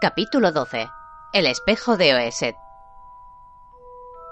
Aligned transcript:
Capítulo 0.00 0.52
12. 0.52 0.88
El 1.32 1.46
espejo 1.46 1.96
de 1.96 2.14
Oeset. 2.14 2.54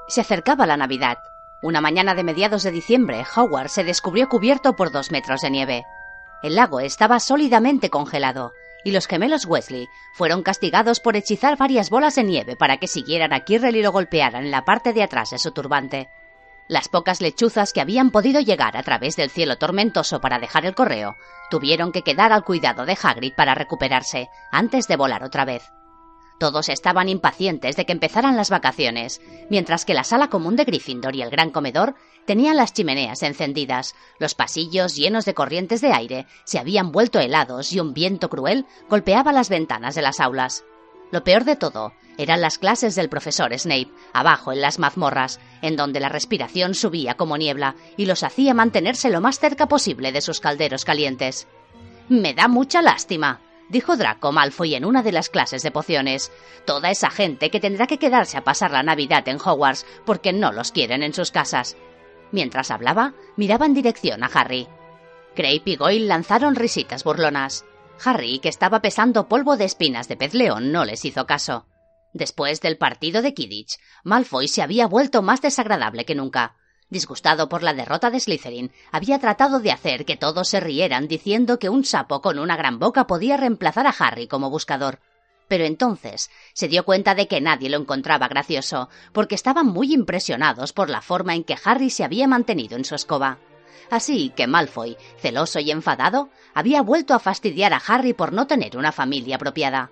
Se 0.07 0.21
acercaba 0.21 0.65
la 0.65 0.77
Navidad. 0.77 1.19
Una 1.61 1.81
mañana 1.81 2.15
de 2.15 2.23
mediados 2.23 2.63
de 2.63 2.71
diciembre, 2.71 3.25
Howard 3.35 3.69
se 3.69 3.83
descubrió 3.83 4.29
cubierto 4.29 4.77
por 4.77 4.93
dos 4.93 5.11
metros 5.11 5.41
de 5.41 5.51
nieve. 5.51 5.85
El 6.45 6.55
lago 6.55 6.79
estaba 6.79 7.19
sólidamente 7.19 7.91
congelado, 7.91 8.53
y 8.85 8.93
los 8.93 9.09
gemelos 9.09 9.45
Wesley 9.45 9.89
fueron 10.15 10.45
castigados 10.45 11.01
por 11.01 11.17
hechizar 11.17 11.57
varias 11.57 11.91
bolas 11.91 12.15
de 12.15 12.23
nieve 12.23 12.55
para 12.55 12.77
que 12.77 12.87
siguieran 12.87 13.33
a 13.33 13.41
Kirrell 13.41 13.75
y 13.75 13.83
lo 13.83 13.91
golpearan 13.91 14.45
en 14.45 14.53
la 14.53 14.65
parte 14.65 14.93
de 14.93 15.03
atrás 15.03 15.31
de 15.31 15.41
su 15.41 15.51
turbante. 15.51 16.09
Las 16.69 16.89
pocas 16.89 17.21
lechuzas 17.21 17.73
que 17.73 17.81
habían 17.81 18.11
podido 18.11 18.41
llegar 18.41 18.77
a 18.77 18.83
través 18.83 19.15
del 19.15 19.31
cielo 19.31 19.57
tormentoso 19.57 20.21
para 20.21 20.41
dejar 20.41 20.67
el 20.67 20.75
correo 20.75 21.17
tuvieron 21.49 21.93
que 21.93 22.03
quedar 22.03 22.33
al 22.33 22.45
cuidado 22.45 22.87
de 22.87 22.99
Hagrid 23.01 23.35
para 23.37 23.55
recuperarse 23.55 24.29
antes 24.51 24.89
de 24.89 24.97
volar 24.97 25.23
otra 25.23 25.45
vez. 25.45 25.71
Todos 26.39 26.69
estaban 26.69 27.09
impacientes 27.09 27.77
de 27.77 27.87
que 27.87 27.93
empezaran 27.93 28.37
las 28.37 28.51
vacaciones, 28.51 29.23
mientras 29.49 29.85
que 29.85 29.95
la 29.95 30.05
sala 30.05 30.29
común 30.29 30.57
de 30.57 30.65
Gryffindor 30.65 31.17
y 31.17 31.23
el 31.23 31.31
gran 31.31 31.51
comedor 31.51 31.95
tenían 32.27 32.57
las 32.57 32.75
chimeneas 32.75 33.23
encendidas, 33.23 33.95
los 34.19 34.35
pasillos 34.35 34.97
llenos 34.97 35.25
de 35.25 35.35
corrientes 35.35 35.81
de 35.81 35.93
aire 35.93 36.27
se 36.45 36.59
habían 36.59 36.93
vuelto 36.93 37.21
helados 37.21 37.73
y 37.73 37.81
un 37.81 37.95
viento 37.95 38.29
cruel 38.29 38.67
golpeaba 38.91 39.33
las 39.33 39.49
ventanas 39.49 39.95
de 39.95 40.03
las 40.03 40.21
aulas. 40.21 40.65
Lo 41.11 41.25
peor 41.25 41.45
de 41.45 41.57
todo 41.57 41.93
eran 42.19 42.41
las 42.41 42.59
clases 42.59 42.95
del 42.95 43.09
profesor 43.09 43.57
Snape, 43.59 43.91
abajo 44.13 44.53
en 44.53 44.61
las 44.61 44.79
mazmorras, 44.79 45.39
en 45.63 45.77
donde 45.77 46.01
la 46.01 46.09
respiración 46.09 46.75
subía 46.75 47.15
como 47.15 47.37
niebla 47.37 47.77
y 47.97 48.07
los 48.07 48.23
hacía 48.23 48.55
mantenerse 48.55 49.11
lo 49.11 49.21
más 49.21 49.39
cerca 49.39 49.67
posible 49.67 50.13
de 50.13 50.21
sus 50.21 50.41
calderos 50.41 50.85
calientes. 50.85 51.47
Me 52.09 52.35
da 52.35 52.49
mucha 52.49 52.83
lástima, 52.83 53.41
dijo 53.69 53.97
Draco 53.97 54.33
Malfoy 54.33 54.75
en 54.75 54.85
una 54.85 55.03
de 55.03 55.13
las 55.13 55.29
clases 55.29 55.63
de 55.63 55.71
pociones. 55.71 56.33
Toda 56.65 56.91
esa 56.91 57.11
gente 57.11 57.51
que 57.51 57.61
tendrá 57.61 57.87
que 57.87 57.99
quedarse 57.99 58.39
a 58.39 58.45
pasar 58.45 58.71
la 58.71 58.83
Navidad 58.83 59.29
en 59.29 59.39
Hogwarts 59.39 59.87
porque 60.05 60.33
no 60.33 60.53
los 60.53 60.73
quieren 60.73 61.03
en 61.03 61.13
sus 61.13 61.31
casas. 61.31 61.77
Mientras 62.33 62.71
hablaba, 62.71 63.15
miraba 63.37 63.67
en 63.67 63.75
dirección 63.75 64.25
a 64.25 64.27
Harry. 64.27 64.69
Crape 65.35 65.63
y 65.67 65.77
Goyle 65.77 66.07
lanzaron 66.07 66.55
risitas 66.55 67.05
burlonas. 67.05 67.65
Harry, 68.05 68.39
que 68.39 68.49
estaba 68.49 68.81
pesando 68.83 69.29
polvo 69.29 69.57
de 69.57 69.65
espinas 69.65 70.09
de 70.09 70.17
pez 70.17 70.35
león, 70.35 70.73
no 70.73 70.85
les 70.85 71.05
hizo 71.05 71.27
caso. 71.27 71.67
Después 72.13 72.61
del 72.61 72.79
partido 72.79 73.23
de 73.23 73.35
Kidditch, 73.35 73.79
Malfoy 74.05 74.49
se 74.49 74.63
había 74.63 74.87
vuelto 74.87 75.23
más 75.23 75.43
desagradable 75.43 76.05
que 76.05 76.15
nunca. 76.15 76.57
Disgustado 76.89 77.49
por 77.49 77.63
la 77.63 77.75
derrota 77.75 78.11
de 78.11 78.21
Slytherin, 78.21 78.73
había 78.93 79.19
tratado 79.19 79.59
de 79.59 79.73
hacer 79.73 80.05
que 80.05 80.17
todos 80.17 80.49
se 80.49 80.61
rieran 80.61 81.09
diciendo 81.09 81.59
que 81.59 81.69
un 81.69 81.85
sapo 81.85 82.23
con 82.23 82.39
una 82.39 82.57
gran 82.57 82.79
boca 82.79 83.07
podía 83.07 83.37
reemplazar 83.37 83.87
a 83.87 83.95
Harry 83.99 84.29
como 84.29 84.51
buscador. 84.51 85.01
Pero 85.49 85.65
entonces 85.65 86.31
se 86.55 86.69
dio 86.69 86.85
cuenta 86.85 87.15
de 87.15 87.29
que 87.29 87.41
nadie 87.41 87.71
lo 87.71 87.79
encontraba 87.79 88.29
gracioso, 88.29 88.89
porque 89.13 89.35
estaban 89.35 89.67
muy 89.67 89.93
impresionados 89.93 90.73
por 90.73 90.91
la 90.91 91.03
forma 91.03 91.35
en 91.35 91.45
que 91.45 91.57
Harry 91.65 91.91
se 91.91 92.05
había 92.05 92.29
mantenido 92.29 92.77
en 92.77 92.85
su 92.85 92.95
escoba. 92.95 93.39
Así 93.91 94.33
que 94.37 94.47
Malfoy, 94.47 94.97
celoso 95.19 95.61
y 95.61 95.71
enfadado, 95.71 96.31
había 96.55 96.83
vuelto 96.83 97.15
a 97.15 97.19
fastidiar 97.19 97.73
a 97.73 97.83
Harry 97.87 98.13
por 98.13 98.33
no 98.33 98.47
tener 98.47 98.77
una 98.77 98.93
familia 98.93 99.37
apropiada. 99.37 99.91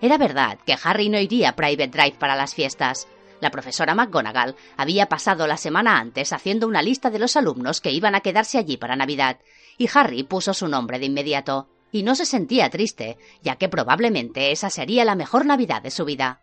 Era 0.00 0.18
verdad 0.18 0.58
que 0.66 0.76
Harry 0.82 1.08
no 1.08 1.18
iría 1.18 1.50
a 1.50 1.56
Private 1.56 1.88
Drive 1.88 2.16
para 2.18 2.34
las 2.34 2.54
fiestas. 2.54 3.06
La 3.40 3.50
profesora 3.50 3.94
McGonagall 3.94 4.56
había 4.76 5.06
pasado 5.06 5.46
la 5.46 5.56
semana 5.56 5.98
antes 5.98 6.32
haciendo 6.32 6.66
una 6.66 6.82
lista 6.82 7.10
de 7.10 7.18
los 7.18 7.36
alumnos 7.36 7.80
que 7.80 7.90
iban 7.90 8.14
a 8.14 8.20
quedarse 8.20 8.58
allí 8.58 8.76
para 8.76 8.96
Navidad, 8.96 9.38
y 9.78 9.88
Harry 9.94 10.22
puso 10.22 10.54
su 10.54 10.68
nombre 10.68 10.98
de 10.98 11.06
inmediato. 11.06 11.68
Y 11.90 12.04
no 12.04 12.14
se 12.14 12.24
sentía 12.24 12.70
triste, 12.70 13.18
ya 13.42 13.56
que 13.56 13.68
probablemente 13.68 14.50
esa 14.50 14.70
sería 14.70 15.04
la 15.04 15.14
mejor 15.14 15.44
Navidad 15.44 15.82
de 15.82 15.90
su 15.90 16.04
vida. 16.04 16.40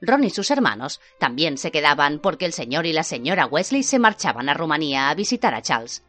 Ron 0.00 0.24
y 0.24 0.30
sus 0.30 0.50
hermanos 0.50 1.00
también 1.18 1.58
se 1.58 1.70
quedaban 1.70 2.20
porque 2.20 2.44
el 2.44 2.52
señor 2.52 2.86
y 2.86 2.92
la 2.92 3.02
señora 3.02 3.46
Wesley 3.46 3.82
se 3.82 3.98
marchaban 3.98 4.48
a 4.48 4.54
Rumanía 4.54 5.10
a 5.10 5.14
visitar 5.14 5.54
a 5.54 5.62
Charles. 5.62 6.04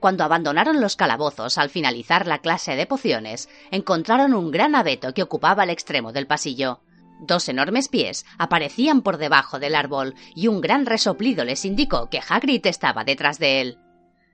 Cuando 0.00 0.24
abandonaron 0.24 0.80
los 0.80 0.96
calabozos 0.96 1.58
al 1.58 1.68
finalizar 1.68 2.26
la 2.26 2.38
clase 2.38 2.74
de 2.74 2.86
pociones, 2.86 3.48
encontraron 3.70 4.34
un 4.34 4.50
gran 4.50 4.74
abeto 4.74 5.12
que 5.12 5.22
ocupaba 5.22 5.64
el 5.64 5.70
extremo 5.70 6.12
del 6.12 6.26
pasillo. 6.26 6.80
Dos 7.20 7.50
enormes 7.50 7.88
pies 7.88 8.24
aparecían 8.38 9.02
por 9.02 9.18
debajo 9.18 9.58
del 9.58 9.74
árbol 9.74 10.14
y 10.34 10.48
un 10.48 10.62
gran 10.62 10.86
resoplido 10.86 11.44
les 11.44 11.66
indicó 11.66 12.08
que 12.08 12.20
Hagrid 12.26 12.66
estaba 12.66 13.04
detrás 13.04 13.38
de 13.38 13.60
él. 13.60 13.78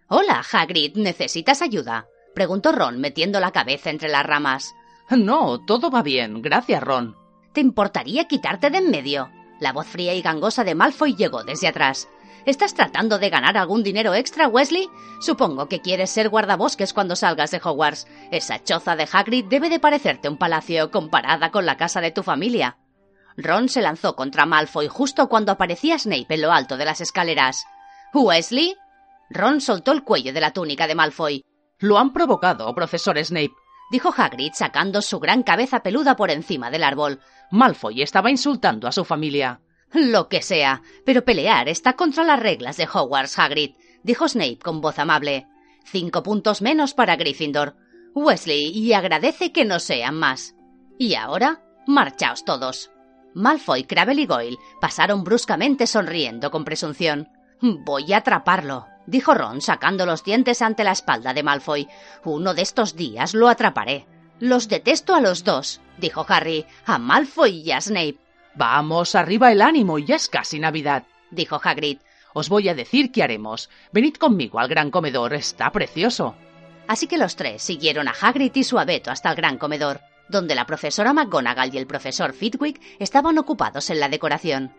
Hola, 0.09 0.45
Hagrid, 0.53 0.97
¿necesitas 0.97 1.63
ayuda? 1.63 2.07
preguntó 2.33 2.71
Ron 2.71 3.01
metiendo 3.01 3.41
la 3.41 3.51
cabeza 3.51 3.91
entre 3.91 4.09
las 4.09 4.25
ramas. 4.25 4.73
No, 5.11 5.65
todo 5.67 5.91
va 5.91 6.03
bien, 6.03 6.43
gracias, 6.43 6.83
Ron. 6.83 7.26
¿Te 7.57 7.63
importaría 7.63 8.29
quitarte 8.29 8.69
de 8.69 8.77
en 8.77 8.91
medio? 8.91 9.31
La 9.61 9.73
voz 9.73 9.87
fría 9.87 10.13
y 10.13 10.21
gangosa 10.21 10.63
de 10.63 10.75
Malfoy 10.75 11.17
llegó 11.17 11.43
desde 11.43 11.69
atrás. 11.69 12.07
¿Estás 12.45 12.75
tratando 12.75 13.19
de 13.19 13.31
ganar 13.31 13.57
algún 13.57 13.83
dinero 13.83 14.13
extra, 14.13 14.47
Wesley? 14.47 14.91
Supongo 15.23 15.67
que 15.67 15.81
quieres 15.81 16.11
ser 16.11 16.29
guardabosques 16.29 16.93
cuando 16.93 17.17
salgas 17.17 17.53
de 17.53 17.63
Hogwarts. 17.65 18.07
Esa 18.31 18.63
choza 18.63 18.95
de 18.95 19.09
Hagrid 19.11 19.47
debe 19.47 19.71
de 19.71 19.81
parecerte 19.81 20.29
un 20.29 20.37
palacio 20.37 20.91
comparada 20.91 21.51
con 21.51 21.65
la 21.65 21.79
casa 21.79 22.03
de 22.03 22.11
tu 22.11 22.23
familia. 22.23 22.77
Ron 23.39 23.71
se 23.71 23.81
lanzó 23.81 24.17
contra 24.17 24.45
Malfoy 24.45 24.89
justo 24.89 25.31
cuando 25.31 25.53
aparecía 25.53 25.99
Snape 25.99 26.35
en 26.35 26.43
lo 26.43 26.53
alto 26.53 26.77
de 26.77 26.85
las 26.85 27.01
escaleras. 27.01 27.65
¿Wesley? 28.13 28.77
Ron 29.31 29.63
soltó 29.63 29.93
el 29.93 30.05
cuello 30.05 30.35
de 30.35 30.43
la 30.43 30.51
túnica 30.51 30.87
de 30.87 30.95
Malfoy. 30.95 31.43
Lo 31.79 31.97
han 31.97 32.13
provocado, 32.13 32.75
profesor 32.75 33.17
Snape, 33.25 33.55
dijo 33.91 34.13
Hagrid 34.17 34.53
sacando 34.55 35.03
su 35.03 35.19
gran 35.21 35.43
cabeza 35.43 35.83
peluda 35.83 36.17
por 36.17 36.31
encima 36.31 36.71
del 36.71 36.85
árbol. 36.85 37.21
Malfoy 37.51 38.03
estaba 38.03 38.31
insultando 38.31 38.89
a 38.89 38.93
su 38.93 39.05
familia. 39.05 39.61
Lo 39.93 40.29
que 40.29 40.43
sea, 40.43 40.83
pero 41.05 41.25
pelear 41.25 41.69
está 41.69 41.95
contra 41.95 42.25
las 42.25 42.41
reglas 42.41 42.77
de 42.77 42.89
Hogwarts, 42.93 43.39
Hagrid, 43.39 43.75
dijo 44.03 44.29
Snape 44.29 44.59
con 44.63 44.81
voz 44.81 44.99
amable. 44.99 45.47
Cinco 45.85 46.23
puntos 46.23 46.63
menos 46.63 46.95
para 46.95 47.17
Gryffindor. 47.17 47.77
Wesley, 48.15 48.71
y 48.77 48.93
agradece 48.93 49.53
que 49.53 49.65
no 49.65 49.79
sean 49.79 50.17
más. 50.17 50.55
Y 50.99 51.15
ahora, 51.15 51.63
marchaos 51.87 52.45
todos. 52.45 52.91
Malfoy, 53.35 53.85
Crabble 53.85 54.23
y 54.23 54.27
Goyle 54.27 54.59
pasaron 54.81 55.23
bruscamente 55.23 55.87
sonriendo 55.87 56.51
con 56.51 56.65
presunción. 56.65 57.29
Voy 57.61 58.13
a 58.13 58.19
atraparlo, 58.19 58.87
dijo 59.07 59.35
Ron 59.35 59.61
sacando 59.61 60.07
los 60.07 60.25
dientes 60.25 60.63
ante 60.63 60.85
la 60.85 60.93
espalda 60.93 61.35
de 61.35 61.43
Malfoy. 61.43 61.89
Uno 62.25 62.55
de 62.55 62.63
estos 62.63 62.97
días 62.97 63.35
lo 63.35 63.49
atraparé. 63.49 64.07
Los 64.39 64.69
detesto 64.69 65.15
a 65.15 65.21
los 65.21 65.45
dos, 65.45 65.81
dijo 65.99 66.27
Harry, 66.29 66.67
a 66.85 66.99
Malfoy 66.99 67.63
y 67.63 67.73
a 67.73 67.81
Snape. 67.81 68.19
Vamos, 68.55 69.15
arriba 69.15 69.53
el 69.53 69.63
ánimo, 69.63 69.99
ya 69.99 70.17
es 70.17 70.29
casi 70.29 70.59
Navidad, 70.59 71.05
dijo 71.31 71.61
Hagrid. 71.63 71.99
Os 72.35 72.49
voy 72.49 72.69
a 72.69 72.75
decir 72.75 73.13
qué 73.13 73.23
haremos. 73.23 73.71
Venid 73.93 74.17
conmigo 74.17 74.59
al 74.59 74.69
gran 74.69 74.91
comedor, 74.91 75.33
está 75.33 75.71
precioso. 75.73 76.35
Así 76.87 77.07
que 77.07 77.19
los 77.19 77.37
tres 77.37 77.63
siguieron 77.63 78.09
a 78.09 78.15
Hagrid 78.19 78.53
y 78.55 78.65
su 78.65 78.79
abeto 78.79 79.11
hasta 79.11 79.31
el 79.31 79.37
gran 79.37 79.59
comedor, 79.59 80.01
donde 80.29 80.55
la 80.55 80.67
profesora 80.67 81.13
McGonagall 81.13 81.75
y 81.75 81.79
el 81.79 81.87
profesor 81.87 82.33
Fitwick 82.33 82.81
estaban 82.99 83.39
ocupados 83.39 83.91
en 83.91 84.01
la 84.01 84.09
decoración. 84.09 84.75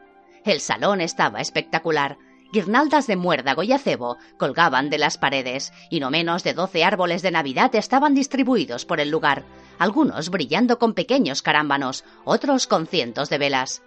El 0.46 0.62
salón 0.62 1.02
estaba 1.02 1.42
espectacular. 1.42 2.18
Guirnaldas 2.52 3.08
de 3.08 3.16
muérdago 3.16 3.64
y 3.64 3.74
acebo 3.74 4.18
colgaban 4.38 4.90
de 4.90 4.98
las 4.98 5.18
paredes, 5.18 5.74
y 5.90 6.00
no 6.00 6.10
menos 6.10 6.44
de 6.44 6.54
doce 6.54 6.84
árboles 6.84 7.22
de 7.22 7.32
Navidad 7.32 7.74
estaban 7.76 8.14
distribuidos 8.14 8.86
por 8.86 9.00
el 9.00 9.10
lugar, 9.10 9.44
algunos 9.80 10.30
brillando 10.30 10.80
con 10.80 10.94
pequeños 10.94 11.42
carámbanos, 11.42 12.06
otros 12.24 12.68
con 12.68 12.88
cientos 12.88 13.30
de 13.30 13.38
velas. 13.38 13.84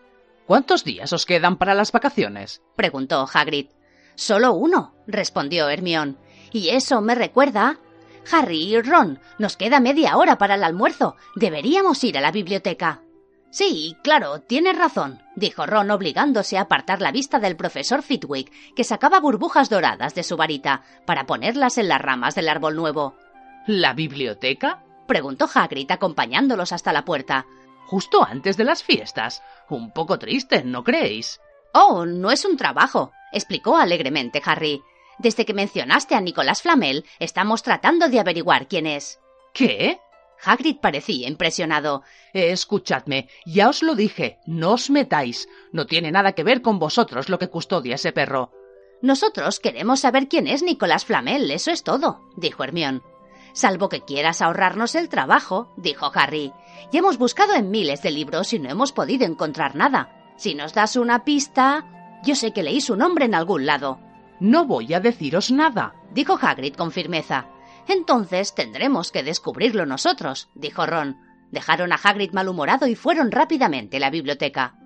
¿Cuántos 0.47 0.85
días 0.85 1.13
os 1.13 1.27
quedan 1.27 1.57
para 1.57 1.75
las 1.75 1.93
vacaciones? 1.93 2.63
preguntó 2.77 3.29
Hagrid. 3.33 3.69
Solo 4.15 4.53
uno, 4.53 4.95
respondió 5.07 5.69
Hermión. 5.69 6.19
Y 6.53 6.71
eso 6.71 7.01
me 7.01 7.15
recuerda. 7.15 7.79
Harry 8.31 8.75
y 8.75 8.83
Ron, 8.83 9.21
nos 9.39 9.57
queda 9.57 9.81
media 9.81 10.17
hora 10.17 10.39
para 10.39 10.57
el 10.57 10.65
almuerzo. 10.65 11.17
Deberíamos 11.37 12.03
ir 12.05 12.19
a 12.19 12.21
la 12.21 12.33
biblioteca. 12.33 13.01
Sí, 13.51 13.97
claro, 14.05 14.41
tienes 14.41 14.79
razón, 14.79 15.21
dijo 15.35 15.67
Ron 15.67 15.91
obligándose 15.91 16.57
a 16.57 16.63
apartar 16.63 17.01
la 17.01 17.11
vista 17.11 17.41
del 17.41 17.57
profesor 17.57 18.03
Fitwick, 18.03 18.53
que 18.77 18.85
sacaba 18.85 19.19
burbujas 19.19 19.69
doradas 19.69 20.15
de 20.15 20.23
su 20.23 20.37
varita 20.37 20.83
para 21.05 21.27
ponerlas 21.27 21.77
en 21.77 21.89
las 21.89 22.01
ramas 22.01 22.37
del 22.37 22.49
árbol 22.49 22.77
nuevo. 22.77 23.17
¿La 23.67 23.93
biblioteca? 23.93 24.85
preguntó 25.09 25.49
Hagrid 25.53 25.91
acompañándolos 25.91 26.73
hasta 26.73 26.93
la 26.93 27.05
puerta. 27.05 27.47
Justo 27.87 28.25
antes 28.25 28.57
de 28.57 28.63
las 28.63 28.85
fiestas. 28.85 29.43
Un 29.69 29.93
poco 29.93 30.21
triste, 30.21 30.63
¿no 30.63 30.85
creéis? 30.85 31.41
Oh, 31.75 32.07
no 32.07 32.31
es 32.31 32.45
un 32.45 32.57
trabajo, 32.57 33.11
explicó 33.33 33.77
alegremente 33.77 34.41
Harry. 34.45 34.81
Desde 35.19 35.45
que 35.45 35.55
mencionaste 35.55 36.15
a 36.15 36.21
Nicolás 36.21 36.63
Flamel, 36.63 37.05
estamos 37.19 37.65
tratando 37.65 38.09
de 38.09 38.21
averiguar 38.21 38.69
quién 38.69 38.87
es. 38.87 39.19
¿Qué? 39.53 40.01
Hagrid 40.45 40.77
parecía 40.81 41.29
impresionado. 41.29 42.03
escuchadme, 42.33 43.29
ya 43.45 43.69
os 43.69 43.83
lo 43.83 43.95
dije, 43.95 44.39
no 44.47 44.73
os 44.73 44.91
metáis. 44.91 45.49
No 45.73 45.87
tiene 45.87 46.11
nada 46.11 46.33
que 46.33 46.45
ver 46.45 46.63
con 46.63 46.79
vosotros 46.79 47.29
lo 47.29 47.39
que 47.39 47.49
custodia 47.49 47.97
ese 47.97 48.13
perro. 48.13 48.53
Nosotros 49.03 49.61
queremos 49.61 50.01
saber 50.01 50.29
quién 50.29 50.47
es 50.47 50.63
Nicolás 50.63 51.05
Flamel, 51.05 51.51
eso 51.51 51.71
es 51.71 51.83
todo, 51.83 52.21
dijo 52.37 52.65
Hermión. 52.65 53.03
Salvo 53.53 53.89
que 53.89 54.03
quieras 54.03 54.43
ahorrarnos 54.43 54.95
el 54.95 55.09
trabajo, 55.09 55.73
dijo 55.77 56.11
Harry. 56.15 56.53
Ya 56.93 57.01
hemos 57.01 57.19
buscado 57.19 57.55
en 57.55 57.71
miles 57.71 58.03
de 58.03 58.11
libros 58.11 58.53
y 58.53 58.59
no 58.59 58.71
hemos 58.71 58.93
podido 58.93 59.27
encontrar 59.27 59.75
nada. 59.75 60.35
Si 60.37 60.55
nos 60.55 60.73
das 60.73 60.97
una 60.97 61.25
pista. 61.25 61.85
Yo 62.23 62.35
sé 62.35 62.53
que 62.53 62.63
leí 62.63 62.81
su 62.81 62.97
nombre 62.97 63.25
en 63.25 63.35
algún 63.35 63.67
lado. 63.67 63.99
No 64.41 64.67
voy 64.67 64.93
a 64.95 65.01
deciros 65.01 65.51
nada, 65.51 65.95
dijo 66.13 66.39
Hagrid 66.41 66.75
con 66.75 66.93
firmeza. 66.93 67.49
Entonces 67.91 68.55
tendremos 68.55 69.11
que 69.11 69.25
descubrirlo 69.25 69.85
nosotros, 69.85 70.49
dijo 70.55 70.87
Ron. 70.87 71.17
Dejaron 71.51 71.93
a 71.93 71.97
Hagrid 71.97 72.31
malhumorado 72.31 72.87
y 72.87 72.95
fueron 72.95 73.33
rápidamente 73.33 73.97
a 73.97 74.01
la 74.01 74.11
biblioteca. 74.11 74.77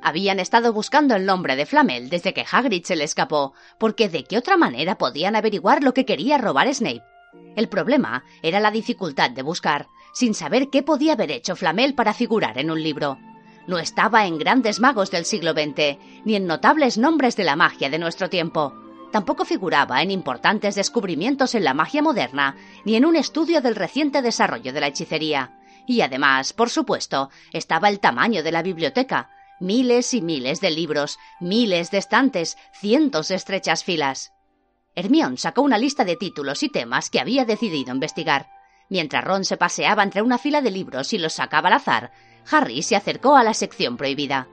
Habían 0.00 0.38
estado 0.38 0.72
buscando 0.72 1.16
el 1.16 1.26
nombre 1.26 1.56
de 1.56 1.66
Flamel 1.66 2.08
desde 2.08 2.32
que 2.32 2.46
Hagrid 2.48 2.84
se 2.84 2.94
le 2.94 3.02
escapó, 3.02 3.52
porque 3.80 4.08
de 4.08 4.22
qué 4.22 4.38
otra 4.38 4.56
manera 4.56 4.96
podían 4.96 5.34
averiguar 5.34 5.82
lo 5.82 5.92
que 5.92 6.04
quería 6.04 6.38
robar 6.38 6.72
Snape. 6.72 7.02
El 7.56 7.68
problema 7.68 8.22
era 8.42 8.60
la 8.60 8.70
dificultad 8.70 9.32
de 9.32 9.42
buscar, 9.42 9.88
sin 10.14 10.32
saber 10.32 10.68
qué 10.70 10.84
podía 10.84 11.14
haber 11.14 11.32
hecho 11.32 11.56
Flamel 11.56 11.96
para 11.96 12.14
figurar 12.14 12.58
en 12.58 12.70
un 12.70 12.80
libro. 12.80 13.18
No 13.66 13.80
estaba 13.80 14.24
en 14.24 14.38
grandes 14.38 14.78
magos 14.78 15.10
del 15.10 15.24
siglo 15.24 15.50
XX, 15.50 15.98
ni 16.24 16.36
en 16.36 16.46
notables 16.46 16.96
nombres 16.96 17.34
de 17.34 17.42
la 17.42 17.56
magia 17.56 17.90
de 17.90 17.98
nuestro 17.98 18.30
tiempo. 18.30 18.85
Tampoco 19.16 19.46
figuraba 19.46 20.02
en 20.02 20.10
importantes 20.10 20.74
descubrimientos 20.74 21.54
en 21.54 21.64
la 21.64 21.72
magia 21.72 22.02
moderna, 22.02 22.54
ni 22.84 22.96
en 22.96 23.06
un 23.06 23.16
estudio 23.16 23.62
del 23.62 23.74
reciente 23.74 24.20
desarrollo 24.20 24.74
de 24.74 24.80
la 24.80 24.88
hechicería. 24.88 25.58
Y 25.86 26.02
además, 26.02 26.52
por 26.52 26.68
supuesto, 26.68 27.30
estaba 27.50 27.88
el 27.88 27.98
tamaño 27.98 28.42
de 28.42 28.52
la 28.52 28.60
biblioteca. 28.60 29.30
Miles 29.58 30.12
y 30.12 30.20
miles 30.20 30.60
de 30.60 30.70
libros, 30.70 31.18
miles 31.40 31.90
de 31.90 31.96
estantes, 31.96 32.58
cientos 32.74 33.28
de 33.28 33.36
estrechas 33.36 33.84
filas. 33.84 34.34
Hermión 34.94 35.38
sacó 35.38 35.62
una 35.62 35.78
lista 35.78 36.04
de 36.04 36.16
títulos 36.16 36.62
y 36.62 36.68
temas 36.68 37.08
que 37.08 37.18
había 37.18 37.46
decidido 37.46 37.94
investigar. 37.94 38.50
Mientras 38.90 39.24
Ron 39.24 39.46
se 39.46 39.56
paseaba 39.56 40.02
entre 40.02 40.20
una 40.20 40.36
fila 40.36 40.60
de 40.60 40.72
libros 40.72 41.14
y 41.14 41.18
los 41.18 41.32
sacaba 41.32 41.68
al 41.68 41.76
azar, 41.76 42.12
Harry 42.50 42.82
se 42.82 42.96
acercó 42.96 43.34
a 43.34 43.44
la 43.44 43.54
sección 43.54 43.96
prohibida. 43.96 44.46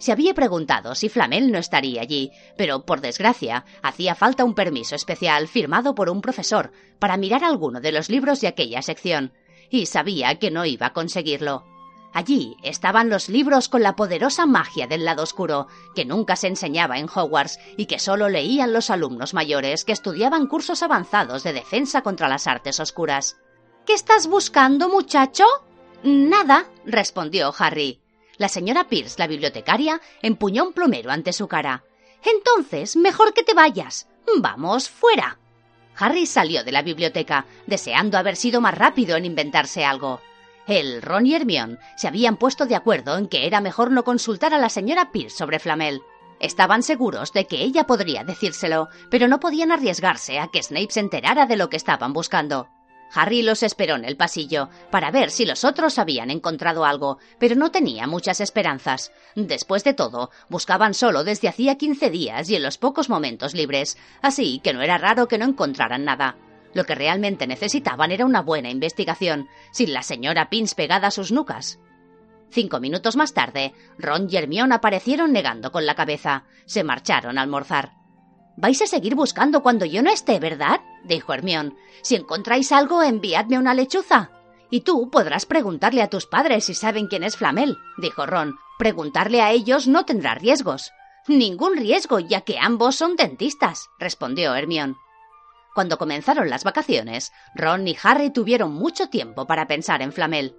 Se 0.00 0.12
había 0.12 0.32
preguntado 0.32 0.94
si 0.94 1.10
Flamel 1.10 1.52
no 1.52 1.58
estaría 1.58 2.00
allí, 2.00 2.32
pero 2.56 2.86
por 2.86 3.02
desgracia 3.02 3.66
hacía 3.82 4.14
falta 4.14 4.46
un 4.46 4.54
permiso 4.54 4.94
especial 4.94 5.46
firmado 5.46 5.94
por 5.94 6.08
un 6.08 6.22
profesor 6.22 6.72
para 6.98 7.18
mirar 7.18 7.44
alguno 7.44 7.82
de 7.82 7.92
los 7.92 8.08
libros 8.08 8.40
de 8.40 8.48
aquella 8.48 8.80
sección, 8.80 9.34
y 9.68 9.84
sabía 9.84 10.38
que 10.38 10.50
no 10.50 10.64
iba 10.64 10.86
a 10.86 10.92
conseguirlo. 10.94 11.66
Allí 12.14 12.56
estaban 12.62 13.10
los 13.10 13.28
libros 13.28 13.68
con 13.68 13.82
la 13.82 13.94
poderosa 13.94 14.46
magia 14.46 14.86
del 14.86 15.04
lado 15.04 15.22
oscuro, 15.22 15.68
que 15.94 16.06
nunca 16.06 16.34
se 16.34 16.48
enseñaba 16.48 16.98
en 16.98 17.06
Hogwarts 17.06 17.58
y 17.76 17.84
que 17.84 17.98
solo 17.98 18.30
leían 18.30 18.72
los 18.72 18.88
alumnos 18.88 19.34
mayores 19.34 19.84
que 19.84 19.92
estudiaban 19.92 20.46
cursos 20.46 20.82
avanzados 20.82 21.42
de 21.42 21.52
defensa 21.52 22.00
contra 22.00 22.26
las 22.26 22.46
artes 22.46 22.80
oscuras. 22.80 23.36
¿Qué 23.86 23.92
estás 23.92 24.28
buscando, 24.28 24.88
muchacho? 24.88 25.44
Nada, 26.02 26.70
respondió 26.86 27.52
Harry. 27.58 28.00
La 28.40 28.48
señora 28.48 28.88
Pierce, 28.88 29.16
la 29.18 29.26
bibliotecaria, 29.26 30.00
empuñó 30.22 30.64
un 30.64 30.72
plumero 30.72 31.10
ante 31.10 31.34
su 31.34 31.46
cara. 31.46 31.84
Entonces, 32.24 32.96
mejor 32.96 33.34
que 33.34 33.42
te 33.42 33.52
vayas. 33.52 34.08
Vamos, 34.38 34.88
fuera. 34.88 35.38
Harry 35.98 36.24
salió 36.24 36.64
de 36.64 36.72
la 36.72 36.80
biblioteca, 36.80 37.44
deseando 37.66 38.16
haber 38.16 38.36
sido 38.36 38.62
más 38.62 38.78
rápido 38.78 39.18
en 39.18 39.26
inventarse 39.26 39.84
algo. 39.84 40.22
Él, 40.66 41.02
Ron 41.02 41.26
y 41.26 41.34
Hermione 41.34 41.76
se 41.98 42.08
habían 42.08 42.38
puesto 42.38 42.64
de 42.64 42.76
acuerdo 42.76 43.18
en 43.18 43.28
que 43.28 43.46
era 43.46 43.60
mejor 43.60 43.90
no 43.90 44.04
consultar 44.04 44.54
a 44.54 44.58
la 44.58 44.70
señora 44.70 45.12
Pierce 45.12 45.36
sobre 45.36 45.58
Flamel. 45.58 46.00
Estaban 46.40 46.82
seguros 46.82 47.34
de 47.34 47.46
que 47.46 47.60
ella 47.62 47.84
podría 47.84 48.24
decírselo, 48.24 48.88
pero 49.10 49.28
no 49.28 49.38
podían 49.38 49.70
arriesgarse 49.70 50.38
a 50.38 50.48
que 50.48 50.62
Snape 50.62 50.92
se 50.92 51.00
enterara 51.00 51.44
de 51.44 51.56
lo 51.56 51.68
que 51.68 51.76
estaban 51.76 52.14
buscando. 52.14 52.70
Harry 53.12 53.42
los 53.42 53.62
esperó 53.62 53.96
en 53.96 54.04
el 54.04 54.16
pasillo 54.16 54.68
para 54.90 55.10
ver 55.10 55.30
si 55.30 55.44
los 55.44 55.64
otros 55.64 55.98
habían 55.98 56.30
encontrado 56.30 56.84
algo, 56.84 57.18
pero 57.38 57.56
no 57.56 57.70
tenía 57.70 58.06
muchas 58.06 58.40
esperanzas. 58.40 59.12
Después 59.34 59.84
de 59.84 59.94
todo, 59.94 60.30
buscaban 60.48 60.94
solo 60.94 61.24
desde 61.24 61.48
hacía 61.48 61.76
quince 61.76 62.10
días 62.10 62.48
y 62.50 62.56
en 62.56 62.62
los 62.62 62.78
pocos 62.78 63.08
momentos 63.08 63.54
libres, 63.54 63.98
así 64.22 64.60
que 64.62 64.72
no 64.72 64.82
era 64.82 64.98
raro 64.98 65.28
que 65.28 65.38
no 65.38 65.46
encontraran 65.46 66.04
nada. 66.04 66.36
Lo 66.72 66.84
que 66.84 66.94
realmente 66.94 67.46
necesitaban 67.46 68.12
era 68.12 68.24
una 68.24 68.42
buena 68.42 68.70
investigación, 68.70 69.48
sin 69.72 69.92
la 69.92 70.02
señora 70.02 70.50
Pins 70.50 70.74
pegada 70.74 71.08
a 71.08 71.10
sus 71.10 71.32
nucas. 71.32 71.80
Cinco 72.50 72.80
minutos 72.80 73.16
más 73.16 73.32
tarde, 73.32 73.72
Ron 73.98 74.28
y 74.30 74.36
Hermione 74.36 74.74
aparecieron 74.74 75.32
negando 75.32 75.70
con 75.70 75.86
la 75.86 75.94
cabeza. 75.94 76.44
Se 76.66 76.82
marcharon 76.82 77.38
a 77.38 77.42
almorzar. 77.42 77.99
Vais 78.60 78.82
a 78.82 78.86
seguir 78.86 79.14
buscando 79.14 79.62
cuando 79.62 79.86
yo 79.86 80.02
no 80.02 80.10
esté, 80.10 80.38
¿verdad? 80.38 80.82
dijo 81.02 81.32
Hermión. 81.32 81.78
Si 82.02 82.14
encontráis 82.14 82.72
algo, 82.72 83.02
enviadme 83.02 83.58
una 83.58 83.72
lechuza. 83.72 84.32
Y 84.68 84.82
tú 84.82 85.08
podrás 85.08 85.46
preguntarle 85.46 86.02
a 86.02 86.10
tus 86.10 86.26
padres 86.26 86.66
si 86.66 86.74
saben 86.74 87.06
quién 87.06 87.24
es 87.24 87.38
Flamel, 87.38 87.78
dijo 87.96 88.26
Ron. 88.26 88.56
Preguntarle 88.78 89.40
a 89.40 89.50
ellos 89.50 89.88
no 89.88 90.04
tendrá 90.04 90.34
riesgos. 90.34 90.92
Ningún 91.26 91.78
riesgo, 91.78 92.20
ya 92.20 92.42
que 92.42 92.58
ambos 92.58 92.96
son 92.96 93.16
dentistas, 93.16 93.88
respondió 93.98 94.54
Hermión. 94.54 94.98
Cuando 95.74 95.96
comenzaron 95.96 96.50
las 96.50 96.62
vacaciones, 96.62 97.32
Ron 97.54 97.88
y 97.88 97.96
Harry 98.02 98.30
tuvieron 98.30 98.74
mucho 98.74 99.08
tiempo 99.08 99.46
para 99.46 99.68
pensar 99.68 100.02
en 100.02 100.12
Flamel. 100.12 100.54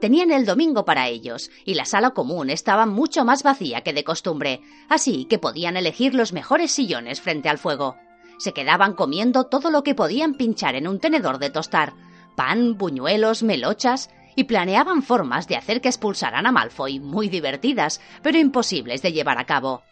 Tenían 0.00 0.30
el 0.30 0.44
domingo 0.44 0.84
para 0.84 1.08
ellos, 1.08 1.50
y 1.64 1.74
la 1.74 1.86
sala 1.86 2.10
común 2.10 2.50
estaba 2.50 2.84
mucho 2.84 3.24
más 3.24 3.42
vacía 3.42 3.80
que 3.80 3.94
de 3.94 4.04
costumbre, 4.04 4.60
así 4.88 5.24
que 5.24 5.38
podían 5.38 5.76
elegir 5.76 6.14
los 6.14 6.34
mejores 6.34 6.70
sillones 6.70 7.20
frente 7.20 7.48
al 7.48 7.56
fuego. 7.56 7.96
Se 8.38 8.52
quedaban 8.52 8.92
comiendo 8.92 9.44
todo 9.44 9.70
lo 9.70 9.82
que 9.82 9.94
podían 9.94 10.34
pinchar 10.34 10.74
en 10.74 10.86
un 10.86 11.00
tenedor 11.00 11.38
de 11.38 11.48
tostar, 11.48 11.94
pan, 12.36 12.76
buñuelos, 12.76 13.42
melochas, 13.42 14.10
y 14.34 14.44
planeaban 14.44 15.02
formas 15.02 15.48
de 15.48 15.56
hacer 15.56 15.80
que 15.80 15.88
expulsaran 15.88 16.46
a 16.46 16.52
Malfoy, 16.52 17.00
muy 17.00 17.30
divertidas, 17.30 18.02
pero 18.22 18.36
imposibles 18.36 19.00
de 19.00 19.14
llevar 19.14 19.38
a 19.38 19.46
cabo. 19.46 19.82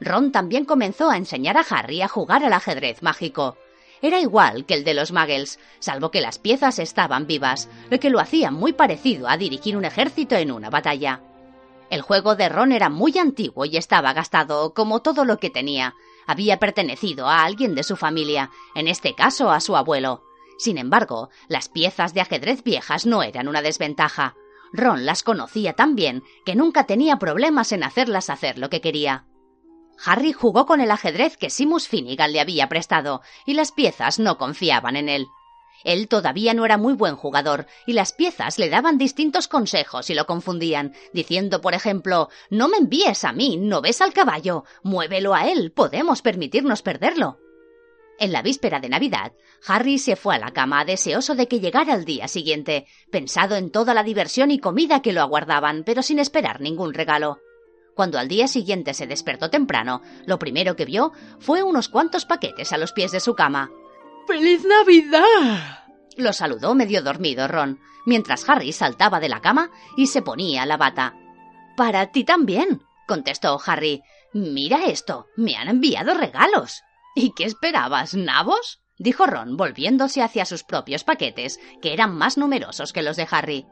Ron 0.00 0.32
también 0.32 0.66
comenzó 0.66 1.08
a 1.08 1.16
enseñar 1.16 1.56
a 1.56 1.64
Harry 1.70 2.02
a 2.02 2.08
jugar 2.08 2.44
al 2.44 2.52
ajedrez 2.52 3.02
mágico 3.02 3.56
era 4.02 4.20
igual 4.20 4.66
que 4.66 4.74
el 4.74 4.84
de 4.84 4.94
los 4.94 5.12
muggles, 5.12 5.58
salvo 5.78 6.10
que 6.10 6.20
las 6.20 6.38
piezas 6.38 6.78
estaban 6.78 7.26
vivas, 7.26 7.68
lo 7.90 7.98
que 7.98 8.10
lo 8.10 8.20
hacía 8.20 8.50
muy 8.50 8.72
parecido 8.72 9.28
a 9.28 9.36
dirigir 9.36 9.76
un 9.76 9.84
ejército 9.84 10.36
en 10.36 10.52
una 10.52 10.70
batalla. 10.70 11.22
El 11.88 12.02
juego 12.02 12.34
de 12.34 12.48
Ron 12.48 12.72
era 12.72 12.88
muy 12.88 13.16
antiguo 13.18 13.64
y 13.64 13.76
estaba 13.76 14.12
gastado, 14.12 14.74
como 14.74 15.02
todo 15.02 15.24
lo 15.24 15.38
que 15.38 15.50
tenía. 15.50 15.94
Había 16.26 16.58
pertenecido 16.58 17.28
a 17.28 17.44
alguien 17.44 17.74
de 17.74 17.84
su 17.84 17.96
familia, 17.96 18.50
en 18.74 18.88
este 18.88 19.14
caso 19.14 19.50
a 19.50 19.60
su 19.60 19.76
abuelo. 19.76 20.24
Sin 20.58 20.78
embargo, 20.78 21.30
las 21.48 21.68
piezas 21.68 22.12
de 22.12 22.20
ajedrez 22.20 22.64
viejas 22.64 23.06
no 23.06 23.22
eran 23.22 23.46
una 23.46 23.62
desventaja. 23.62 24.34
Ron 24.72 25.06
las 25.06 25.22
conocía 25.22 25.74
tan 25.74 25.94
bien 25.94 26.24
que 26.44 26.56
nunca 26.56 26.84
tenía 26.84 27.18
problemas 27.18 27.70
en 27.72 27.84
hacerlas 27.84 28.30
hacer 28.30 28.58
lo 28.58 28.68
que 28.68 28.80
quería. 28.80 29.24
Harry 30.04 30.32
jugó 30.32 30.66
con 30.66 30.80
el 30.80 30.90
ajedrez 30.90 31.36
que 31.36 31.50
Simus 31.50 31.88
Finnegan 31.88 32.32
le 32.32 32.40
había 32.40 32.68
prestado, 32.68 33.22
y 33.46 33.54
las 33.54 33.72
piezas 33.72 34.18
no 34.18 34.38
confiaban 34.38 34.96
en 34.96 35.08
él. 35.08 35.26
Él 35.84 36.08
todavía 36.08 36.54
no 36.54 36.64
era 36.64 36.78
muy 36.78 36.94
buen 36.94 37.16
jugador, 37.16 37.66
y 37.86 37.92
las 37.92 38.12
piezas 38.12 38.58
le 38.58 38.68
daban 38.68 38.98
distintos 38.98 39.46
consejos 39.46 40.10
y 40.10 40.14
lo 40.14 40.26
confundían, 40.26 40.94
diciendo, 41.12 41.60
por 41.60 41.74
ejemplo, 41.74 42.28
No 42.50 42.68
me 42.68 42.78
envíes 42.78 43.24
a 43.24 43.32
mí, 43.32 43.56
no 43.56 43.80
ves 43.80 44.00
al 44.00 44.12
caballo, 44.12 44.64
muévelo 44.82 45.34
a 45.34 45.46
él, 45.48 45.72
podemos 45.72 46.22
permitirnos 46.22 46.82
perderlo. 46.82 47.38
En 48.18 48.32
la 48.32 48.42
víspera 48.42 48.80
de 48.80 48.88
Navidad, 48.88 49.32
Harry 49.66 49.98
se 49.98 50.16
fue 50.16 50.36
a 50.36 50.38
la 50.38 50.52
cama 50.52 50.84
deseoso 50.84 51.34
de 51.34 51.48
que 51.48 51.60
llegara 51.60 51.94
el 51.94 52.06
día 52.06 52.28
siguiente, 52.28 52.86
pensado 53.10 53.56
en 53.56 53.70
toda 53.70 53.92
la 53.92 54.02
diversión 54.02 54.50
y 54.50 54.58
comida 54.58 55.02
que 55.02 55.12
lo 55.12 55.20
aguardaban, 55.20 55.84
pero 55.84 56.02
sin 56.02 56.18
esperar 56.18 56.60
ningún 56.60 56.94
regalo. 56.94 57.38
Cuando 57.96 58.18
al 58.18 58.28
día 58.28 58.46
siguiente 58.46 58.92
se 58.92 59.06
despertó 59.06 59.48
temprano, 59.48 60.02
lo 60.26 60.38
primero 60.38 60.76
que 60.76 60.84
vio 60.84 61.12
fue 61.40 61.62
unos 61.62 61.88
cuantos 61.88 62.26
paquetes 62.26 62.74
a 62.74 62.76
los 62.76 62.92
pies 62.92 63.10
de 63.10 63.20
su 63.20 63.34
cama. 63.34 63.70
¡Feliz 64.26 64.66
Navidad! 64.66 65.86
Lo 66.18 66.34
saludó 66.34 66.74
medio 66.74 67.02
dormido 67.02 67.48
Ron, 67.48 67.80
mientras 68.04 68.46
Harry 68.50 68.72
saltaba 68.72 69.18
de 69.18 69.30
la 69.30 69.40
cama 69.40 69.70
y 69.96 70.08
se 70.08 70.20
ponía 70.20 70.66
la 70.66 70.76
bata. 70.76 71.14
Para 71.74 72.12
ti 72.12 72.22
también, 72.22 72.82
contestó 73.08 73.58
Harry. 73.64 74.02
Mira 74.34 74.84
esto, 74.84 75.28
me 75.34 75.56
han 75.56 75.68
enviado 75.68 76.12
regalos. 76.12 76.82
¿Y 77.14 77.32
qué 77.34 77.44
esperabas, 77.44 78.12
nabos? 78.12 78.82
dijo 78.98 79.24
Ron, 79.24 79.56
volviéndose 79.56 80.20
hacia 80.20 80.44
sus 80.44 80.64
propios 80.64 81.02
paquetes, 81.02 81.58
que 81.80 81.94
eran 81.94 82.14
más 82.14 82.36
numerosos 82.36 82.92
que 82.92 83.02
los 83.02 83.16
de 83.16 83.26
Harry. 83.30 83.66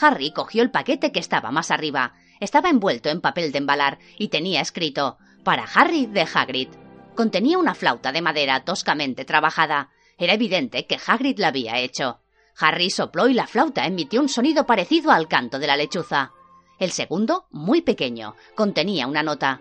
Harry 0.00 0.32
cogió 0.32 0.64
el 0.64 0.72
paquete 0.72 1.12
que 1.12 1.20
estaba 1.20 1.52
más 1.52 1.70
arriba. 1.70 2.14
Estaba 2.42 2.70
envuelto 2.70 3.08
en 3.08 3.20
papel 3.20 3.52
de 3.52 3.58
embalar 3.58 4.00
y 4.18 4.26
tenía 4.26 4.60
escrito 4.60 5.16
para 5.44 5.62
Harry 5.62 6.06
de 6.06 6.22
Hagrid. 6.22 6.70
Contenía 7.14 7.56
una 7.56 7.76
flauta 7.76 8.10
de 8.10 8.20
madera 8.20 8.64
toscamente 8.64 9.24
trabajada. 9.24 9.90
Era 10.18 10.32
evidente 10.32 10.88
que 10.88 10.98
Hagrid 11.06 11.38
la 11.38 11.48
había 11.48 11.78
hecho. 11.78 12.18
Harry 12.58 12.90
sopló 12.90 13.28
y 13.28 13.34
la 13.34 13.46
flauta 13.46 13.86
emitió 13.86 14.20
un 14.20 14.28
sonido 14.28 14.66
parecido 14.66 15.12
al 15.12 15.28
canto 15.28 15.60
de 15.60 15.68
la 15.68 15.76
lechuza. 15.76 16.32
El 16.80 16.90
segundo, 16.90 17.46
muy 17.52 17.80
pequeño, 17.80 18.34
contenía 18.56 19.06
una 19.06 19.22
nota. 19.22 19.60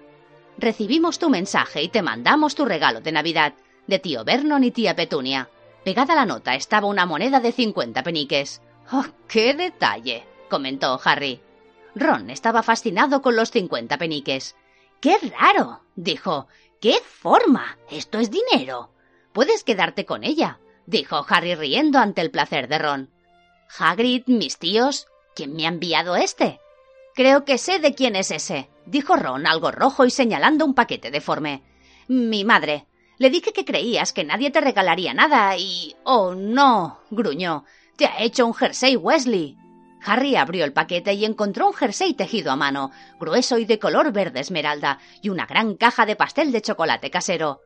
Recibimos 0.57 1.19
tu 1.19 1.29
mensaje 1.29 1.83
y 1.83 1.89
te 1.89 2.01
mandamos 2.01 2.55
tu 2.55 2.65
regalo 2.65 3.00
de 3.00 3.11
Navidad, 3.11 3.53
de 3.85 4.00
tío 4.00 4.23
Vernon 4.23 4.63
y 4.63 4.71
tía 4.71 4.95
Petunia. 4.95 5.51
Pegada 5.85 6.13
a 6.13 6.15
la 6.15 6.25
nota 6.25 6.55
estaba 6.55 6.88
una 6.88 7.05
moneda 7.05 7.41
de 7.41 7.51
cincuenta 7.51 8.01
peniques. 8.01 8.59
¡Oh, 8.91 9.05
qué 9.27 9.53
detalle! 9.53 10.25
comentó 10.50 11.00
Harry. 11.05 11.41
Ron 11.95 12.29
estaba 12.29 12.63
fascinado 12.63 13.21
con 13.21 13.36
los 13.36 13.51
cincuenta 13.51 13.98
peniques. 13.98 14.55
¡Qué 15.00 15.17
raro! 15.39 15.81
dijo. 15.95 16.48
¡Qué 16.79 16.95
forma! 17.03 17.77
Esto 17.89 18.19
es 18.19 18.31
dinero. 18.31 18.91
Puedes 19.33 19.63
quedarte 19.63 20.05
con 20.05 20.24
ella, 20.24 20.60
dijo 20.86 21.25
Harry 21.27 21.55
riendo 21.55 22.00
ante 22.00 22.21
el 22.21 22.31
placer 22.31 22.67
de 22.67 22.79
Ron. 22.79 23.10
Hagrid, 23.77 24.24
mis 24.27 24.57
tíos, 24.57 25.07
¿quién 25.36 25.55
me 25.55 25.65
ha 25.65 25.69
enviado 25.69 26.15
este? 26.15 26.60
Creo 27.13 27.45
que 27.45 27.57
sé 27.57 27.79
de 27.79 27.93
quién 27.93 28.15
es 28.15 28.31
ese, 28.31 28.69
dijo 28.86 29.15
Ron 29.15 29.48
algo 29.48 29.71
rojo 29.71 30.05
y 30.05 30.12
señalando 30.12 30.65
un 30.65 30.74
paquete 30.74 31.12
deforme. 31.12 31.63
Mi 32.07 32.43
madre. 32.43 32.88
Le 33.17 33.29
dije 33.29 33.53
que 33.53 33.65
creías 33.65 34.13
que 34.13 34.24
nadie 34.24 34.50
te 34.50 34.62
regalaría 34.62 35.13
nada 35.13 35.55
y... 35.55 35.95
Oh, 36.03 36.33
no. 36.33 37.00
gruñó. 37.12 37.65
Te 37.95 38.07
ha 38.07 38.19
hecho 38.21 38.48
un 38.48 38.53
jersey 38.53 38.95
Wesley. 38.95 39.57
Harry 40.05 40.36
abrió 40.36 40.65
el 40.65 40.74
paquete 40.74 41.13
y 41.13 41.25
encontró 41.25 41.67
un 41.67 41.74
jersey 41.74 42.13
tejido 42.13 42.51
a 42.51 42.55
mano, 42.55 42.91
grueso 43.20 43.58
y 43.58 43.65
de 43.65 43.79
color 43.79 44.12
verde 44.12 44.39
esmeralda, 44.39 45.00
y 45.22 45.29
una 45.29 45.46
gran 45.46 45.75
caja 45.75 46.05
de 46.05 46.15
pastel 46.15 46.51
de 46.51 46.62
chocolate 46.62 47.12
casero. 47.12 47.62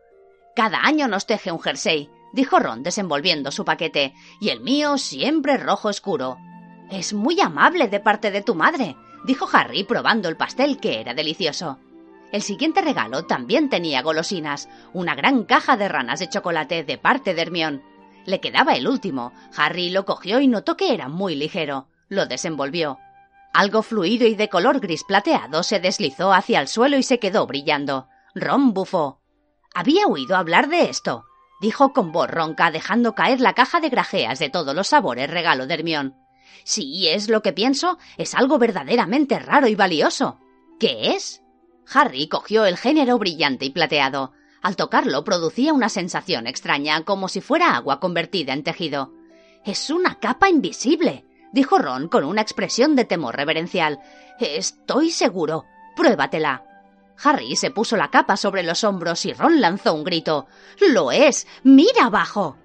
Cada 0.55 0.79
año 0.85 1.07
nos 1.07 1.25
teje 1.25 1.51
un 1.51 1.61
jersey, 1.61 2.09
dijo 2.33 2.59
Ron 2.59 2.83
desenvolviendo 2.83 3.51
su 3.51 3.65
paquete, 3.65 4.13
y 4.39 4.49
el 4.49 4.61
mío 4.61 4.97
siempre 4.97 5.57
rojo 5.57 5.89
oscuro. 5.89 6.37
Es 6.91 7.13
muy 7.13 7.39
amable 7.41 7.87
de 7.87 7.99
parte 7.99 8.31
de 8.31 8.41
tu 8.41 8.55
madre, 8.55 8.95
dijo 9.25 9.47
Harry 9.51 9.83
probando 9.83 10.29
el 10.29 10.37
pastel 10.37 10.79
que 10.79 10.99
era 10.99 11.13
delicioso. 11.13 11.79
El 12.31 12.41
siguiente 12.41 12.81
regalo 12.81 13.25
también 13.25 13.69
tenía 13.69 14.01
golosinas, 14.01 14.67
una 14.93 15.15
gran 15.15 15.45
caja 15.45 15.77
de 15.77 15.87
ranas 15.87 16.19
de 16.19 16.29
chocolate 16.29 16.83
de 16.83 16.97
parte 16.97 17.33
de 17.33 17.41
Hermión. 17.41 17.83
Le 18.25 18.39
quedaba 18.39 18.73
el 18.73 18.87
último. 18.87 19.31
Harry 19.55 19.89
lo 19.89 20.05
cogió 20.05 20.39
y 20.39 20.47
notó 20.47 20.75
que 20.75 20.93
era 20.93 21.07
muy 21.07 21.35
ligero. 21.35 21.87
Lo 22.07 22.25
desenvolvió. 22.27 22.99
Algo 23.53 23.81
fluido 23.81 24.27
y 24.27 24.35
de 24.35 24.49
color 24.49 24.79
gris 24.79 25.03
plateado 25.03 25.63
se 25.63 25.79
deslizó 25.79 26.33
hacia 26.33 26.59
el 26.59 26.67
suelo 26.67 26.97
y 26.97 27.03
se 27.03 27.19
quedó 27.19 27.47
brillando. 27.47 28.07
Ron 28.35 28.73
bufó. 28.73 29.21
Había 29.73 30.07
oído 30.07 30.35
hablar 30.35 30.67
de 30.67 30.89
esto, 30.89 31.25
dijo 31.61 31.93
con 31.93 32.11
voz 32.11 32.29
ronca, 32.29 32.69
dejando 32.69 33.15
caer 33.15 33.41
la 33.41 33.53
caja 33.53 33.79
de 33.79 33.89
grajeas 33.89 34.39
de 34.39 34.49
todos 34.49 34.75
los 34.75 34.87
sabores 34.87 35.29
regalo 35.29 35.67
de 35.67 35.73
Hermión. 35.73 36.15
Si 36.63 37.07
es 37.07 37.29
lo 37.29 37.41
que 37.41 37.53
pienso, 37.53 37.97
es 38.17 38.35
algo 38.35 38.59
verdaderamente 38.59 39.39
raro 39.39 39.67
y 39.67 39.75
valioso. 39.75 40.39
¿Qué 40.79 41.11
es? 41.11 41.41
Harry 41.93 42.27
cogió 42.27 42.65
el 42.65 42.77
género 42.77 43.17
brillante 43.17 43.65
y 43.65 43.69
plateado. 43.69 44.33
Al 44.61 44.75
tocarlo 44.75 45.23
producía 45.23 45.73
una 45.73 45.89
sensación 45.89 46.47
extraña, 46.47 47.03
como 47.03 47.29
si 47.29 47.39
fuera 47.41 47.75
agua 47.75 47.99
convertida 47.99 48.53
en 48.53 48.63
tejido. 48.63 49.13
Es 49.63 49.89
una 49.89 50.19
capa 50.19 50.49
invisible 50.49 51.25
dijo 51.55 51.79
Ron 51.79 52.09
con 52.09 52.25
una 52.25 52.41
expresión 52.41 52.97
de 52.97 53.05
temor 53.05 53.37
reverencial. 53.37 54.01
Estoy 54.39 55.09
seguro. 55.09 55.63
Pruébatela. 55.95 56.63
Harry 57.23 57.55
se 57.55 57.71
puso 57.71 57.95
la 57.95 58.11
capa 58.11 58.35
sobre 58.35 58.61
los 58.61 58.83
hombros 58.83 59.25
y 59.25 59.31
Ron 59.31 59.61
lanzó 59.61 59.93
un 59.93 60.03
grito. 60.03 60.47
Lo 60.81 61.13
es. 61.13 61.47
Mira 61.63 62.07
abajo. 62.07 62.57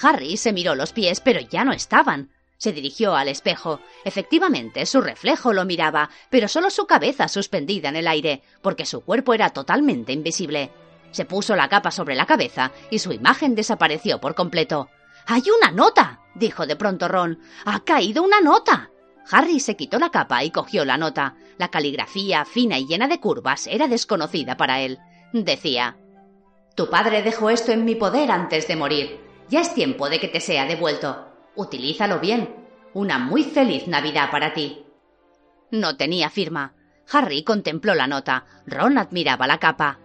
Harry 0.00 0.36
se 0.36 0.52
miró 0.52 0.76
los 0.76 0.92
pies, 0.92 1.20
pero 1.20 1.40
ya 1.40 1.64
no 1.64 1.72
estaban. 1.72 2.30
Se 2.56 2.72
dirigió 2.72 3.16
al 3.16 3.26
espejo. 3.26 3.80
Efectivamente, 4.04 4.86
su 4.86 5.00
reflejo 5.00 5.52
lo 5.52 5.64
miraba, 5.64 6.08
pero 6.30 6.46
solo 6.46 6.70
su 6.70 6.86
cabeza 6.86 7.26
suspendida 7.26 7.88
en 7.88 7.96
el 7.96 8.06
aire, 8.06 8.42
porque 8.62 8.86
su 8.86 9.00
cuerpo 9.00 9.34
era 9.34 9.50
totalmente 9.50 10.12
invisible. 10.12 10.70
Se 11.10 11.24
puso 11.24 11.56
la 11.56 11.68
capa 11.68 11.90
sobre 11.90 12.14
la 12.14 12.26
cabeza 12.26 12.70
y 12.90 13.00
su 13.00 13.12
imagen 13.12 13.56
desapareció 13.56 14.20
por 14.20 14.36
completo. 14.36 14.88
¡Hay 15.26 15.42
una 15.50 15.72
nota! 15.72 16.20
Dijo 16.38 16.66
de 16.66 16.76
pronto 16.76 17.08
Ron. 17.08 17.38
¡Ha 17.64 17.80
caído 17.80 18.22
una 18.22 18.40
nota! 18.40 18.90
Harry 19.30 19.58
se 19.58 19.76
quitó 19.76 19.98
la 19.98 20.10
capa 20.10 20.44
y 20.44 20.50
cogió 20.50 20.84
la 20.84 20.96
nota. 20.96 21.34
La 21.58 21.68
caligrafía, 21.68 22.44
fina 22.44 22.78
y 22.78 22.86
llena 22.86 23.08
de 23.08 23.18
curvas, 23.18 23.66
era 23.66 23.88
desconocida 23.88 24.56
para 24.56 24.80
él. 24.80 24.98
Decía 25.32 25.96
Tu 26.76 26.88
padre 26.88 27.22
dejó 27.22 27.50
esto 27.50 27.72
en 27.72 27.84
mi 27.84 27.96
poder 27.96 28.30
antes 28.30 28.68
de 28.68 28.76
morir. 28.76 29.20
Ya 29.48 29.60
es 29.60 29.74
tiempo 29.74 30.08
de 30.08 30.20
que 30.20 30.28
te 30.28 30.40
sea 30.40 30.66
devuelto. 30.66 31.26
Utilízalo 31.56 32.20
bien. 32.20 32.54
Una 32.94 33.18
muy 33.18 33.42
feliz 33.42 33.88
Navidad 33.88 34.30
para 34.30 34.52
ti. 34.54 34.84
No 35.70 35.96
tenía 35.96 36.30
firma. 36.30 36.74
Harry 37.10 37.42
contempló 37.42 37.94
la 37.94 38.06
nota. 38.06 38.44
Ron 38.66 38.98
admiraba 38.98 39.46
la 39.46 39.58
capa. 39.58 39.98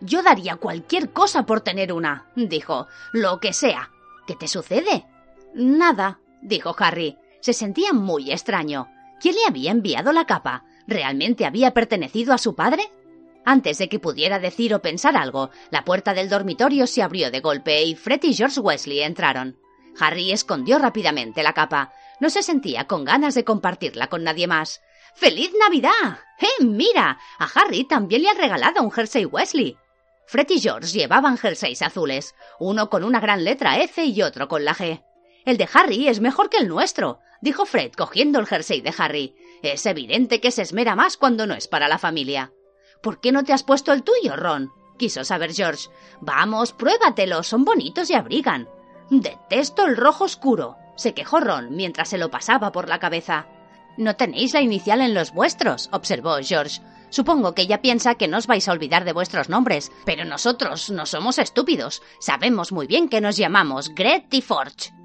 Yo 0.00 0.22
daría 0.22 0.56
cualquier 0.56 1.12
cosa 1.12 1.46
por 1.46 1.60
tener 1.60 1.92
una, 1.92 2.26
dijo. 2.34 2.86
Lo 3.12 3.40
que 3.40 3.52
sea. 3.52 3.90
¿Qué 4.26 4.34
te 4.34 4.48
sucede? 4.48 5.06
Nada, 5.56 6.20
dijo 6.42 6.76
Harry. 6.78 7.16
Se 7.40 7.54
sentía 7.54 7.94
muy 7.94 8.30
extraño. 8.30 8.88
¿Quién 9.20 9.34
le 9.36 9.46
había 9.48 9.70
enviado 9.70 10.12
la 10.12 10.26
capa? 10.26 10.64
¿Realmente 10.86 11.46
había 11.46 11.72
pertenecido 11.72 12.34
a 12.34 12.38
su 12.38 12.54
padre? 12.54 12.92
Antes 13.46 13.78
de 13.78 13.88
que 13.88 13.98
pudiera 13.98 14.38
decir 14.38 14.74
o 14.74 14.82
pensar 14.82 15.16
algo, 15.16 15.50
la 15.70 15.82
puerta 15.82 16.12
del 16.12 16.28
dormitorio 16.28 16.86
se 16.86 17.02
abrió 17.02 17.30
de 17.30 17.40
golpe 17.40 17.84
y 17.84 17.94
Fred 17.94 18.20
y 18.24 18.34
George 18.34 18.60
Wesley 18.60 19.00
entraron. 19.00 19.58
Harry 19.98 20.30
escondió 20.30 20.78
rápidamente 20.78 21.42
la 21.42 21.54
capa. 21.54 21.90
No 22.20 22.28
se 22.28 22.42
sentía 22.42 22.86
con 22.86 23.04
ganas 23.04 23.34
de 23.34 23.44
compartirla 23.44 24.08
con 24.08 24.24
nadie 24.24 24.46
más. 24.46 24.82
¡Feliz 25.14 25.52
Navidad! 25.58 26.18
¡Eh, 26.38 26.64
mira! 26.64 27.18
A 27.38 27.46
Harry 27.54 27.84
también 27.84 28.22
le 28.22 28.28
han 28.28 28.36
regalado 28.36 28.82
un 28.82 28.90
jersey 28.90 29.24
Wesley. 29.24 29.78
Fred 30.26 30.50
y 30.50 30.60
George 30.60 30.88
llevaban 30.88 31.38
jerseys 31.38 31.80
azules, 31.80 32.34
uno 32.58 32.90
con 32.90 33.04
una 33.04 33.20
gran 33.20 33.44
letra 33.44 33.78
F 33.78 34.04
y 34.04 34.20
otro 34.20 34.48
con 34.48 34.64
la 34.64 34.74
G. 34.74 35.02
El 35.46 35.58
de 35.58 35.68
Harry 35.72 36.08
es 36.08 36.20
mejor 36.20 36.50
que 36.50 36.56
el 36.56 36.66
nuestro, 36.66 37.20
dijo 37.40 37.66
Fred 37.66 37.92
cogiendo 37.92 38.40
el 38.40 38.46
jersey 38.46 38.80
de 38.80 38.92
Harry. 38.98 39.36
Es 39.62 39.86
evidente 39.86 40.40
que 40.40 40.50
se 40.50 40.62
esmera 40.62 40.96
más 40.96 41.16
cuando 41.16 41.46
no 41.46 41.54
es 41.54 41.68
para 41.68 41.86
la 41.86 41.98
familia. 41.98 42.52
¿Por 43.00 43.20
qué 43.20 43.30
no 43.30 43.44
te 43.44 43.52
has 43.52 43.62
puesto 43.62 43.92
el 43.92 44.02
tuyo, 44.02 44.34
Ron? 44.34 44.72
quiso 44.98 45.24
saber 45.24 45.54
George. 45.54 45.88
Vamos, 46.20 46.72
pruébatelo, 46.72 47.44
son 47.44 47.64
bonitos 47.64 48.10
y 48.10 48.14
abrigan. 48.14 48.68
Detesto 49.08 49.86
el 49.86 49.96
rojo 49.96 50.24
oscuro, 50.24 50.76
se 50.96 51.14
quejó 51.14 51.38
Ron 51.38 51.76
mientras 51.76 52.08
se 52.08 52.18
lo 52.18 52.28
pasaba 52.28 52.72
por 52.72 52.88
la 52.88 52.98
cabeza. 52.98 53.46
No 53.96 54.16
tenéis 54.16 54.52
la 54.52 54.62
inicial 54.62 55.00
en 55.00 55.14
los 55.14 55.32
vuestros, 55.32 55.88
observó 55.92 56.36
George. 56.42 56.80
Supongo 57.10 57.54
que 57.54 57.62
ella 57.62 57.82
piensa 57.82 58.16
que 58.16 58.26
no 58.26 58.38
os 58.38 58.48
vais 58.48 58.66
a 58.68 58.72
olvidar 58.72 59.04
de 59.04 59.12
vuestros 59.12 59.48
nombres, 59.48 59.92
pero 60.04 60.24
nosotros 60.24 60.90
no 60.90 61.06
somos 61.06 61.38
estúpidos. 61.38 62.02
Sabemos 62.18 62.72
muy 62.72 62.88
bien 62.88 63.08
que 63.08 63.20
nos 63.20 63.36
llamamos 63.36 63.90
Gret 63.94 64.34
y 64.34 64.40
Forge. 64.40 64.95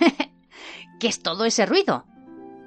¿Qué 1.00 1.08
es 1.08 1.22
todo 1.22 1.44
ese 1.44 1.66
ruido? 1.66 2.04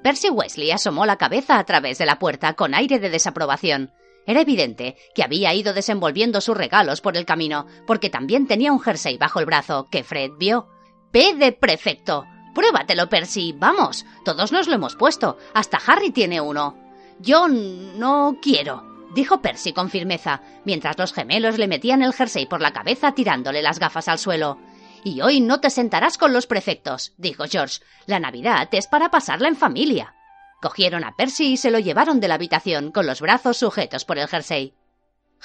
Percy 0.02 0.28
Wesley 0.28 0.70
asomó 0.70 1.06
la 1.06 1.16
cabeza 1.16 1.58
a 1.58 1.64
través 1.64 1.98
de 1.98 2.06
la 2.06 2.18
puerta 2.18 2.54
con 2.54 2.74
aire 2.74 2.98
de 2.98 3.10
desaprobación. 3.10 3.92
Era 4.26 4.40
evidente 4.40 4.96
que 5.14 5.22
había 5.22 5.54
ido 5.54 5.74
desenvolviendo 5.74 6.40
sus 6.40 6.56
regalos 6.56 7.00
por 7.00 7.16
el 7.16 7.26
camino, 7.26 7.66
porque 7.86 8.10
también 8.10 8.46
tenía 8.46 8.72
un 8.72 8.80
jersey 8.80 9.18
bajo 9.18 9.40
el 9.40 9.46
brazo 9.46 9.86
que 9.90 10.04
Fred 10.04 10.32
vio. 10.38 10.68
P 11.10 11.34
de 11.34 11.52
prefecto. 11.52 12.24
Pruébatelo, 12.54 13.08
Percy. 13.08 13.54
Vamos. 13.56 14.04
Todos 14.24 14.52
nos 14.52 14.68
lo 14.68 14.74
hemos 14.74 14.96
puesto. 14.96 15.36
Hasta 15.52 15.78
Harry 15.86 16.10
tiene 16.10 16.40
uno. 16.40 16.76
Yo 17.20 17.48
no 17.48 18.38
quiero, 18.42 18.82
dijo 19.14 19.40
Percy 19.40 19.72
con 19.72 19.88
firmeza, 19.88 20.42
mientras 20.64 20.98
los 20.98 21.12
gemelos 21.12 21.58
le 21.58 21.68
metían 21.68 22.02
el 22.02 22.12
jersey 22.12 22.46
por 22.46 22.60
la 22.60 22.72
cabeza 22.72 23.12
tirándole 23.12 23.62
las 23.62 23.78
gafas 23.78 24.08
al 24.08 24.18
suelo. 24.18 24.58
Y 25.04 25.20
hoy 25.20 25.40
no 25.40 25.60
te 25.60 25.68
sentarás 25.68 26.16
con 26.16 26.32
los 26.32 26.46
prefectos, 26.46 27.12
dijo 27.18 27.44
George. 27.46 27.80
La 28.06 28.18
Navidad 28.18 28.68
es 28.72 28.86
para 28.86 29.10
pasarla 29.10 29.48
en 29.48 29.56
familia. 29.56 30.14
Cogieron 30.62 31.04
a 31.04 31.14
Percy 31.14 31.52
y 31.52 31.56
se 31.58 31.70
lo 31.70 31.78
llevaron 31.78 32.20
de 32.20 32.28
la 32.28 32.36
habitación 32.36 32.90
con 32.90 33.06
los 33.06 33.20
brazos 33.20 33.58
sujetos 33.58 34.06
por 34.06 34.18
el 34.18 34.28
jersey. 34.28 34.72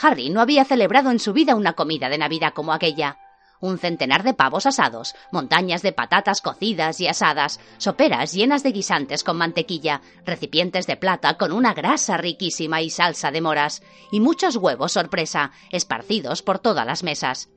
Harry 0.01 0.29
no 0.29 0.39
había 0.39 0.63
celebrado 0.63 1.11
en 1.11 1.19
su 1.19 1.33
vida 1.33 1.55
una 1.55 1.73
comida 1.73 2.07
de 2.07 2.17
Navidad 2.17 2.53
como 2.53 2.71
aquella. 2.71 3.17
un 3.61 3.77
centenar 3.77 4.23
de 4.23 4.33
pavos 4.33 4.65
asados, 4.65 5.13
montañas 5.33 5.81
de 5.81 5.91
patatas 5.91 6.39
cocidas 6.39 7.01
y 7.01 7.07
asadas, 7.07 7.59
soperas 7.77 8.31
llenas 8.31 8.63
de 8.63 8.71
guisantes 8.71 9.25
con 9.25 9.35
mantequilla, 9.35 10.01
recipientes 10.25 10.87
de 10.87 10.95
plata 10.95 11.37
con 11.37 11.51
una 11.51 11.73
grasa 11.73 12.15
riquísima 12.15 12.81
y 12.81 12.89
salsa 12.89 13.31
de 13.31 13.41
moras, 13.41 13.83
y 14.13 14.21
muchos 14.21 14.55
huevos 14.55 14.93
sorpresa, 14.93 15.51
esparcidos 15.71 16.41
por 16.41 16.59
todas 16.59 16.85
las 16.85 17.03
mesas. 17.03 17.49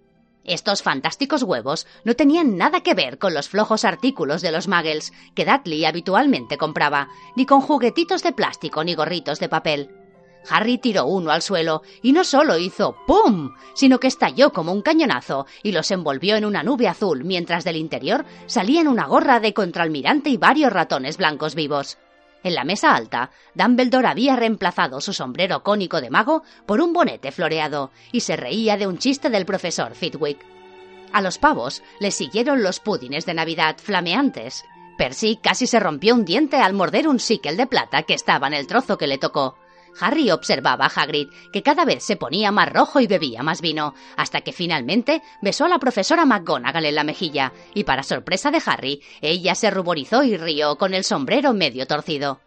Estos 0.44 0.82
fantásticos 0.82 1.44
huevos 1.44 1.86
no 2.04 2.14
tenían 2.14 2.56
nada 2.56 2.80
que 2.80 2.94
ver 2.94 3.18
con 3.18 3.32
los 3.32 3.48
flojos 3.48 3.84
artículos 3.84 4.42
de 4.42 4.50
los 4.50 4.66
muggles 4.66 5.12
que 5.34 5.44
Dudley 5.44 5.84
habitualmente 5.84 6.58
compraba, 6.58 7.08
ni 7.36 7.46
con 7.46 7.60
juguetitos 7.60 8.22
de 8.22 8.32
plástico 8.32 8.82
ni 8.82 8.94
gorritos 8.94 9.38
de 9.38 9.48
papel. 9.48 9.90
Harry 10.50 10.78
tiró 10.78 11.06
uno 11.06 11.30
al 11.30 11.42
suelo 11.42 11.82
y 12.02 12.12
no 12.12 12.24
solo 12.24 12.58
hizo 12.58 12.96
¡pum!, 13.06 13.54
sino 13.74 14.00
que 14.00 14.08
estalló 14.08 14.52
como 14.52 14.72
un 14.72 14.82
cañonazo 14.82 15.46
y 15.62 15.70
los 15.70 15.90
envolvió 15.92 16.34
en 16.34 16.44
una 16.44 16.64
nube 16.64 16.88
azul 16.88 17.24
mientras 17.24 17.62
del 17.62 17.76
interior 17.76 18.24
salían 18.46 18.88
una 18.88 19.06
gorra 19.06 19.38
de 19.38 19.54
contraalmirante 19.54 20.30
y 20.30 20.36
varios 20.36 20.72
ratones 20.72 21.16
blancos 21.16 21.54
vivos. 21.54 21.98
En 22.44 22.54
la 22.54 22.64
mesa 22.64 22.94
alta, 22.94 23.30
Dumbledore 23.54 24.08
había 24.08 24.36
reemplazado 24.36 25.00
su 25.00 25.12
sombrero 25.12 25.62
cónico 25.62 26.00
de 26.00 26.10
mago 26.10 26.42
por 26.66 26.80
un 26.80 26.92
bonete 26.92 27.30
floreado 27.30 27.90
y 28.10 28.20
se 28.20 28.36
reía 28.36 28.76
de 28.76 28.86
un 28.86 28.98
chiste 28.98 29.30
del 29.30 29.46
profesor 29.46 29.94
Fitwick. 29.94 30.44
A 31.12 31.20
los 31.20 31.38
pavos 31.38 31.82
le 32.00 32.10
siguieron 32.10 32.62
los 32.62 32.80
pudines 32.80 33.26
de 33.26 33.34
Navidad 33.34 33.76
flameantes. 33.78 34.64
Percy 34.98 35.38
casi 35.42 35.66
se 35.66 35.80
rompió 35.80 36.14
un 36.14 36.24
diente 36.24 36.56
al 36.56 36.72
morder 36.72 37.06
un 37.06 37.20
síquel 37.20 37.56
de 37.56 37.66
plata 37.66 38.02
que 38.02 38.14
estaba 38.14 38.46
en 38.46 38.54
el 38.54 38.66
trozo 38.66 38.98
que 38.98 39.06
le 39.06 39.18
tocó. 39.18 39.56
Harry 40.00 40.30
observaba 40.30 40.86
a 40.86 40.88
Hagrid, 40.88 41.28
que 41.52 41.62
cada 41.62 41.84
vez 41.84 42.02
se 42.02 42.16
ponía 42.16 42.50
más 42.50 42.72
rojo 42.72 43.00
y 43.00 43.06
bebía 43.06 43.42
más 43.42 43.60
vino, 43.60 43.94
hasta 44.16 44.40
que 44.40 44.52
finalmente 44.52 45.22
besó 45.40 45.66
a 45.66 45.68
la 45.68 45.78
profesora 45.78 46.24
McGonagall 46.24 46.86
en 46.86 46.94
la 46.94 47.04
mejilla, 47.04 47.52
y 47.74 47.84
para 47.84 48.02
sorpresa 48.02 48.50
de 48.50 48.62
Harry, 48.64 49.02
ella 49.20 49.54
se 49.54 49.70
ruborizó 49.70 50.22
y 50.22 50.36
rió 50.36 50.76
con 50.76 50.94
el 50.94 51.04
sombrero 51.04 51.52
medio 51.54 51.86
torcido. 51.86 52.40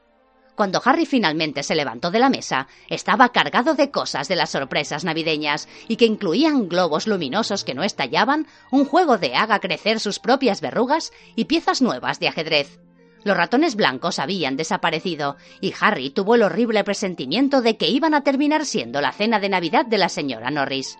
Cuando 0.55 0.81
Harry 0.85 1.05
finalmente 1.05 1.63
se 1.63 1.75
levantó 1.75 2.11
de 2.11 2.19
la 2.19 2.29
mesa, 2.29 2.67
estaba 2.89 3.29
cargado 3.29 3.75
de 3.75 3.91
cosas 3.91 4.29
de 4.29 4.37
las 4.37 4.51
sorpresas 4.51 5.03
navideñas 5.03 5.67
y 5.89 5.97
que 5.97 6.05
incluían 6.05 6.69
globos 6.69 7.07
luminosos 7.07 7.65
que 7.65 7.73
no 7.73 7.83
estallaban, 7.83 8.47
un 8.71 8.85
juego 8.85 9.17
de 9.17 9.35
haga 9.35 9.59
crecer 9.59 9.99
sus 9.99 10.19
propias 10.19 10.61
verrugas 10.61 11.11
y 11.35 11.45
piezas 11.45 11.81
nuevas 11.81 12.19
de 12.21 12.29
ajedrez. 12.29 12.79
Los 13.25 13.35
ratones 13.35 13.75
blancos 13.75 14.19
habían 14.19 14.55
desaparecido 14.55 15.35
y 15.59 15.73
Harry 15.81 16.11
tuvo 16.11 16.35
el 16.35 16.43
horrible 16.43 16.83
presentimiento 16.83 17.63
de 17.63 17.75
que 17.75 17.87
iban 17.87 18.13
a 18.13 18.21
terminar 18.21 18.65
siendo 18.65 19.01
la 19.01 19.11
cena 19.11 19.39
de 19.39 19.49
Navidad 19.49 19.83
de 19.83 19.97
la 19.97 20.09
señora 20.09 20.51
Norris. 20.51 20.99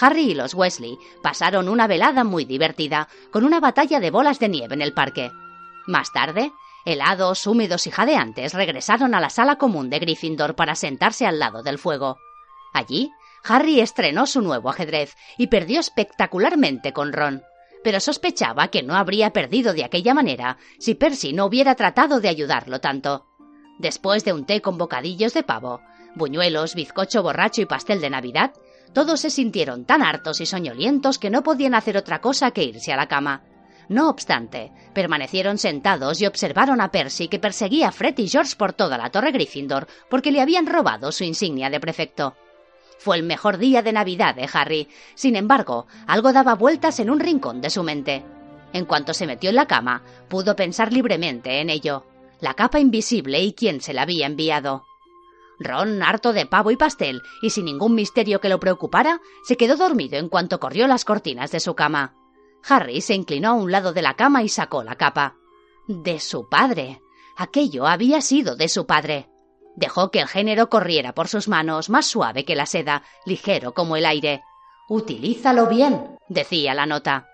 Harry 0.00 0.30
y 0.30 0.34
los 0.34 0.54
Wesley 0.54 0.96
pasaron 1.22 1.68
una 1.68 1.86
velada 1.86 2.24
muy 2.24 2.46
divertida, 2.46 3.08
con 3.30 3.44
una 3.44 3.60
batalla 3.60 4.00
de 4.00 4.10
bolas 4.10 4.38
de 4.38 4.48
nieve 4.48 4.74
en 4.74 4.80
el 4.80 4.94
parque. 4.94 5.30
Más 5.86 6.10
tarde, 6.14 6.50
helados, 6.86 7.46
húmedos 7.46 7.86
y 7.86 7.90
jadeantes 7.90 8.54
regresaron 8.54 9.14
a 9.14 9.20
la 9.20 9.28
sala 9.28 9.56
común 9.56 9.90
de 9.90 9.98
Gryffindor 9.98 10.54
para 10.54 10.74
sentarse 10.74 11.26
al 11.26 11.38
lado 11.38 11.62
del 11.62 11.78
fuego. 11.78 12.16
Allí, 12.72 13.12
Harry 13.44 13.80
estrenó 13.80 14.24
su 14.24 14.40
nuevo 14.40 14.70
ajedrez 14.70 15.14
y 15.36 15.48
perdió 15.48 15.78
espectacularmente 15.78 16.94
con 16.94 17.12
Ron 17.12 17.42
pero 17.84 18.00
sospechaba 18.00 18.68
que 18.68 18.82
no 18.82 18.96
habría 18.96 19.30
perdido 19.30 19.74
de 19.74 19.84
aquella 19.84 20.14
manera 20.14 20.56
si 20.78 20.96
Percy 20.96 21.32
no 21.32 21.44
hubiera 21.44 21.76
tratado 21.76 22.20
de 22.20 22.28
ayudarlo 22.28 22.80
tanto. 22.80 23.26
Después 23.78 24.24
de 24.24 24.32
un 24.32 24.46
té 24.46 24.60
con 24.62 24.78
bocadillos 24.78 25.34
de 25.34 25.42
pavo, 25.42 25.80
buñuelos, 26.16 26.74
bizcocho 26.74 27.22
borracho 27.22 27.60
y 27.60 27.66
pastel 27.66 28.00
de 28.00 28.10
Navidad, 28.10 28.52
todos 28.94 29.20
se 29.20 29.30
sintieron 29.30 29.84
tan 29.84 30.02
hartos 30.02 30.40
y 30.40 30.46
soñolientos 30.46 31.18
que 31.18 31.30
no 31.30 31.42
podían 31.42 31.74
hacer 31.74 31.96
otra 31.96 32.20
cosa 32.20 32.52
que 32.52 32.64
irse 32.64 32.92
a 32.92 32.96
la 32.96 33.06
cama. 33.06 33.42
No 33.88 34.08
obstante, 34.08 34.72
permanecieron 34.94 35.58
sentados 35.58 36.20
y 36.22 36.26
observaron 36.26 36.80
a 36.80 36.90
Percy 36.90 37.28
que 37.28 37.38
perseguía 37.38 37.88
a 37.88 37.92
Fred 37.92 38.16
y 38.16 38.28
George 38.28 38.56
por 38.56 38.72
toda 38.72 38.96
la 38.96 39.10
torre 39.10 39.32
Gryffindor 39.32 39.88
porque 40.08 40.32
le 40.32 40.40
habían 40.40 40.66
robado 40.66 41.12
su 41.12 41.24
insignia 41.24 41.68
de 41.68 41.80
prefecto. 41.80 42.34
Fue 42.98 43.16
el 43.16 43.22
mejor 43.22 43.58
día 43.58 43.82
de 43.82 43.92
Navidad 43.92 44.34
de 44.34 44.48
Harry. 44.52 44.88
Sin 45.14 45.36
embargo, 45.36 45.86
algo 46.06 46.32
daba 46.32 46.54
vueltas 46.54 47.00
en 47.00 47.10
un 47.10 47.20
rincón 47.20 47.60
de 47.60 47.70
su 47.70 47.82
mente. 47.82 48.24
En 48.72 48.86
cuanto 48.86 49.14
se 49.14 49.26
metió 49.26 49.50
en 49.50 49.56
la 49.56 49.66
cama, 49.66 50.02
pudo 50.28 50.56
pensar 50.56 50.92
libremente 50.92 51.60
en 51.60 51.70
ello. 51.70 52.06
La 52.40 52.54
capa 52.54 52.80
invisible 52.80 53.40
y 53.40 53.52
quién 53.52 53.80
se 53.80 53.94
la 53.94 54.02
había 54.02 54.26
enviado. 54.26 54.84
Ron, 55.58 56.02
harto 56.02 56.32
de 56.32 56.46
pavo 56.46 56.70
y 56.70 56.76
pastel, 56.76 57.22
y 57.40 57.50
sin 57.50 57.66
ningún 57.66 57.94
misterio 57.94 58.40
que 58.40 58.48
lo 58.48 58.58
preocupara, 58.58 59.20
se 59.44 59.56
quedó 59.56 59.76
dormido 59.76 60.18
en 60.18 60.28
cuanto 60.28 60.58
corrió 60.58 60.86
las 60.86 61.04
cortinas 61.04 61.52
de 61.52 61.60
su 61.60 61.74
cama. 61.74 62.14
Harry 62.68 63.00
se 63.00 63.14
inclinó 63.14 63.50
a 63.50 63.54
un 63.54 63.70
lado 63.70 63.92
de 63.92 64.02
la 64.02 64.14
cama 64.14 64.42
y 64.42 64.48
sacó 64.48 64.82
la 64.82 64.96
capa. 64.96 65.36
De 65.86 66.18
su 66.18 66.48
padre. 66.48 67.02
Aquello 67.36 67.86
había 67.86 68.20
sido 68.20 68.56
de 68.56 68.68
su 68.68 68.86
padre. 68.86 69.28
Dejó 69.76 70.10
que 70.10 70.20
el 70.20 70.28
género 70.28 70.68
corriera 70.68 71.14
por 71.14 71.28
sus 71.28 71.48
manos, 71.48 71.90
más 71.90 72.06
suave 72.06 72.44
que 72.44 72.56
la 72.56 72.66
seda, 72.66 73.02
ligero 73.26 73.74
como 73.74 73.96
el 73.96 74.06
aire. 74.06 74.42
Utilízalo 74.88 75.66
bien, 75.66 76.16
decía 76.28 76.74
la 76.74 76.86
nota. 76.86 77.28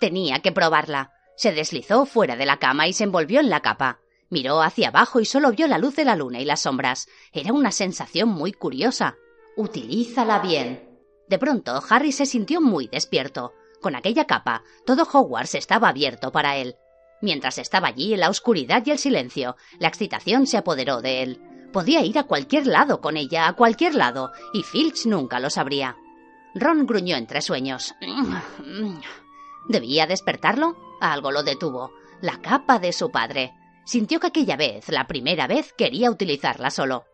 Tenía 0.00 0.40
que 0.40 0.52
probarla. 0.52 1.12
Se 1.36 1.52
deslizó 1.52 2.04
fuera 2.04 2.36
de 2.36 2.46
la 2.46 2.58
cama 2.58 2.86
y 2.86 2.92
se 2.92 3.04
envolvió 3.04 3.40
en 3.40 3.48
la 3.48 3.60
capa. 3.60 4.00
Miró 4.28 4.62
hacia 4.62 4.88
abajo 4.88 5.20
y 5.20 5.24
solo 5.24 5.52
vio 5.52 5.66
la 5.66 5.78
luz 5.78 5.96
de 5.96 6.04
la 6.04 6.16
luna 6.16 6.40
y 6.40 6.44
las 6.44 6.60
sombras. 6.60 7.08
Era 7.32 7.52
una 7.52 7.72
sensación 7.72 8.28
muy 8.28 8.52
curiosa. 8.52 9.16
Utilízala 9.56 10.38
bien. 10.38 10.88
De 11.28 11.38
pronto, 11.38 11.82
Harry 11.88 12.12
se 12.12 12.26
sintió 12.26 12.60
muy 12.60 12.88
despierto. 12.88 13.54
Con 13.80 13.96
aquella 13.96 14.26
capa, 14.26 14.62
todo 14.84 15.04
Hogwarts 15.10 15.54
estaba 15.54 15.88
abierto 15.88 16.30
para 16.32 16.56
él. 16.56 16.76
Mientras 17.22 17.58
estaba 17.58 17.88
allí 17.88 18.14
en 18.14 18.20
la 18.20 18.30
oscuridad 18.30 18.82
y 18.86 18.90
el 18.90 18.98
silencio, 18.98 19.56
la 19.78 19.88
excitación 19.88 20.46
se 20.46 20.58
apoderó 20.58 21.00
de 21.00 21.22
él. 21.22 21.40
Podía 21.72 22.02
ir 22.02 22.18
a 22.18 22.24
cualquier 22.24 22.66
lado 22.66 23.00
con 23.00 23.16
ella, 23.16 23.46
a 23.46 23.52
cualquier 23.52 23.94
lado, 23.94 24.32
y 24.52 24.62
Filch 24.62 25.06
nunca 25.06 25.38
lo 25.38 25.50
sabría. 25.50 25.96
Ron 26.54 26.86
gruñó 26.86 27.16
entre 27.16 27.42
sueños. 27.42 27.94
¿Debía 29.68 30.06
despertarlo? 30.06 30.76
Algo 31.00 31.30
lo 31.30 31.42
detuvo. 31.42 31.92
La 32.20 32.40
capa 32.40 32.78
de 32.78 32.92
su 32.92 33.10
padre. 33.10 33.54
Sintió 33.84 34.20
que 34.20 34.28
aquella 34.28 34.56
vez, 34.56 34.88
la 34.88 35.06
primera 35.06 35.46
vez, 35.46 35.72
quería 35.72 36.10
utilizarla 36.10 36.70
solo. 36.70 37.04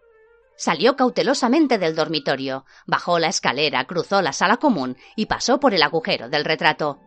Salió 0.56 0.96
cautelosamente 0.96 1.76
del 1.76 1.94
dormitorio, 1.94 2.64
bajó 2.86 3.18
la 3.18 3.28
escalera, 3.28 3.84
cruzó 3.84 4.22
la 4.22 4.32
sala 4.32 4.56
común 4.56 4.96
y 5.14 5.26
pasó 5.26 5.60
por 5.60 5.74
el 5.74 5.82
agujero 5.82 6.30
del 6.30 6.46
retrato. 6.46 6.98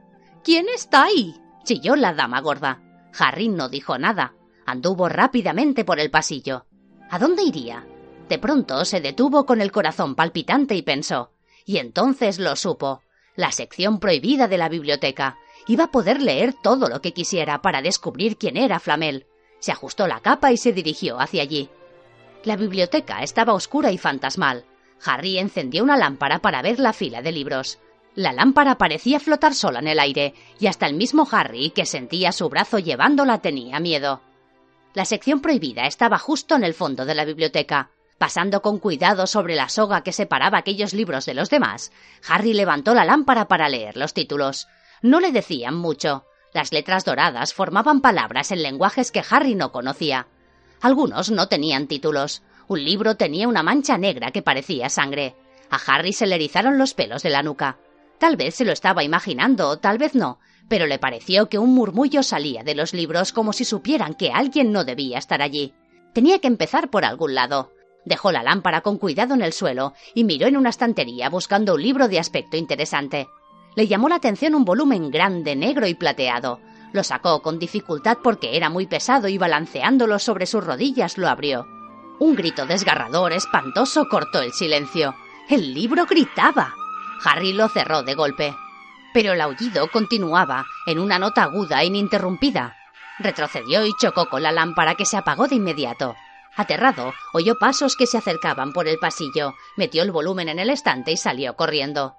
¿Quién 0.44 0.68
está 0.70 1.04
ahí? 1.04 1.36
chilló 1.64 1.96
la 1.96 2.14
dama 2.14 2.42
gorda. 2.42 2.82
Harry 3.18 3.50
no 3.50 3.68
dijo 3.70 3.98
nada. 3.98 4.36
Anduvo 4.68 5.10
rápidamente 5.10 5.84
por 5.84 6.00
el 6.00 6.12
pasillo. 6.12 6.68
¿A 7.10 7.18
dónde 7.18 7.44
iría? 7.44 7.88
De 8.28 8.38
pronto 8.38 8.86
se 8.86 9.02
detuvo 9.02 9.46
con 9.46 9.62
el 9.62 9.72
corazón 9.72 10.14
palpitante 10.14 10.76
y 10.76 10.84
pensó. 10.84 11.32
Y 11.66 11.78
entonces 11.78 12.38
lo 12.38 12.56
supo. 12.56 13.02
La 13.36 13.52
sección 13.52 14.00
prohibida 14.00 14.48
de 14.48 14.60
la 14.60 14.70
biblioteca. 14.70 15.38
Iba 15.68 15.86
a 15.86 15.92
poder 15.92 16.22
leer 16.22 16.54
todo 16.62 16.88
lo 16.88 17.02
que 17.02 17.14
quisiera 17.14 17.62
para 17.62 17.82
descubrir 17.82 18.38
quién 18.38 18.58
era 18.58 18.80
Flamel. 18.80 19.26
Se 19.60 19.72
ajustó 19.72 20.08
la 20.08 20.20
capa 20.20 20.52
y 20.52 20.58
se 20.58 20.72
dirigió 20.72 21.20
hacia 21.20 21.42
allí. 21.42 21.70
La 22.44 22.56
biblioteca 22.56 23.24
estaba 23.24 23.54
oscura 23.54 23.92
y 23.92 23.98
fantasmal. 23.98 24.66
Harry 25.04 25.40
encendió 25.40 25.84
una 25.84 25.98
lámpara 25.98 26.40
para 26.40 26.62
ver 26.62 26.80
la 26.80 26.94
fila 26.94 27.22
de 27.22 27.32
libros. 27.32 27.80
La 28.16 28.34
lámpara 28.34 28.78
parecía 28.78 29.20
flotar 29.20 29.54
sola 29.54 29.80
en 29.80 29.88
el 29.88 30.00
aire, 30.00 30.34
y 30.60 30.68
hasta 30.68 30.88
el 30.88 30.94
mismo 30.94 31.28
Harry, 31.32 31.72
que 31.72 31.86
sentía 31.86 32.32
su 32.32 32.50
brazo 32.50 32.80
llevándola, 32.80 33.40
tenía 33.40 33.80
miedo. 33.80 34.22
La 34.94 35.06
sección 35.06 35.40
prohibida 35.40 35.86
estaba 35.86 36.18
justo 36.18 36.56
en 36.56 36.64
el 36.64 36.74
fondo 36.74 37.06
de 37.06 37.14
la 37.14 37.26
biblioteca. 37.26 37.92
Pasando 38.18 38.62
con 38.62 38.80
cuidado 38.80 39.28
sobre 39.28 39.56
la 39.56 39.70
soga 39.70 40.02
que 40.02 40.12
separaba 40.12 40.58
aquellos 40.58 40.94
libros 40.94 41.26
de 41.26 41.36
los 41.36 41.50
demás, 41.50 41.92
Harry 42.28 42.54
levantó 42.54 42.94
la 42.94 43.06
lámpara 43.06 43.48
para 43.48 43.70
leer 43.70 43.96
los 43.96 44.14
títulos. 44.14 44.68
No 45.02 45.20
le 45.20 45.32
decían 45.32 45.76
mucho. 45.76 46.26
Las 46.54 46.74
letras 46.74 47.06
doradas 47.06 47.54
formaban 47.54 48.02
palabras 48.02 48.52
en 48.52 48.64
lenguajes 48.64 49.12
que 49.12 49.24
Harry 49.30 49.56
no 49.56 49.72
conocía. 49.72 50.28
Algunos 50.82 51.30
no 51.30 51.48
tenían 51.48 51.88
títulos. 51.88 52.42
Un 52.68 52.84
libro 52.84 53.16
tenía 53.16 53.48
una 53.48 53.64
mancha 53.64 53.98
negra 53.98 54.32
que 54.32 54.42
parecía 54.42 54.90
sangre. 54.90 55.36
A 55.70 55.78
Harry 55.78 56.14
se 56.14 56.26
le 56.26 56.36
erizaron 56.36 56.80
los 56.80 56.96
pelos 56.96 57.22
de 57.22 57.30
la 57.30 57.44
nuca. 57.44 57.78
Tal 58.18 58.36
vez 58.36 58.56
se 58.56 58.66
lo 58.66 58.72
estaba 58.72 59.04
imaginando, 59.04 59.78
tal 59.78 59.98
vez 59.98 60.16
no, 60.16 60.40
pero 60.70 60.86
le 60.88 61.00
pareció 61.00 61.50
que 61.50 61.58
un 61.58 61.74
murmullo 61.74 62.24
salía 62.24 62.64
de 62.64 62.76
los 62.76 62.94
libros 62.94 63.34
como 63.34 63.52
si 63.52 63.66
supieran 63.66 64.14
que 64.14 64.32
alguien 64.32 64.72
no 64.72 64.86
debía 64.86 65.18
estar 65.18 65.42
allí. 65.42 65.74
Tenía 66.14 66.40
que 66.40 66.48
empezar 66.48 66.90
por 66.90 67.04
algún 67.04 67.36
lado. 67.36 67.72
Dejó 68.06 68.32
la 68.32 68.44
lámpara 68.44 68.82
con 68.82 68.98
cuidado 68.98 69.34
en 69.34 69.42
el 69.42 69.52
suelo 69.52 69.94
y 70.14 70.24
miró 70.24 70.48
en 70.48 70.56
una 70.56 70.70
estantería 70.70 71.30
buscando 71.30 71.74
un 71.74 71.82
libro 71.82 72.08
de 72.08 72.20
aspecto 72.20 72.56
interesante. 72.56 73.28
Le 73.76 73.88
llamó 73.88 74.10
la 74.10 74.16
atención 74.16 74.56
un 74.56 74.64
volumen 74.64 75.12
grande, 75.12 75.56
negro 75.56 75.88
y 75.88 75.96
plateado. 75.96 76.60
Lo 76.94 77.04
sacó 77.04 77.42
con 77.42 77.60
dificultad 77.60 78.18
porque 78.24 78.56
era 78.56 78.70
muy 78.70 78.88
pesado 78.88 79.28
y 79.28 79.38
balanceándolo 79.38 80.18
sobre 80.20 80.46
sus 80.46 80.64
rodillas 80.64 81.18
lo 81.18 81.28
abrió. 81.28 81.68
Un 82.20 82.36
grito 82.36 82.66
desgarrador, 82.66 83.32
espantoso, 83.34 84.08
cortó 84.10 84.42
el 84.42 84.52
silencio. 84.52 85.16
El 85.50 85.74
libro 85.74 86.06
gritaba. 86.06 86.74
Harry 87.24 87.54
lo 87.54 87.70
cerró 87.70 88.04
de 88.04 88.16
golpe. 88.16 88.54
Pero 89.14 89.34
el 89.34 89.42
aullido 89.42 89.90
continuaba 89.90 90.66
en 90.86 91.00
una 91.00 91.20
nota 91.20 91.44
aguda 91.44 91.82
e 91.82 91.86
ininterrumpida. 91.86 92.76
Retrocedió 93.18 93.86
y 93.86 93.92
chocó 94.00 94.30
con 94.30 94.44
la 94.44 94.52
lámpara 94.52 94.96
que 94.96 95.06
se 95.06 95.18
apagó 95.18 95.48
de 95.48 95.56
inmediato. 95.56 96.16
Aterrado, 96.56 97.14
oyó 97.34 97.58
pasos 97.58 97.96
que 97.96 98.08
se 98.08 98.18
acercaban 98.18 98.74
por 98.74 98.88
el 98.88 98.98
pasillo, 98.98 99.54
metió 99.78 100.04
el 100.04 100.12
volumen 100.12 100.50
en 100.50 100.60
el 100.60 100.70
estante 100.70 101.12
y 101.12 101.18
salió 101.18 101.56
corriendo. 101.56 102.16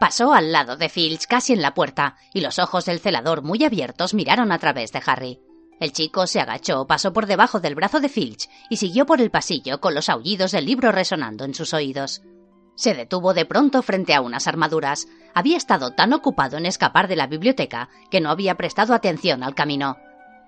Pasó 0.00 0.32
al 0.32 0.50
lado 0.50 0.76
de 0.76 0.88
Filch 0.88 1.26
casi 1.26 1.52
en 1.52 1.62
la 1.62 1.74
puerta, 1.74 2.16
y 2.32 2.40
los 2.40 2.58
ojos 2.58 2.86
del 2.86 3.00
celador 3.00 3.42
muy 3.42 3.62
abiertos 3.64 4.14
miraron 4.14 4.50
a 4.50 4.58
través 4.58 4.92
de 4.92 5.02
Harry. 5.04 5.40
El 5.78 5.92
chico 5.92 6.26
se 6.26 6.40
agachó, 6.40 6.86
pasó 6.86 7.12
por 7.12 7.26
debajo 7.26 7.60
del 7.60 7.74
brazo 7.74 8.00
de 8.00 8.08
Filch 8.08 8.48
y 8.68 8.76
siguió 8.76 9.06
por 9.06 9.20
el 9.20 9.30
pasillo 9.30 9.80
con 9.80 9.94
los 9.94 10.08
aullidos 10.08 10.52
del 10.52 10.66
libro 10.66 10.90
resonando 10.92 11.44
en 11.44 11.54
sus 11.54 11.72
oídos. 11.74 12.22
Se 12.80 12.94
detuvo 12.94 13.34
de 13.34 13.44
pronto 13.44 13.82
frente 13.82 14.14
a 14.14 14.22
unas 14.22 14.46
armaduras. 14.46 15.06
Había 15.34 15.58
estado 15.58 15.90
tan 15.90 16.14
ocupado 16.14 16.56
en 16.56 16.64
escapar 16.64 17.08
de 17.08 17.16
la 17.16 17.26
biblioteca 17.26 17.90
que 18.10 18.22
no 18.22 18.30
había 18.30 18.54
prestado 18.54 18.94
atención 18.94 19.42
al 19.42 19.54
camino. 19.54 19.98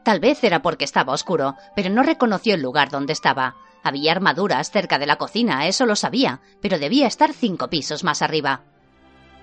Tal 0.03 0.19
vez 0.19 0.43
era 0.43 0.63
porque 0.63 0.87
estaba 0.87 1.13
oscuro, 1.13 1.57
pero 1.77 1.91
no 1.91 2.03
reconoció 2.03 2.55
el 2.55 2.63
lugar 2.63 2.89
donde 2.89 3.13
estaba. 3.13 3.57
Había 3.83 4.13
armaduras 4.13 4.71
cerca 4.71 4.99
de 4.99 5.05
la 5.05 5.17
cocina, 5.17 5.67
eso 5.67 5.85
lo 5.85 5.95
sabía, 5.95 6.41
pero 6.63 6.79
debía 6.79 7.07
estar 7.07 7.35
cinco 7.35 7.69
pisos 7.69 8.03
más 8.03 8.23
arriba. 8.23 8.63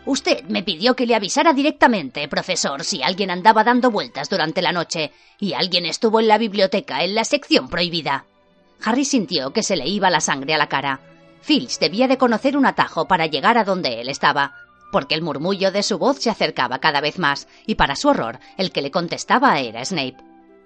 Usted 0.08 0.46
me 0.46 0.64
pidió 0.64 0.96
que 0.96 1.06
le 1.06 1.14
avisara 1.14 1.54
directamente, 1.54 2.28
profesor, 2.28 2.84
si 2.84 3.04
alguien 3.04 3.30
andaba 3.30 3.64
dando 3.64 3.92
vueltas 3.92 4.32
durante 4.32 4.64
la 4.64 4.72
noche, 4.72 5.12
y 5.40 5.54
alguien 5.54 5.86
estuvo 5.86 6.22
en 6.22 6.28
la 6.28 6.40
biblioteca, 6.40 7.04
en 7.04 7.14
la 7.14 7.24
sección 7.24 7.70
prohibida. 7.70 8.26
Harry 8.84 9.06
sintió 9.06 9.54
que 9.54 9.62
se 9.62 9.76
le 9.76 9.88
iba 9.88 10.10
la 10.10 10.22
sangre 10.22 10.56
a 10.56 10.58
la 10.58 10.70
cara. 10.70 11.02
Filch 11.42 11.80
debía 11.80 12.08
de 12.08 12.18
conocer 12.18 12.58
un 12.58 12.66
atajo 12.66 13.08
para 13.08 13.26
llegar 13.26 13.58
a 13.58 13.64
donde 13.64 14.02
él 14.02 14.10
estaba, 14.10 14.54
porque 14.92 15.16
el 15.16 15.22
murmullo 15.22 15.72
de 15.72 15.84
su 15.84 15.98
voz 15.98 16.20
se 16.20 16.30
acercaba 16.30 16.80
cada 16.80 17.02
vez 17.02 17.20
más, 17.20 17.48
y 17.66 17.76
para 17.76 17.96
su 17.96 18.10
horror, 18.10 18.40
el 18.58 18.72
que 18.72 18.82
le 18.82 18.92
contestaba 18.92 19.60
era 19.60 19.84
Snape. 19.84 20.18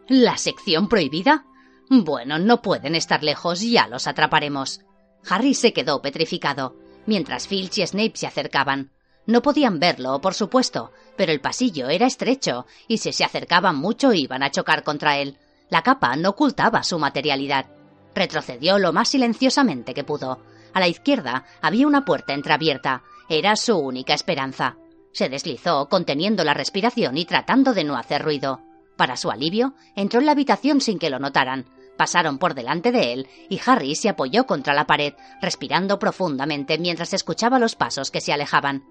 ¿La 0.08 0.38
sección 0.38 0.88
prohibida? 0.88 1.46
Bueno, 1.90 2.40
no 2.40 2.62
pueden 2.62 2.96
estar 2.96 3.24
lejos, 3.24 3.62
ya 3.62 3.88
los 3.88 4.08
atraparemos. 4.08 4.82
Harry 5.30 5.54
se 5.54 5.74
quedó 5.74 6.02
petrificado, 6.02 6.76
mientras 7.06 7.48
Filch 7.48 7.78
y 7.78 7.88
Snape 7.88 8.14
se 8.16 8.28
acercaban. 8.28 8.92
No 9.26 9.42
podían 9.42 9.80
verlo, 9.80 10.20
por 10.20 10.34
supuesto, 10.34 10.92
pero 11.16 11.32
el 11.32 11.40
pasillo 11.40 11.88
era 11.88 12.08
estrecho, 12.08 12.66
y 12.88 12.98
si 12.98 13.14
se 13.14 13.24
acercaban 13.24 13.78
mucho 13.78 14.12
iban 14.14 14.44
a 14.44 14.52
chocar 14.52 14.84
contra 14.84 15.18
él. 15.18 15.38
La 15.70 15.82
capa 15.82 16.16
no 16.16 16.32
ocultaba 16.32 16.84
su 16.84 17.00
materialidad. 17.00 17.68
Retrocedió 18.14 18.80
lo 18.80 18.92
más 18.92 19.10
silenciosamente 19.10 19.94
que 19.94 20.04
pudo. 20.04 20.40
A 20.74 20.80
la 20.80 20.88
izquierda 20.88 21.46
había 21.62 21.88
una 21.88 22.06
puerta 22.06 22.34
entreabierta. 22.34 23.04
Era 23.30 23.56
su 23.56 23.78
única 23.78 24.14
esperanza. 24.14 24.78
Se 25.12 25.30
deslizó, 25.30 25.88
conteniendo 25.90 26.44
la 26.44 26.54
respiración 26.54 27.18
y 27.18 27.26
tratando 27.26 27.74
de 27.74 27.84
no 27.84 27.96
hacer 27.96 28.24
ruido. 28.24 28.62
Para 28.98 29.18
su 29.18 29.32
alivio, 29.32 29.74
entró 29.96 30.20
en 30.20 30.26
la 30.26 30.32
habitación 30.32 30.82
sin 30.82 31.00
que 31.00 31.10
lo 31.10 31.20
notaran. 31.20 31.66
Pasaron 31.98 32.40
por 32.40 32.56
delante 32.56 32.92
de 32.92 33.14
él 33.14 33.28
y 33.50 33.60
Harry 33.66 33.96
se 33.96 34.10
apoyó 34.10 34.46
contra 34.46 34.74
la 34.74 34.88
pared, 34.88 35.14
respirando 35.42 36.00
profundamente 36.00 36.80
mientras 36.80 37.14
escuchaba 37.14 37.60
los 37.60 37.76
pasos 37.76 38.10
que 38.10 38.22
se 38.22 38.34
alejaban. 38.34 38.84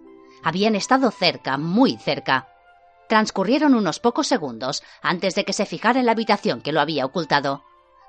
Habían 0.44 0.76
estado 0.76 1.10
cerca, 1.10 1.58
muy 1.58 1.96
cerca. 1.96 2.48
Transcurrieron 3.08 3.74
unos 3.74 3.98
pocos 3.98 4.28
segundos 4.28 4.82
antes 5.02 5.34
de 5.34 5.44
que 5.44 5.52
se 5.52 5.66
fijara 5.66 6.00
en 6.00 6.06
la 6.06 6.12
habitación 6.12 6.62
que 6.62 6.72
lo 6.72 6.80
había 6.80 7.04
ocultado. 7.04 7.64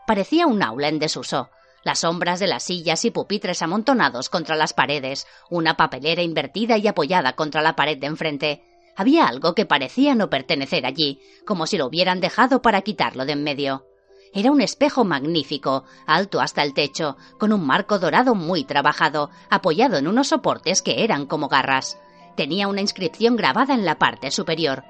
Parecía 0.05 0.45
un 0.47 0.61
aula 0.61 0.87
en 0.87 0.99
desuso. 0.99 1.49
Las 1.83 1.99
sombras 1.99 2.39
de 2.39 2.47
las 2.47 2.63
sillas 2.63 3.03
y 3.03 3.11
pupitres 3.11 3.61
amontonados 3.61 4.29
contra 4.29 4.55
las 4.55 4.73
paredes, 4.73 5.27
una 5.49 5.75
papelera 5.75 6.21
invertida 6.21 6.77
y 6.77 6.87
apoyada 6.87 7.33
contra 7.33 7.61
la 7.61 7.75
pared 7.75 7.97
de 7.97 8.07
enfrente, 8.07 8.63
había 8.95 9.25
algo 9.27 9.53
que 9.55 9.65
parecía 9.65 10.15
no 10.15 10.29
pertenecer 10.29 10.85
allí, 10.85 11.19
como 11.45 11.65
si 11.67 11.77
lo 11.77 11.87
hubieran 11.87 12.21
dejado 12.21 12.61
para 12.61 12.81
quitarlo 12.81 13.25
de 13.25 13.33
en 13.33 13.43
medio. 13.43 13.85
Era 14.33 14.51
un 14.51 14.61
espejo 14.61 15.03
magnífico, 15.03 15.83
alto 16.07 16.41
hasta 16.41 16.63
el 16.63 16.73
techo, 16.73 17.17
con 17.37 17.53
un 17.53 17.65
marco 17.65 17.99
dorado 17.99 18.33
muy 18.33 18.63
trabajado, 18.63 19.29
apoyado 19.49 19.97
en 19.97 20.07
unos 20.07 20.29
soportes 20.29 20.81
que 20.81 21.03
eran 21.03 21.25
como 21.25 21.49
garras. 21.49 21.99
Tenía 22.35 22.67
una 22.67 22.81
inscripción 22.81 23.35
grabada 23.35 23.73
en 23.73 23.85
la 23.85 23.99
parte 23.99 24.31
superior. 24.31 24.83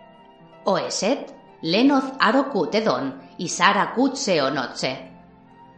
Oeset, 0.65 1.35
Lenoth 1.61 2.15
Arokutedon 2.19 3.21
y 3.37 3.49
Sara 3.49 3.93
Kutseonotse. 3.93 5.12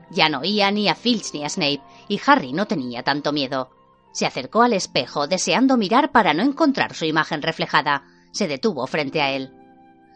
Ya 0.10 0.30
no 0.30 0.39
oía 0.39 0.72
ni 0.72 0.88
a 0.89 0.96
Filch 0.96 1.34
ni 1.34 1.44
a 1.44 1.50
Snape, 1.50 1.82
y 2.08 2.20
Harry 2.26 2.54
no 2.54 2.68
tenía 2.68 3.04
tanto 3.04 3.32
miedo. 3.32 3.72
Se 4.12 4.26
acercó 4.26 4.62
al 4.62 4.74
espejo, 4.74 5.28
deseando 5.28 5.78
mirar 5.78 6.12
para 6.12 6.34
no 6.34 6.44
encontrar 6.44 6.94
su 6.94 7.06
imagen 7.06 7.41
reflejada, 7.41 8.04
se 8.32 8.48
detuvo 8.48 8.86
frente 8.88 9.22
a 9.22 9.32
él. 9.32 9.52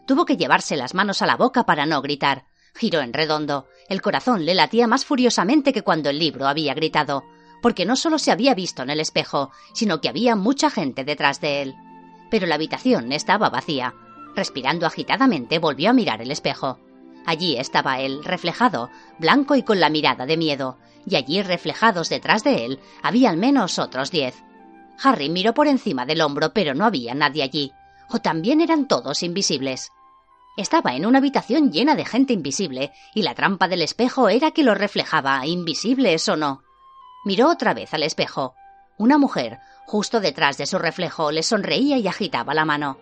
Tuvo 0.06 0.24
que 0.24 0.36
llevarse 0.36 0.76
las 0.76 0.94
manos 0.94 1.22
a 1.22 1.26
la 1.26 1.36
boca 1.36 1.64
para 1.64 1.86
no 1.86 2.00
gritar. 2.02 2.44
Giró 2.74 3.00
en 3.00 3.12
redondo. 3.12 3.66
El 3.88 4.00
corazón 4.00 4.44
le 4.44 4.54
latía 4.54 4.86
más 4.86 5.04
furiosamente 5.04 5.72
que 5.72 5.82
cuando 5.82 6.10
el 6.10 6.18
libro 6.18 6.46
había 6.46 6.74
gritado, 6.74 7.24
porque 7.62 7.84
no 7.84 7.96
solo 7.96 8.18
se 8.18 8.30
había 8.30 8.54
visto 8.54 8.82
en 8.82 8.90
el 8.90 9.00
espejo, 9.00 9.50
sino 9.74 10.00
que 10.00 10.08
había 10.08 10.36
mucha 10.36 10.70
gente 10.70 11.04
detrás 11.04 11.40
de 11.40 11.62
él. 11.62 11.74
Pero 12.30 12.46
la 12.46 12.54
habitación 12.54 13.12
estaba 13.12 13.50
vacía. 13.50 13.94
Respirando 14.34 14.86
agitadamente, 14.86 15.58
volvió 15.58 15.90
a 15.90 15.92
mirar 15.92 16.22
el 16.22 16.30
espejo. 16.30 16.78
Allí 17.26 17.56
estaba 17.56 18.00
él, 18.00 18.24
reflejado, 18.24 18.90
blanco 19.18 19.54
y 19.54 19.62
con 19.62 19.80
la 19.80 19.90
mirada 19.90 20.26
de 20.26 20.36
miedo, 20.36 20.78
y 21.06 21.16
allí 21.16 21.42
reflejados 21.42 22.08
detrás 22.08 22.44
de 22.44 22.64
él 22.64 22.80
había 23.02 23.30
al 23.30 23.36
menos 23.36 23.78
otros 23.78 24.10
diez. 24.10 24.42
Harry 25.02 25.28
miró 25.28 25.54
por 25.54 25.66
encima 25.66 26.06
del 26.06 26.20
hombro, 26.20 26.52
pero 26.52 26.74
no 26.74 26.84
había 26.84 27.14
nadie 27.14 27.42
allí 27.42 27.72
o 28.10 28.18
también 28.18 28.60
eran 28.60 28.88
todos 28.88 29.22
invisibles. 29.22 29.92
Estaba 30.56 30.94
en 30.94 31.06
una 31.06 31.18
habitación 31.18 31.70
llena 31.70 31.94
de 31.94 32.04
gente 32.04 32.32
invisible, 32.32 32.92
y 33.14 33.22
la 33.22 33.34
trampa 33.34 33.68
del 33.68 33.82
espejo 33.82 34.28
era 34.28 34.50
que 34.50 34.64
lo 34.64 34.74
reflejaba, 34.74 35.46
invisibles 35.46 36.28
o 36.28 36.36
no. 36.36 36.62
Miró 37.24 37.48
otra 37.48 37.72
vez 37.72 37.94
al 37.94 38.02
espejo. 38.02 38.54
Una 38.98 39.16
mujer, 39.16 39.58
justo 39.86 40.20
detrás 40.20 40.58
de 40.58 40.66
su 40.66 40.78
reflejo, 40.78 41.30
le 41.30 41.42
sonreía 41.42 41.96
y 41.98 42.08
agitaba 42.08 42.52
la 42.52 42.64
mano. 42.64 42.98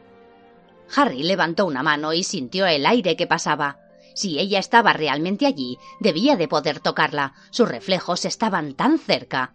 Harry 0.94 1.22
levantó 1.22 1.66
una 1.66 1.83
mano 1.83 2.12
y 2.12 2.22
sintió 2.22 2.66
el 2.66 2.87
aire 2.87 3.16
que 3.16 3.26
pasaba. 3.26 3.78
Si 4.18 4.40
ella 4.40 4.59
estaba 4.59 4.92
realmente 4.92 5.46
allí, 5.46 5.78
debía 6.00 6.35
de 6.35 6.48
poder 6.48 6.81
tocarla. 6.81 7.35
Sus 7.50 7.68
reflejos 7.68 8.24
estaban 8.24 8.74
tan 8.74 8.98
cerca. 8.98 9.54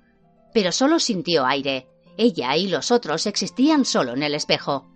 Pero 0.54 0.71
solo 0.71 0.99
sintió 0.99 1.45
aire. 1.45 1.89
Ella 2.15 2.56
y 2.56 2.69
los 2.69 2.89
otros 2.89 3.26
existían 3.26 3.84
solo 3.84 4.13
en 4.13 4.23
el 4.23 4.34
espejo. 4.34 4.88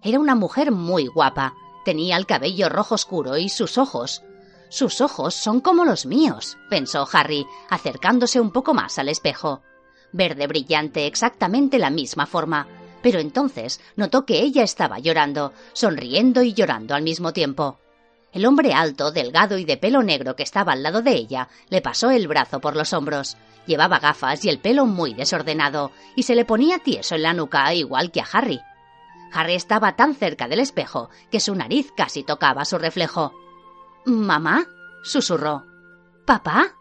Era 0.00 0.20
una 0.20 0.36
mujer 0.36 0.70
muy 0.70 1.08
guapa. 1.08 1.54
Tenía 1.84 2.16
el 2.16 2.26
cabello 2.26 2.68
rojo 2.68 2.94
oscuro 2.94 3.36
y 3.36 3.48
sus 3.48 3.78
ojos. 3.78 4.22
Sus 4.68 5.00
ojos 5.00 5.34
son 5.34 5.60
como 5.60 5.84
los 5.84 6.06
míos, 6.06 6.56
pensó 6.70 7.08
Harry, 7.12 7.44
acercándose 7.68 8.38
un 8.38 8.52
poco 8.52 8.74
más 8.74 8.96
al 9.00 9.08
espejo. 9.08 9.60
Verde 10.12 10.46
brillante, 10.46 11.08
exactamente 11.08 11.80
la 11.80 11.90
misma 11.90 12.26
forma. 12.26 12.68
Pero 13.02 13.18
entonces 13.18 13.80
notó 13.96 14.24
que 14.24 14.42
ella 14.42 14.62
estaba 14.62 15.00
llorando, 15.00 15.52
sonriendo 15.72 16.44
y 16.44 16.54
llorando 16.54 16.94
al 16.94 17.02
mismo 17.02 17.32
tiempo. 17.32 17.80
El 18.32 18.44
hombre 18.44 18.74
alto, 18.74 19.12
delgado 19.12 19.56
y 19.58 19.64
de 19.64 19.76
pelo 19.76 20.02
negro 20.02 20.36
que 20.36 20.42
estaba 20.42 20.72
al 20.72 20.82
lado 20.82 21.02
de 21.02 21.12
ella 21.12 21.48
le 21.68 21.80
pasó 21.80 22.10
el 22.10 22.28
brazo 22.28 22.60
por 22.60 22.76
los 22.76 22.92
hombros. 22.92 23.36
Llevaba 23.66 23.98
gafas 23.98 24.44
y 24.44 24.48
el 24.48 24.58
pelo 24.58 24.86
muy 24.86 25.14
desordenado, 25.14 25.90
y 26.14 26.24
se 26.24 26.34
le 26.34 26.44
ponía 26.44 26.78
tieso 26.78 27.14
en 27.14 27.22
la 27.22 27.32
nuca 27.32 27.72
igual 27.74 28.10
que 28.10 28.20
a 28.20 28.26
Harry. 28.30 28.60
Harry 29.32 29.54
estaba 29.54 29.96
tan 29.96 30.14
cerca 30.14 30.48
del 30.48 30.60
espejo 30.60 31.10
que 31.30 31.40
su 31.40 31.54
nariz 31.54 31.92
casi 31.96 32.22
tocaba 32.22 32.64
su 32.64 32.78
reflejo. 32.78 33.32
¿Mamá? 34.04 34.66
susurró. 35.02 35.64
¿Papá? 36.26 36.74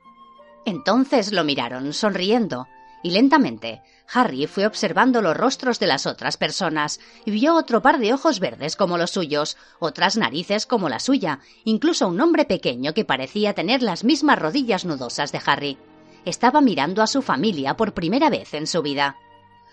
Entonces 0.65 1.31
lo 1.31 1.43
miraron, 1.43 1.93
sonriendo, 1.93 2.67
y 3.05 3.11
lentamente 3.11 3.83
Harry 4.11 4.47
fue 4.47 4.65
observando 4.65 5.21
los 5.21 5.37
rostros 5.37 5.77
de 5.77 5.85
las 5.85 6.07
otras 6.07 6.37
personas 6.37 6.99
y 7.23 7.29
vio 7.29 7.53
otro 7.53 7.83
par 7.83 7.99
de 7.99 8.11
ojos 8.13 8.39
verdes 8.39 8.75
como 8.75 8.97
los 8.97 9.11
suyos, 9.11 9.57
otras 9.77 10.17
narices 10.17 10.65
como 10.65 10.89
la 10.89 10.99
suya, 10.99 11.39
incluso 11.65 12.07
un 12.07 12.19
hombre 12.19 12.45
pequeño 12.45 12.95
que 12.95 13.05
parecía 13.05 13.53
tener 13.53 13.83
las 13.83 14.03
mismas 14.03 14.39
rodillas 14.39 14.85
nudosas 14.85 15.31
de 15.31 15.39
Harry. 15.45 15.77
Estaba 16.25 16.61
mirando 16.61 17.03
a 17.03 17.07
su 17.07 17.21
familia 17.21 17.77
por 17.77 17.93
primera 17.93 18.31
vez 18.31 18.55
en 18.55 18.65
su 18.65 18.81
vida. 18.81 19.17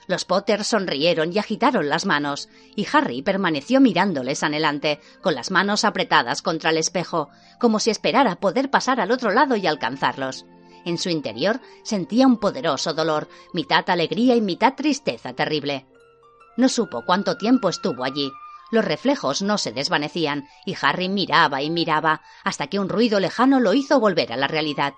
Los 0.07 0.27
Potter 0.27 0.63
sonrieron 0.63 1.33
y 1.33 1.39
agitaron 1.39 1.89
las 1.89 2.05
manos, 2.05 2.51
y 2.77 2.87
Harry 2.93 3.23
permaneció 3.23 3.81
mirándoles 3.81 4.43
anhelante, 4.43 5.01
con 5.23 5.35
las 5.35 5.51
manos 5.51 5.87
apretadas 5.87 6.43
contra 6.43 6.69
el 6.69 6.77
espejo, 6.77 7.31
como 7.59 7.79
si 7.79 7.89
esperara 7.89 8.37
poder 8.37 8.69
pasar 8.69 9.01
al 9.01 9.11
otro 9.11 9.31
lado 9.31 9.57
y 9.57 9.67
alcanzarlos. 9.67 10.45
En 10.85 10.99
su 10.99 11.09
interior 11.11 11.61
sentía 11.83 12.27
un 12.27 12.39
poderoso 12.39 12.95
dolor, 12.95 13.29
mitad 13.53 13.89
alegría 13.89 14.35
y 14.35 14.41
mitad 14.41 14.75
tristeza 14.75 15.33
terrible. 15.33 15.87
No 16.57 16.69
supo 16.69 17.05
cuánto 17.07 17.37
tiempo 17.37 17.69
estuvo 17.69 18.05
allí. 18.05 18.31
Los 18.71 18.85
reflejos 18.85 19.43
no 19.43 19.59
se 19.59 19.73
desvanecían, 19.73 20.49
y 20.65 20.75
Harry 20.81 21.09
miraba 21.09 21.63
y 21.63 21.71
miraba, 21.71 22.23
hasta 22.43 22.67
que 22.67 22.79
un 22.79 22.89
ruido 22.89 23.21
lejano 23.21 23.61
lo 23.61 23.75
hizo 23.75 24.01
volver 24.01 24.33
a 24.33 24.37
la 24.37 24.49
realidad. 24.49 24.95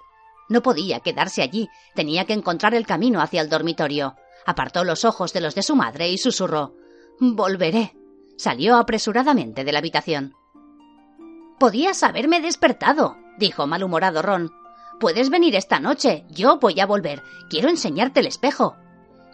No 0.48 0.62
podía 0.62 1.00
quedarse 1.00 1.42
allí, 1.42 1.68
tenía 1.94 2.24
que 2.24 2.34
encontrar 2.34 2.74
el 2.74 2.86
camino 2.86 3.20
hacia 3.20 3.40
el 3.40 3.48
dormitorio. 3.48 4.14
Apartó 4.46 4.84
los 4.84 5.04
ojos 5.04 5.32
de 5.32 5.40
los 5.40 5.54
de 5.54 5.62
su 5.62 5.74
madre 5.74 6.08
y 6.08 6.18
susurró 6.18 6.74
Volveré. 7.18 7.96
Salió 8.36 8.76
apresuradamente 8.76 9.64
de 9.64 9.72
la 9.72 9.78
habitación. 9.78 10.34
Podías 11.58 12.02
haberme 12.02 12.40
despertado, 12.40 13.16
dijo 13.38 13.66
malhumorado 13.66 14.22
Ron. 14.22 14.50
Puedes 15.04 15.28
venir 15.28 15.54
esta 15.54 15.80
noche. 15.80 16.24
Yo 16.30 16.56
voy 16.58 16.80
a 16.80 16.86
volver. 16.86 17.22
Quiero 17.50 17.68
enseñarte 17.68 18.20
el 18.20 18.26
espejo. 18.26 18.74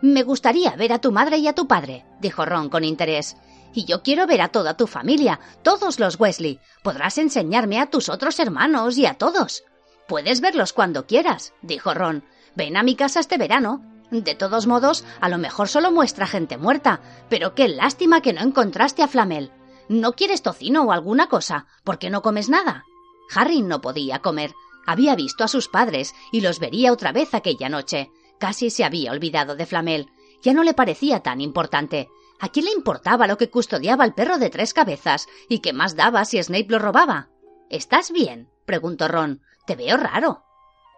Me 0.02 0.24
gustaría 0.24 0.74
ver 0.74 0.92
a 0.92 0.98
tu 0.98 1.12
madre 1.12 1.38
y 1.38 1.46
a 1.46 1.52
tu 1.52 1.68
padre, 1.68 2.04
dijo 2.20 2.44
Ron 2.44 2.68
con 2.68 2.82
interés. 2.82 3.36
Y 3.72 3.84
yo 3.84 4.02
quiero 4.02 4.26
ver 4.26 4.40
a 4.40 4.48
toda 4.48 4.76
tu 4.76 4.88
familia, 4.88 5.38
todos 5.62 6.00
los 6.00 6.18
Wesley. 6.18 6.58
Podrás 6.82 7.18
enseñarme 7.18 7.78
a 7.78 7.86
tus 7.86 8.08
otros 8.08 8.40
hermanos 8.40 8.98
y 8.98 9.06
a 9.06 9.14
todos. 9.14 9.62
Puedes 10.08 10.40
verlos 10.40 10.72
cuando 10.72 11.06
quieras, 11.06 11.52
dijo 11.62 11.94
Ron. 11.94 12.24
Ven 12.56 12.76
a 12.76 12.82
mi 12.82 12.96
casa 12.96 13.20
este 13.20 13.38
verano. 13.38 13.80
De 14.10 14.34
todos 14.34 14.66
modos, 14.66 15.04
a 15.20 15.28
lo 15.28 15.38
mejor 15.38 15.68
solo 15.68 15.92
muestra 15.92 16.26
gente 16.26 16.56
muerta, 16.56 17.00
pero 17.28 17.54
qué 17.54 17.68
lástima 17.68 18.22
que 18.22 18.32
no 18.32 18.40
encontraste 18.40 19.04
a 19.04 19.08
Flamel. 19.08 19.52
¿No 19.88 20.14
quieres 20.14 20.42
tocino 20.42 20.82
o 20.82 20.90
alguna 20.90 21.28
cosa? 21.28 21.66
¿Por 21.84 22.00
qué 22.00 22.10
no 22.10 22.22
comes 22.22 22.48
nada? 22.48 22.86
Harry 23.32 23.62
no 23.62 23.80
podía 23.80 24.18
comer. 24.18 24.52
Había 24.86 25.14
visto 25.14 25.44
a 25.44 25.48
sus 25.48 25.68
padres 25.68 26.14
y 26.32 26.40
los 26.40 26.58
vería 26.58 26.92
otra 26.92 27.12
vez 27.12 27.34
aquella 27.34 27.68
noche. 27.68 28.10
Casi 28.38 28.70
se 28.70 28.84
había 28.84 29.12
olvidado 29.12 29.56
de 29.56 29.66
Flamel. 29.66 30.10
Ya 30.42 30.52
no 30.52 30.62
le 30.62 30.74
parecía 30.74 31.20
tan 31.20 31.40
importante. 31.40 32.08
¿A 32.40 32.48
quién 32.48 32.64
le 32.64 32.72
importaba 32.72 33.26
lo 33.26 33.36
que 33.36 33.50
custodiaba 33.50 34.04
el 34.04 34.14
perro 34.14 34.38
de 34.38 34.48
tres 34.48 34.72
cabezas 34.72 35.28
y 35.48 35.58
qué 35.58 35.72
más 35.72 35.94
daba 35.94 36.24
si 36.24 36.42
Snape 36.42 36.68
lo 36.68 36.78
robaba? 36.78 37.28
¿Estás 37.68 38.10
bien? 38.10 38.48
preguntó 38.64 39.08
Ron. 39.08 39.42
Te 39.66 39.76
veo 39.76 39.96
raro. 39.96 40.42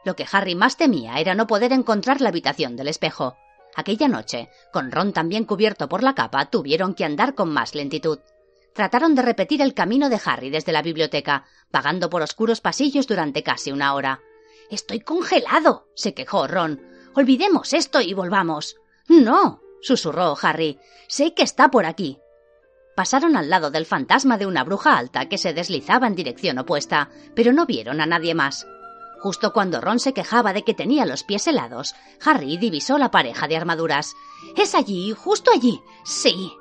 Lo 0.04 0.14
que 0.14 0.26
Harry 0.30 0.54
más 0.54 0.76
temía 0.76 1.18
era 1.18 1.34
no 1.34 1.46
poder 1.46 1.72
encontrar 1.72 2.20
la 2.20 2.28
habitación 2.28 2.76
del 2.76 2.88
espejo. 2.88 3.36
Aquella 3.74 4.06
noche, 4.06 4.50
con 4.72 4.92
Ron 4.92 5.12
también 5.12 5.44
cubierto 5.44 5.88
por 5.88 6.02
la 6.02 6.14
capa, 6.14 6.46
tuvieron 6.46 6.94
que 6.94 7.04
andar 7.04 7.34
con 7.34 7.52
más 7.52 7.74
lentitud. 7.74 8.18
Trataron 8.74 9.14
de 9.14 9.22
repetir 9.22 9.60
el 9.60 9.74
camino 9.74 10.08
de 10.08 10.20
Harry 10.24 10.50
desde 10.50 10.72
la 10.72 10.82
biblioteca, 10.82 11.44
vagando 11.70 12.08
por 12.08 12.22
oscuros 12.22 12.60
pasillos 12.60 13.06
durante 13.06 13.42
casi 13.42 13.70
una 13.70 13.94
hora. 13.94 14.20
Estoy 14.70 15.00
congelado, 15.00 15.88
se 15.94 16.14
quejó 16.14 16.46
Ron. 16.46 16.80
Olvidemos 17.14 17.74
esto 17.74 18.00
y 18.00 18.14
volvamos. 18.14 18.76
No, 19.08 19.60
susurró 19.82 20.36
Harry. 20.40 20.78
Sé 21.08 21.34
que 21.34 21.42
está 21.42 21.70
por 21.70 21.84
aquí. 21.84 22.18
Pasaron 22.96 23.36
al 23.36 23.50
lado 23.50 23.70
del 23.70 23.86
fantasma 23.86 24.38
de 24.38 24.46
una 24.46 24.64
bruja 24.64 24.96
alta 24.96 25.28
que 25.28 25.38
se 25.38 25.52
deslizaba 25.52 26.06
en 26.06 26.14
dirección 26.14 26.58
opuesta, 26.58 27.10
pero 27.34 27.52
no 27.52 27.66
vieron 27.66 28.00
a 28.00 28.06
nadie 28.06 28.34
más. 28.34 28.66
Justo 29.20 29.52
cuando 29.52 29.80
Ron 29.80 29.98
se 29.98 30.12
quejaba 30.12 30.52
de 30.52 30.62
que 30.64 30.74
tenía 30.74 31.06
los 31.06 31.22
pies 31.22 31.46
helados, 31.46 31.94
Harry 32.24 32.56
divisó 32.56 32.98
la 32.98 33.10
pareja 33.10 33.46
de 33.46 33.56
armaduras. 33.56 34.14
Es 34.56 34.74
allí, 34.74 35.12
justo 35.12 35.50
allí. 35.54 35.80
Sí. 36.04 36.52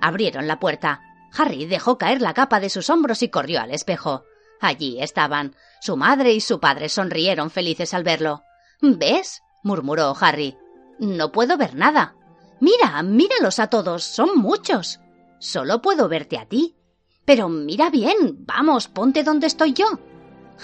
Abrieron 0.00 0.46
la 0.46 0.58
puerta. 0.58 1.00
Harry 1.36 1.66
dejó 1.66 1.98
caer 1.98 2.20
la 2.20 2.34
capa 2.34 2.60
de 2.60 2.70
sus 2.70 2.90
hombros 2.90 3.22
y 3.22 3.28
corrió 3.28 3.60
al 3.60 3.70
espejo. 3.70 4.24
Allí 4.60 5.00
estaban. 5.00 5.54
Su 5.80 5.96
madre 5.96 6.32
y 6.32 6.40
su 6.40 6.60
padre 6.60 6.88
sonrieron 6.88 7.50
felices 7.50 7.94
al 7.94 8.04
verlo. 8.04 8.42
¿Ves? 8.80 9.42
murmuró 9.62 10.16
Harry. 10.20 10.56
No 10.98 11.30
puedo 11.32 11.56
ver 11.56 11.74
nada. 11.74 12.16
Mira, 12.60 13.02
míralos 13.02 13.58
a 13.58 13.68
todos, 13.68 14.02
son 14.02 14.36
muchos. 14.36 15.00
Solo 15.38 15.80
puedo 15.80 16.08
verte 16.08 16.38
a 16.38 16.46
ti. 16.46 16.76
Pero 17.24 17.48
mira 17.48 17.90
bien, 17.90 18.44
vamos, 18.46 18.88
ponte 18.88 19.22
donde 19.22 19.46
estoy 19.46 19.74
yo. 19.74 19.86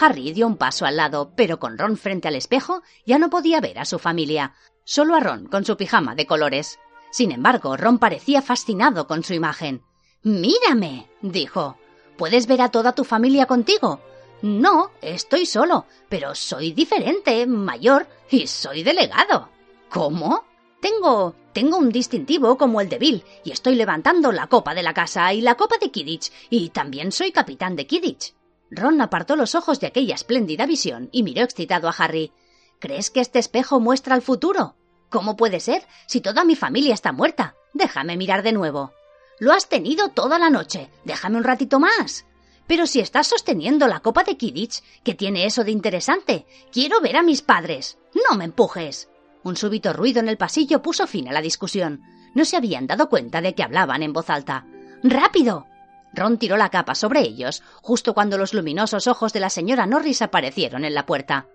Harry 0.01 0.33
dio 0.33 0.47
un 0.47 0.57
paso 0.57 0.87
al 0.87 0.97
lado, 0.97 1.33
pero 1.37 1.61
con 1.61 1.79
Ron 1.79 1.97
frente 1.97 2.27
al 2.27 2.35
espejo 2.35 2.83
ya 3.07 3.19
no 3.19 3.31
podía 3.31 3.61
ver 3.61 3.79
a 3.79 3.85
su 3.85 3.99
familia, 3.99 4.55
solo 4.85 5.15
a 5.15 5.21
Ron 5.21 5.47
con 5.47 5.65
su 5.65 5.77
pijama 5.77 6.15
de 6.17 6.27
colores. 6.27 6.81
Sin 7.13 7.31
embargo, 7.31 7.77
Ron 7.77 7.99
parecía 7.99 8.43
fascinado 8.43 9.07
con 9.07 9.23
su 9.23 9.35
imagen. 9.35 9.85
Mírame, 10.25 11.07
dijo. 11.21 11.77
¿Puedes 12.17 12.47
ver 12.47 12.63
a 12.63 12.71
toda 12.71 12.95
tu 12.95 13.05
familia 13.05 13.45
contigo? 13.45 14.01
No, 14.41 14.91
estoy 15.03 15.45
solo, 15.45 15.85
pero 16.09 16.35
soy 16.35 16.73
diferente, 16.73 17.47
mayor 17.47 18.07
y 18.31 18.47
soy 18.47 18.83
delegado. 18.83 19.51
¿Cómo? 19.91 20.45
Tengo. 20.81 21.35
tengo 21.53 21.77
un 21.77 21.91
distintivo 21.91 22.57
como 22.57 22.81
el 22.81 22.89
de 22.89 22.99
Bill, 22.99 23.25
y 23.45 23.51
estoy 23.53 23.75
levantando 23.75 24.33
la 24.33 24.47
copa 24.47 24.75
de 24.75 24.83
la 24.83 24.95
casa 24.95 25.33
y 25.35 25.41
la 25.41 25.57
copa 25.57 25.77
de 25.79 25.91
Kidditch, 25.91 26.33
y 26.49 26.71
también 26.71 27.13
soy 27.13 27.31
capitán 27.31 27.77
de 27.77 27.87
Kidditch. 27.87 28.35
Ron 28.71 29.01
apartó 29.03 29.37
los 29.37 29.55
ojos 29.55 29.79
de 29.79 29.89
aquella 29.89 30.15
espléndida 30.15 30.67
visión 30.67 31.11
y 31.13 31.23
miró 31.23 31.43
excitado 31.43 31.89
a 31.89 31.95
Harry. 31.97 32.33
¿Crees 32.81 33.11
que 33.11 33.21
este 33.21 33.39
espejo 33.39 33.79
muestra 33.79 34.15
el 34.15 34.23
futuro? 34.23 34.75
¿Cómo 35.11 35.37
puede 35.37 35.61
ser 35.61 35.87
si 36.07 36.21
toda 36.21 36.45
mi 36.45 36.57
familia 36.57 36.95
está 36.95 37.13
muerta? 37.13 37.55
Déjame 37.75 38.17
mirar 38.17 38.43
de 38.43 38.53
nuevo. 38.53 38.93
Lo 39.39 39.53
has 39.53 39.69
tenido 39.69 40.09
toda 40.09 40.39
la 40.39 40.51
noche. 40.51 40.91
Déjame 41.05 41.37
un 41.37 41.45
ratito 41.45 41.81
más. 41.81 42.27
Pero 42.67 42.87
si 42.87 43.01
estás 43.01 43.27
sosteniendo 43.27 43.87
la 43.89 44.01
copa 44.01 44.25
de 44.25 44.37
Kidditch, 44.37 44.83
¿qué 45.03 45.15
tiene 45.15 45.45
eso 45.45 45.65
de 45.65 45.71
interesante? 45.71 46.47
Quiero 46.73 47.01
ver 47.01 47.17
a 47.17 47.23
mis 47.23 47.43
padres. 47.43 47.99
No 48.29 48.37
me 48.37 48.45
empujes. 48.45 49.11
Un 49.43 49.57
súbito 49.57 49.93
ruido 49.93 50.21
en 50.21 50.29
el 50.29 50.39
pasillo 50.39 50.81
puso 50.81 51.07
fin 51.07 51.29
a 51.29 51.33
la 51.33 51.43
discusión. 51.43 52.03
No 52.35 52.45
se 52.45 52.57
habían 52.57 52.87
dado 52.87 53.09
cuenta 53.09 53.41
de 53.43 53.55
que 53.55 53.63
hablaban 53.63 54.03
en 54.03 54.13
voz 54.13 54.31
alta. 54.31 54.67
¡Rápido! 55.03 55.67
Ron 56.15 56.39
tiró 56.39 56.57
la 56.57 56.71
capa 56.71 56.95
sobre 56.95 57.21
ellos, 57.21 57.63
justo 57.83 58.15
cuando 58.15 58.39
los 58.39 58.55
luminosos 58.55 59.07
ojos 59.09 59.33
de 59.33 59.41
la 59.41 59.51
señora 59.51 59.85
Norris 59.85 60.23
aparecieron 60.23 60.85
en 60.85 60.95
la 60.95 61.07
puerta. 61.07 61.47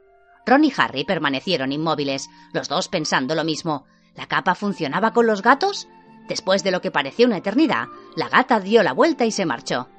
Ron 0.46 0.66
y 0.66 0.74
Harry 0.78 1.06
permanecieron 1.06 1.72
inmóviles, 1.72 2.30
los 2.54 2.68
dos 2.68 2.90
pensando 2.90 3.36
lo 3.36 3.44
mismo. 3.44 3.86
¿La 4.16 4.28
capa 4.28 4.56
funcionaba 4.56 5.14
con 5.14 5.28
los 5.28 5.42
gatos? 5.42 5.88
Después 6.30 6.64
de 6.64 6.72
lo 6.72 6.80
que 6.80 6.92
pareció 6.92 7.26
una 7.28 7.38
eternidad, 7.38 7.88
la 8.16 8.30
gata 8.30 8.62
dio 8.62 8.84
la 8.84 8.94
vuelta 8.94 9.26
y 9.26 9.32
se 9.32 9.46
marchó. 9.46 9.90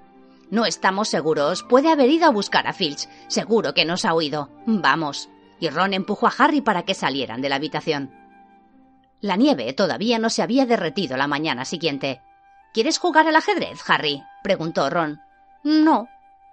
No 0.50 0.64
estamos 0.64 1.08
seguros. 1.08 1.62
Puede 1.64 1.90
haber 1.90 2.08
ido 2.08 2.26
a 2.26 2.30
buscar 2.30 2.66
a 2.66 2.72
Filch. 2.72 3.08
Seguro 3.28 3.74
que 3.74 3.84
nos 3.84 4.04
ha 4.04 4.14
oído. 4.14 4.48
Vamos 4.66 5.28
y 5.60 5.68
Ron 5.68 5.94
empujó 5.94 6.26
a 6.26 6.32
Harry 6.36 6.62
para 6.62 6.84
que 6.84 6.94
salieran 6.94 7.42
de 7.42 7.50
la 7.50 7.56
habitación. 7.56 8.10
La 9.20 9.36
nieve 9.36 9.72
todavía 9.74 10.18
no 10.18 10.30
se 10.30 10.42
había 10.42 10.64
derretido 10.64 11.16
la 11.16 11.26
mañana 11.26 11.66
siguiente. 11.66 12.22
¿Quieres 12.72 12.98
jugar 12.98 13.28
al 13.28 13.36
ajedrez, 13.36 13.78
Harry? 13.88 14.22
preguntó 14.42 14.88
Ron. 14.88 15.20
No. 15.62 16.08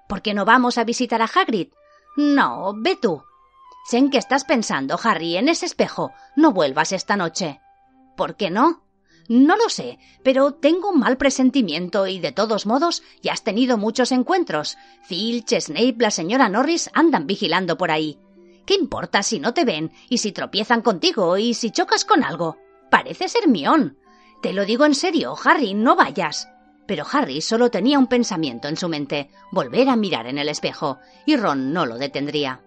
¿Por 0.07 0.21
qué 0.21 0.33
no 0.33 0.43
vamos 0.43 0.77
a 0.77 0.83
visitar 0.83 1.21
a 1.21 1.29
Hagrid? 1.33 1.69
No, 2.17 2.73
ve 2.75 2.97
tú. 3.01 3.23
Sé 3.85 3.97
en 3.97 4.09
qué 4.09 4.17
estás 4.17 4.43
pensando, 4.43 4.99
Harry, 5.01 5.37
en 5.37 5.47
ese 5.47 5.65
espejo. 5.65 6.11
No 6.35 6.51
vuelvas 6.51 6.91
esta 6.91 7.15
noche. 7.15 7.61
¿Por 8.17 8.35
qué 8.35 8.49
no? 8.49 8.81
No 9.27 9.57
lo 9.57 9.69
sé, 9.69 9.99
pero 10.23 10.53
tengo 10.53 10.89
un 10.89 10.99
mal 10.99 11.17
presentimiento 11.17 12.07
y 12.07 12.19
de 12.19 12.31
todos 12.31 12.65
modos 12.65 13.03
ya 13.21 13.33
has 13.33 13.43
tenido 13.43 13.77
muchos 13.77 14.11
encuentros. 14.11 14.77
Filch, 15.03 15.59
Snape, 15.59 15.97
la 15.99 16.11
señora 16.11 16.47
Norris 16.47 16.89
andan 16.93 17.27
vigilando 17.27 17.77
por 17.77 17.91
ahí. 17.91 18.19
¿Qué 18.65 18.75
importa 18.75 19.23
si 19.23 19.39
no 19.39 19.53
te 19.53 19.65
ven 19.65 19.91
y 20.09 20.19
si 20.19 20.31
tropiezan 20.31 20.81
contigo 20.81 21.37
y 21.37 21.53
si 21.53 21.71
chocas 21.71 22.05
con 22.05 22.23
algo? 22.23 22.57
Parece 22.89 23.27
ser 23.27 23.47
mión. 23.47 23.97
Te 24.41 24.53
lo 24.53 24.65
digo 24.65 24.85
en 24.85 24.95
serio, 24.95 25.35
Harry, 25.43 25.73
no 25.73 25.95
vayas. 25.95 26.47
Pero 26.85 27.05
Harry 27.11 27.41
solo 27.41 27.69
tenía 27.69 27.99
un 27.99 28.07
pensamiento 28.07 28.69
en 28.69 28.77
su 28.77 28.87
mente, 28.87 29.29
volver 29.51 29.89
a 29.89 29.97
mirar 29.97 30.27
en 30.27 30.37
el 30.37 30.47
espejo, 30.47 30.99
y 31.25 31.35
Ron 31.35 31.73
no 31.73 31.85
lo 31.85 31.97
detendría. 31.97 32.61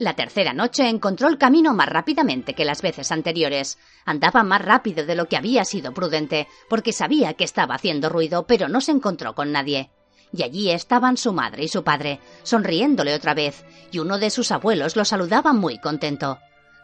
La 0.00 0.14
tercera 0.14 0.54
noche 0.54 0.88
encontró 0.88 1.28
el 1.28 1.36
camino 1.36 1.74
más 1.74 1.86
rápidamente 1.86 2.54
que 2.54 2.64
las 2.64 2.80
veces 2.80 3.12
anteriores. 3.12 3.78
Andaba 4.06 4.42
más 4.42 4.64
rápido 4.64 5.04
de 5.04 5.14
lo 5.14 5.28
que 5.28 5.36
había 5.36 5.66
sido 5.66 5.92
prudente, 5.92 6.48
porque 6.70 6.94
sabía 6.94 7.34
que 7.34 7.44
estaba 7.44 7.74
haciendo 7.74 8.08
ruido, 8.08 8.46
pero 8.46 8.70
no 8.70 8.80
se 8.80 8.92
encontró 8.92 9.34
con 9.34 9.52
nadie 9.52 9.90
y 10.32 10.44
allí 10.44 10.70
estaban 10.70 11.16
su 11.16 11.32
madre 11.32 11.64
y 11.64 11.68
su 11.68 11.82
padre, 11.82 12.20
sonriéndole 12.44 13.14
otra 13.14 13.34
vez, 13.34 13.64
y 13.90 13.98
uno 13.98 14.16
de 14.16 14.30
sus 14.30 14.52
abuelos 14.52 14.94
lo 14.94 15.04
saludaba 15.04 15.52
muy 15.52 15.80
contento. 15.80 16.38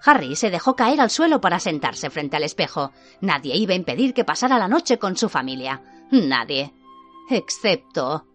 Harry 0.05 0.37
se 0.37 0.51
dejó 0.51 0.77
caer 0.77 1.01
al 1.01 1.11
suelo 1.11 1.41
para 1.41 1.61
sentarse 1.61 2.11
frente 2.11 2.37
al 2.37 2.43
espejo. 2.43 2.93
Nadie 3.21 3.57
iba 3.57 3.73
a 3.73 3.77
impedir 3.77 4.15
que 4.15 4.25
pasara 4.25 4.59
la 4.59 4.69
noche 4.69 4.99
con 4.99 5.17
su 5.17 5.29
familia. 5.29 5.81
Nadie. 6.11 6.75
Excepto. 7.31 8.27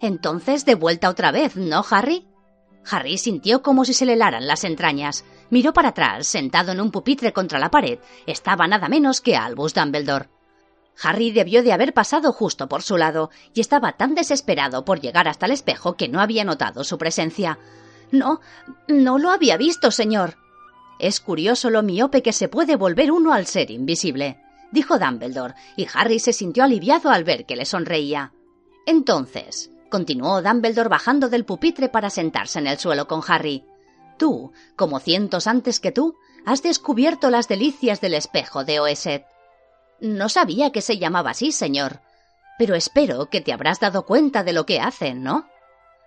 Entonces 0.00 0.64
de 0.64 0.74
vuelta 0.74 1.10
otra 1.10 1.32
vez, 1.32 1.56
¿no, 1.56 1.84
Harry? 1.90 2.26
Harry 2.90 3.18
sintió 3.18 3.62
como 3.62 3.84
si 3.84 3.92
se 3.92 4.06
le 4.06 4.14
helaran 4.14 4.46
las 4.46 4.64
entrañas. 4.64 5.24
Miró 5.50 5.72
para 5.72 5.88
atrás, 5.88 6.26
sentado 6.26 6.72
en 6.72 6.80
un 6.80 6.90
pupitre 6.90 7.32
contra 7.32 7.58
la 7.58 7.70
pared, 7.70 7.98
estaba 8.26 8.66
nada 8.66 8.88
menos 8.88 9.20
que 9.20 9.36
Albus 9.36 9.74
Dumbledore. 9.74 10.28
Harry 11.02 11.30
debió 11.30 11.62
de 11.62 11.72
haber 11.72 11.92
pasado 11.92 12.32
justo 12.32 12.68
por 12.68 12.82
su 12.82 12.96
lado, 12.96 13.30
y 13.54 13.60
estaba 13.60 13.92
tan 13.92 14.14
desesperado 14.14 14.84
por 14.84 15.00
llegar 15.00 15.28
hasta 15.28 15.46
el 15.46 15.52
espejo 15.52 15.96
que 15.96 16.08
no 16.08 16.20
había 16.20 16.44
notado 16.44 16.84
su 16.84 16.96
presencia. 16.96 17.58
No, 18.10 18.40
no 18.88 19.18
lo 19.18 19.30
había 19.30 19.56
visto, 19.56 19.90
señor. 19.90 20.36
Es 20.98 21.20
curioso 21.20 21.68
lo 21.70 21.82
miope 21.82 22.22
que 22.22 22.32
se 22.32 22.48
puede 22.48 22.76
volver 22.76 23.12
uno 23.12 23.34
al 23.34 23.46
ser 23.46 23.70
invisible, 23.70 24.40
dijo 24.72 24.98
Dumbledore, 24.98 25.54
y 25.76 25.86
Harry 25.92 26.18
se 26.18 26.32
sintió 26.32 26.64
aliviado 26.64 27.10
al 27.10 27.24
ver 27.24 27.44
que 27.44 27.56
le 27.56 27.66
sonreía. 27.66 28.32
Entonces, 28.86 29.70
continuó 29.96 30.42
Dumbledore 30.42 30.90
bajando 30.90 31.30
del 31.30 31.46
pupitre 31.46 31.88
para 31.88 32.10
sentarse 32.10 32.58
en 32.58 32.66
el 32.66 32.76
suelo 32.76 33.08
con 33.08 33.22
Harry. 33.26 33.64
Tú, 34.18 34.52
como 34.76 35.00
cientos 35.00 35.46
antes 35.46 35.80
que 35.80 35.90
tú, 35.90 36.16
has 36.44 36.62
descubierto 36.62 37.30
las 37.30 37.48
delicias 37.48 38.02
del 38.02 38.12
espejo 38.12 38.62
de 38.62 38.78
Oeset. 38.78 39.24
No 39.98 40.28
sabía 40.28 40.70
que 40.70 40.82
se 40.82 40.98
llamaba 40.98 41.30
así, 41.30 41.50
señor. 41.50 42.00
Pero 42.58 42.74
espero 42.74 43.30
que 43.30 43.40
te 43.40 43.54
habrás 43.54 43.80
dado 43.80 44.04
cuenta 44.04 44.44
de 44.44 44.52
lo 44.52 44.66
que 44.66 44.80
hacen, 44.80 45.22
¿no? 45.22 45.48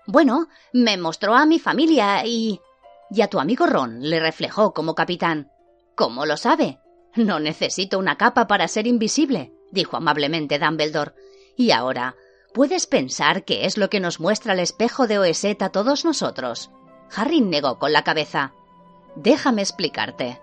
Bueno, 0.05 0.49
me 0.71 0.95
mostró 0.97 1.33
a 1.33 1.47
mi 1.47 1.57
familia 1.57 2.23
y... 2.27 2.61
Y 3.09 3.21
a 3.21 3.27
tu 3.27 3.39
amigo 3.39 3.65
Ron 3.65 4.07
le 4.07 4.19
reflejó 4.19 4.71
como 4.71 4.93
capitán. 4.93 5.51
¿Cómo 5.95 6.27
lo 6.27 6.37
sabe? 6.37 6.77
No 7.15 7.39
necesito 7.39 7.97
una 7.97 8.19
capa 8.19 8.45
para 8.45 8.67
ser 8.67 8.85
invisible, 8.85 9.51
dijo 9.71 9.97
amablemente 9.97 10.59
Dumbledore. 10.59 11.13
Y 11.57 11.71
ahora, 11.71 12.15
¿puedes 12.59 12.87
pensar 12.87 13.45
qué 13.45 13.65
es 13.65 13.77
lo 13.77 13.89
que 13.89 14.01
nos 14.01 14.19
muestra 14.19 14.51
el 14.51 14.59
espejo 14.59 15.07
de 15.07 15.17
Oeset 15.17 15.61
a 15.61 15.69
todos 15.69 16.03
nosotros? 16.03 16.71
Harry 17.15 17.39
negó 17.39 17.79
con 17.79 17.93
la 17.93 18.03
cabeza. 18.03 18.51
Déjame 19.15 19.61
explicarte. 19.61 20.41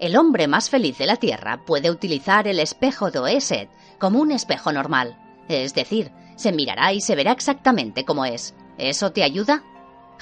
El 0.00 0.16
hombre 0.16 0.48
más 0.48 0.70
feliz 0.70 0.96
de 0.96 1.04
la 1.04 1.16
Tierra 1.16 1.66
puede 1.66 1.90
utilizar 1.90 2.48
el 2.48 2.58
espejo 2.58 3.10
de 3.10 3.18
Oeset 3.18 3.68
como 3.98 4.18
un 4.18 4.32
espejo 4.32 4.72
normal. 4.72 5.18
Es 5.46 5.74
decir, 5.74 6.10
se 6.36 6.52
mirará 6.52 6.94
y 6.94 7.02
se 7.02 7.14
verá 7.14 7.32
exactamente 7.32 8.06
como 8.06 8.24
es. 8.24 8.54
¿Eso 8.78 9.12
te 9.12 9.22
ayuda? 9.22 9.62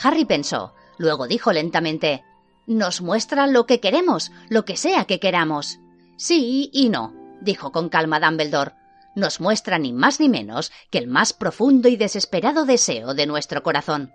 Harry 0.02 0.24
pensó, 0.24 0.74
luego 0.98 1.28
dijo 1.28 1.52
lentamente 1.52 2.24
Nos 2.66 3.02
muestra 3.02 3.46
lo 3.46 3.66
que 3.66 3.78
queremos, 3.78 4.32
lo 4.48 4.64
que 4.64 4.76
sea 4.76 5.04
que 5.04 5.20
queramos. 5.20 5.78
Sí 6.16 6.70
y 6.72 6.88
no, 6.88 7.14
dijo 7.40 7.70
con 7.70 7.88
calma 7.88 8.18
Dumbledore. 8.18 8.72
Nos 9.16 9.40
muestra 9.40 9.78
ni 9.78 9.94
más 9.94 10.20
ni 10.20 10.28
menos 10.28 10.70
que 10.90 10.98
el 10.98 11.08
más 11.08 11.32
profundo 11.32 11.88
y 11.88 11.96
desesperado 11.96 12.66
deseo 12.66 13.14
de 13.14 13.26
nuestro 13.26 13.62
corazón. 13.62 14.12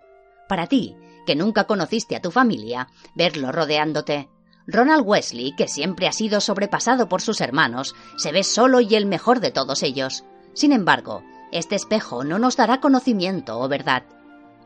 Para 0.48 0.68
ti, 0.68 0.96
que 1.26 1.36
nunca 1.36 1.64
conociste 1.64 2.16
a 2.16 2.22
tu 2.22 2.30
familia, 2.30 2.88
verlo 3.16 3.52
rodeándote. 3.52 4.30
Ronald 4.68 5.04
Wesley, 5.04 5.56
que 5.56 5.68
siempre 5.68 6.08
ha 6.08 6.12
sido 6.12 6.40
sobrepasado 6.40 7.10
por 7.10 7.24
sus 7.24 7.42
hermanos, 7.42 7.96
se 8.16 8.32
ve 8.32 8.44
solo 8.44 8.80
y 8.80 8.94
el 8.94 9.08
mejor 9.08 9.40
de 9.40 9.50
todos 9.50 9.82
ellos. 9.82 10.24
Sin 10.54 10.72
embargo, 10.72 11.24
este 11.52 11.76
espejo 11.76 12.24
no 12.24 12.38
nos 12.38 12.56
dará 12.56 12.80
conocimiento 12.80 13.60
o 13.60 13.68
verdad. 13.68 14.04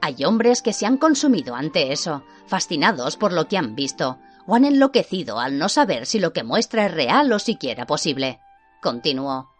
Hay 0.01 0.25
hombres 0.25 0.61
que 0.61 0.73
se 0.73 0.85
han 0.85 0.97
consumido 0.97 1.55
ante 1.55 1.93
eso, 1.93 2.25
fascinados 2.45 3.15
por 3.15 3.31
lo 3.31 3.47
que 3.47 3.57
han 3.57 3.73
visto, 3.73 4.19
o 4.45 4.55
han 4.55 4.65
enloquecido 4.65 5.39
al 5.39 5.57
no 5.57 5.69
saber 5.69 6.05
si 6.05 6.19
lo 6.19 6.33
que 6.33 6.43
muestra 6.43 6.87
es 6.87 6.91
real 6.91 7.31
o 7.31 7.39
siquiera 7.39 7.85
posible. 7.85 8.41
Continuó. 8.81 9.54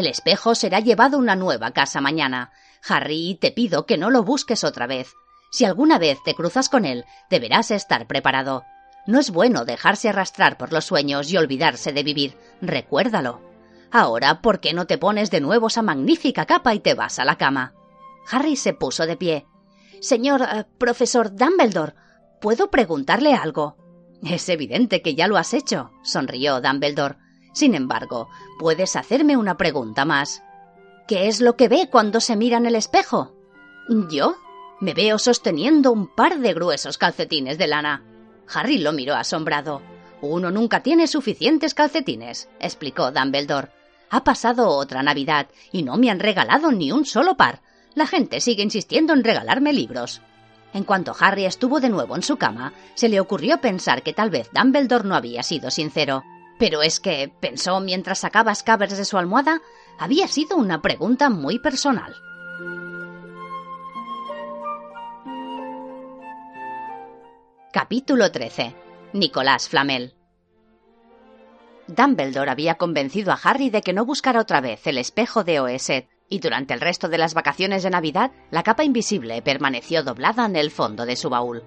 El 0.00 0.06
espejo 0.06 0.54
será 0.54 0.80
llevado 0.80 1.18
a 1.18 1.20
una 1.20 1.36
nueva 1.36 1.72
casa 1.72 2.00
mañana. 2.00 2.52
Harry, 2.88 3.36
te 3.38 3.52
pido 3.52 3.84
que 3.84 3.98
no 3.98 4.08
lo 4.08 4.22
busques 4.22 4.64
otra 4.64 4.86
vez. 4.86 5.12
Si 5.50 5.66
alguna 5.66 5.98
vez 5.98 6.22
te 6.24 6.34
cruzas 6.34 6.70
con 6.70 6.86
él, 6.86 7.04
deberás 7.28 7.70
estar 7.70 8.06
preparado. 8.06 8.64
No 9.06 9.20
es 9.20 9.28
bueno 9.30 9.66
dejarse 9.66 10.08
arrastrar 10.08 10.56
por 10.56 10.72
los 10.72 10.86
sueños 10.86 11.30
y 11.30 11.36
olvidarse 11.36 11.92
de 11.92 12.02
vivir. 12.02 12.38
Recuérdalo. 12.62 13.42
Ahora, 13.90 14.40
¿por 14.40 14.60
qué 14.60 14.72
no 14.72 14.86
te 14.86 14.96
pones 14.96 15.30
de 15.30 15.42
nuevo 15.42 15.66
esa 15.66 15.82
magnífica 15.82 16.46
capa 16.46 16.74
y 16.74 16.80
te 16.80 16.94
vas 16.94 17.18
a 17.18 17.26
la 17.26 17.36
cama? 17.36 17.74
Harry 18.30 18.56
se 18.56 18.72
puso 18.72 19.04
de 19.04 19.18
pie. 19.18 19.46
Señor 20.00 20.40
eh, 20.40 20.64
profesor 20.78 21.36
Dumbledore, 21.36 21.92
¿puedo 22.40 22.70
preguntarle 22.70 23.34
algo? 23.34 23.76
Es 24.22 24.48
evidente 24.48 25.02
que 25.02 25.14
ya 25.14 25.28
lo 25.28 25.36
has 25.36 25.52
hecho, 25.52 25.90
sonrió 26.02 26.62
Dumbledore. 26.62 27.18
Sin 27.52 27.74
embargo, 27.74 28.28
puedes 28.58 28.96
hacerme 28.96 29.36
una 29.36 29.56
pregunta 29.56 30.04
más. 30.04 30.42
¿Qué 31.08 31.28
es 31.28 31.40
lo 31.40 31.56
que 31.56 31.68
ve 31.68 31.88
cuando 31.90 32.20
se 32.20 32.36
mira 32.36 32.58
en 32.58 32.66
el 32.66 32.76
espejo? 32.76 33.32
¿Yo? 34.10 34.36
Me 34.80 34.94
veo 34.94 35.18
sosteniendo 35.18 35.92
un 35.92 36.06
par 36.06 36.38
de 36.38 36.54
gruesos 36.54 36.96
calcetines 36.96 37.58
de 37.58 37.66
lana. 37.66 38.04
Harry 38.52 38.78
lo 38.78 38.92
miró 38.92 39.14
asombrado. 39.14 39.82
Uno 40.22 40.50
nunca 40.50 40.82
tiene 40.82 41.06
suficientes 41.06 41.74
calcetines, 41.74 42.48
explicó 42.60 43.10
Dumbledore. 43.10 43.70
Ha 44.10 44.24
pasado 44.24 44.68
otra 44.68 45.02
Navidad 45.02 45.48
y 45.72 45.82
no 45.82 45.96
me 45.96 46.10
han 46.10 46.20
regalado 46.20 46.72
ni 46.72 46.92
un 46.92 47.04
solo 47.04 47.36
par. 47.36 47.62
La 47.94 48.06
gente 48.06 48.40
sigue 48.40 48.62
insistiendo 48.62 49.12
en 49.12 49.24
regalarme 49.24 49.72
libros. 49.72 50.20
En 50.72 50.84
cuanto 50.84 51.14
Harry 51.18 51.44
estuvo 51.44 51.80
de 51.80 51.88
nuevo 51.88 52.14
en 52.14 52.22
su 52.22 52.36
cama, 52.36 52.72
se 52.94 53.08
le 53.08 53.20
ocurrió 53.20 53.60
pensar 53.60 54.02
que 54.02 54.12
tal 54.12 54.30
vez 54.30 54.48
Dumbledore 54.52 55.08
no 55.08 55.16
había 55.16 55.42
sido 55.42 55.70
sincero. 55.70 56.22
Pero 56.60 56.82
es 56.82 57.00
que, 57.00 57.32
pensó 57.40 57.80
mientras 57.80 58.18
sacaba 58.18 58.54
Scabbers 58.54 58.98
de 58.98 59.06
su 59.06 59.16
almohada, 59.16 59.62
había 59.98 60.28
sido 60.28 60.58
una 60.58 60.82
pregunta 60.82 61.30
muy 61.30 61.58
personal. 61.58 62.14
Capítulo 67.72 68.30
13. 68.30 68.76
Nicolás 69.14 69.70
Flamel. 69.70 70.14
Dumbledore 71.86 72.50
había 72.50 72.74
convencido 72.74 73.32
a 73.32 73.40
Harry 73.42 73.70
de 73.70 73.80
que 73.80 73.94
no 73.94 74.04
buscara 74.04 74.42
otra 74.42 74.60
vez 74.60 74.86
el 74.86 74.98
espejo 74.98 75.44
de 75.44 75.60
Oeset, 75.60 76.10
y 76.28 76.40
durante 76.40 76.74
el 76.74 76.82
resto 76.82 77.08
de 77.08 77.16
las 77.16 77.32
vacaciones 77.32 77.82
de 77.82 77.90
Navidad 77.90 78.32
la 78.50 78.62
capa 78.62 78.84
invisible 78.84 79.40
permaneció 79.40 80.02
doblada 80.02 80.44
en 80.44 80.56
el 80.56 80.70
fondo 80.70 81.06
de 81.06 81.16
su 81.16 81.30
baúl. 81.30 81.64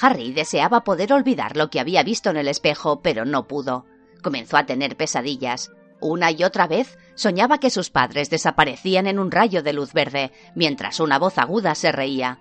Harry 0.00 0.32
deseaba 0.32 0.82
poder 0.82 1.12
olvidar 1.12 1.56
lo 1.56 1.70
que 1.70 1.78
había 1.78 2.02
visto 2.02 2.30
en 2.30 2.38
el 2.38 2.48
espejo, 2.48 3.02
pero 3.02 3.24
no 3.24 3.46
pudo. 3.46 3.86
Comenzó 4.22 4.56
a 4.56 4.66
tener 4.66 4.96
pesadillas. 4.96 5.70
Una 6.00 6.30
y 6.30 6.44
otra 6.44 6.66
vez 6.66 6.98
soñaba 7.14 7.58
que 7.58 7.70
sus 7.70 7.90
padres 7.90 8.28
desaparecían 8.30 9.06
en 9.06 9.18
un 9.18 9.30
rayo 9.30 9.62
de 9.62 9.72
luz 9.72 9.92
verde, 9.92 10.32
mientras 10.54 11.00
una 11.00 11.18
voz 11.18 11.38
aguda 11.38 11.74
se 11.74 11.92
reía. 11.92 12.38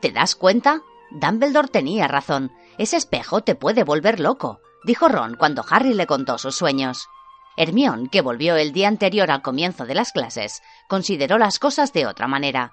¿Te 0.00 0.12
das 0.12 0.34
cuenta? 0.34 0.82
Dumbledore 1.10 1.68
tenía 1.68 2.06
razón. 2.06 2.52
Ese 2.76 2.96
espejo 2.96 3.42
te 3.42 3.54
puede 3.54 3.82
volver 3.82 4.20
loco, 4.20 4.60
dijo 4.84 5.08
Ron 5.08 5.36
cuando 5.36 5.64
Harry 5.68 5.94
le 5.94 6.06
contó 6.06 6.38
sus 6.38 6.54
sueños. 6.54 7.08
Hermión, 7.56 8.08
que 8.08 8.20
volvió 8.20 8.56
el 8.56 8.72
día 8.72 8.86
anterior 8.86 9.30
al 9.30 9.42
comienzo 9.42 9.84
de 9.84 9.94
las 9.94 10.12
clases, 10.12 10.62
consideró 10.88 11.38
las 11.38 11.58
cosas 11.58 11.92
de 11.92 12.06
otra 12.06 12.28
manera. 12.28 12.72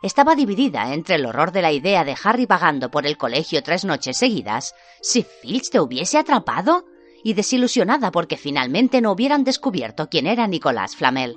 Estaba 0.00 0.34
dividida 0.34 0.94
entre 0.94 1.16
el 1.16 1.26
horror 1.26 1.52
de 1.52 1.62
la 1.62 1.70
idea 1.70 2.02
de 2.04 2.16
Harry 2.24 2.46
vagando 2.46 2.90
por 2.90 3.06
el 3.06 3.18
colegio 3.18 3.62
tres 3.62 3.84
noches 3.84 4.16
seguidas, 4.16 4.74
si 5.02 5.22
Filch 5.22 5.70
te 5.70 5.80
hubiese 5.80 6.18
atrapado, 6.18 6.84
y 7.22 7.34
desilusionada 7.34 8.10
porque 8.10 8.36
finalmente 8.36 9.00
no 9.00 9.12
hubieran 9.12 9.44
descubierto 9.44 10.08
quién 10.08 10.26
era 10.26 10.46
Nicolás 10.46 10.96
Flamel. 10.96 11.36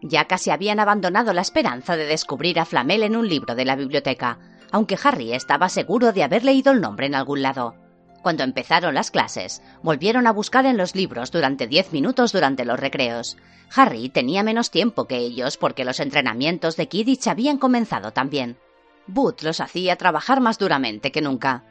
Ya 0.00 0.26
casi 0.26 0.50
habían 0.50 0.80
abandonado 0.80 1.32
la 1.32 1.40
esperanza 1.40 1.96
de 1.96 2.06
descubrir 2.06 2.60
a 2.60 2.64
Flamel 2.64 3.02
en 3.02 3.16
un 3.16 3.28
libro 3.28 3.54
de 3.54 3.64
la 3.64 3.76
biblioteca, 3.76 4.38
aunque 4.70 4.98
Harry 5.02 5.32
estaba 5.32 5.68
seguro 5.68 6.12
de 6.12 6.22
haber 6.22 6.44
leído 6.44 6.72
el 6.72 6.80
nombre 6.80 7.06
en 7.06 7.14
algún 7.14 7.42
lado. 7.42 7.74
Cuando 8.22 8.42
empezaron 8.42 8.94
las 8.94 9.10
clases, 9.10 9.62
volvieron 9.82 10.26
a 10.26 10.32
buscar 10.32 10.66
en 10.66 10.76
los 10.76 10.94
libros 10.94 11.30
durante 11.30 11.66
diez 11.66 11.92
minutos 11.92 12.32
durante 12.32 12.64
los 12.64 12.78
recreos. 12.78 13.36
Harry 13.74 14.08
tenía 14.08 14.42
menos 14.42 14.70
tiempo 14.70 15.06
que 15.06 15.18
ellos 15.18 15.56
porque 15.56 15.84
los 15.84 16.00
entrenamientos 16.00 16.76
de 16.76 16.88
Kidditch 16.88 17.28
habían 17.28 17.58
comenzado 17.58 18.12
también. 18.12 18.58
Booth 19.06 19.42
los 19.42 19.60
hacía 19.60 19.96
trabajar 19.96 20.40
más 20.40 20.58
duramente 20.58 21.12
que 21.12 21.22
nunca. 21.22 21.64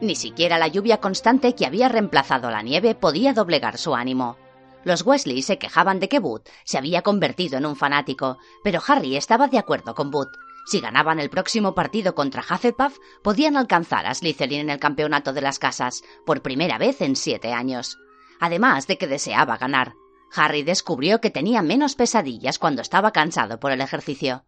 Ni 0.00 0.16
siquiera 0.16 0.58
la 0.58 0.68
lluvia 0.68 1.00
constante 1.00 1.54
que 1.54 1.66
había 1.66 1.88
reemplazado 1.88 2.50
la 2.50 2.62
nieve 2.62 2.94
podía 2.94 3.32
doblegar 3.32 3.78
su 3.78 3.94
ánimo. 3.94 4.36
Los 4.84 5.02
Wesley 5.06 5.42
se 5.42 5.58
quejaban 5.58 5.98
de 5.98 6.08
que 6.08 6.18
Booth 6.18 6.48
se 6.64 6.76
había 6.76 7.02
convertido 7.02 7.56
en 7.56 7.64
un 7.64 7.76
fanático, 7.76 8.38
pero 8.62 8.82
Harry 8.86 9.16
estaba 9.16 9.48
de 9.48 9.58
acuerdo 9.58 9.94
con 9.94 10.10
Booth. 10.10 10.32
Si 10.66 10.80
ganaban 10.80 11.20
el 11.20 11.30
próximo 11.30 11.74
partido 11.74 12.14
contra 12.14 12.42
Hufflepuff, 12.42 12.98
podían 13.22 13.56
alcanzar 13.56 14.06
a 14.06 14.14
Slytherin 14.14 14.60
en 14.60 14.70
el 14.70 14.78
campeonato 14.78 15.32
de 15.32 15.42
las 15.42 15.58
casas, 15.58 16.02
por 16.26 16.42
primera 16.42 16.78
vez 16.78 17.00
en 17.00 17.16
siete 17.16 17.52
años. 17.52 17.98
Además 18.40 18.86
de 18.86 18.98
que 18.98 19.06
deseaba 19.06 19.56
ganar. 19.56 19.94
Harry 20.34 20.62
descubrió 20.62 21.20
que 21.20 21.30
tenía 21.30 21.62
menos 21.62 21.94
pesadillas 21.94 22.58
cuando 22.58 22.82
estaba 22.82 23.12
cansado 23.12 23.60
por 23.60 23.72
el 23.72 23.80
ejercicio. 23.80 24.44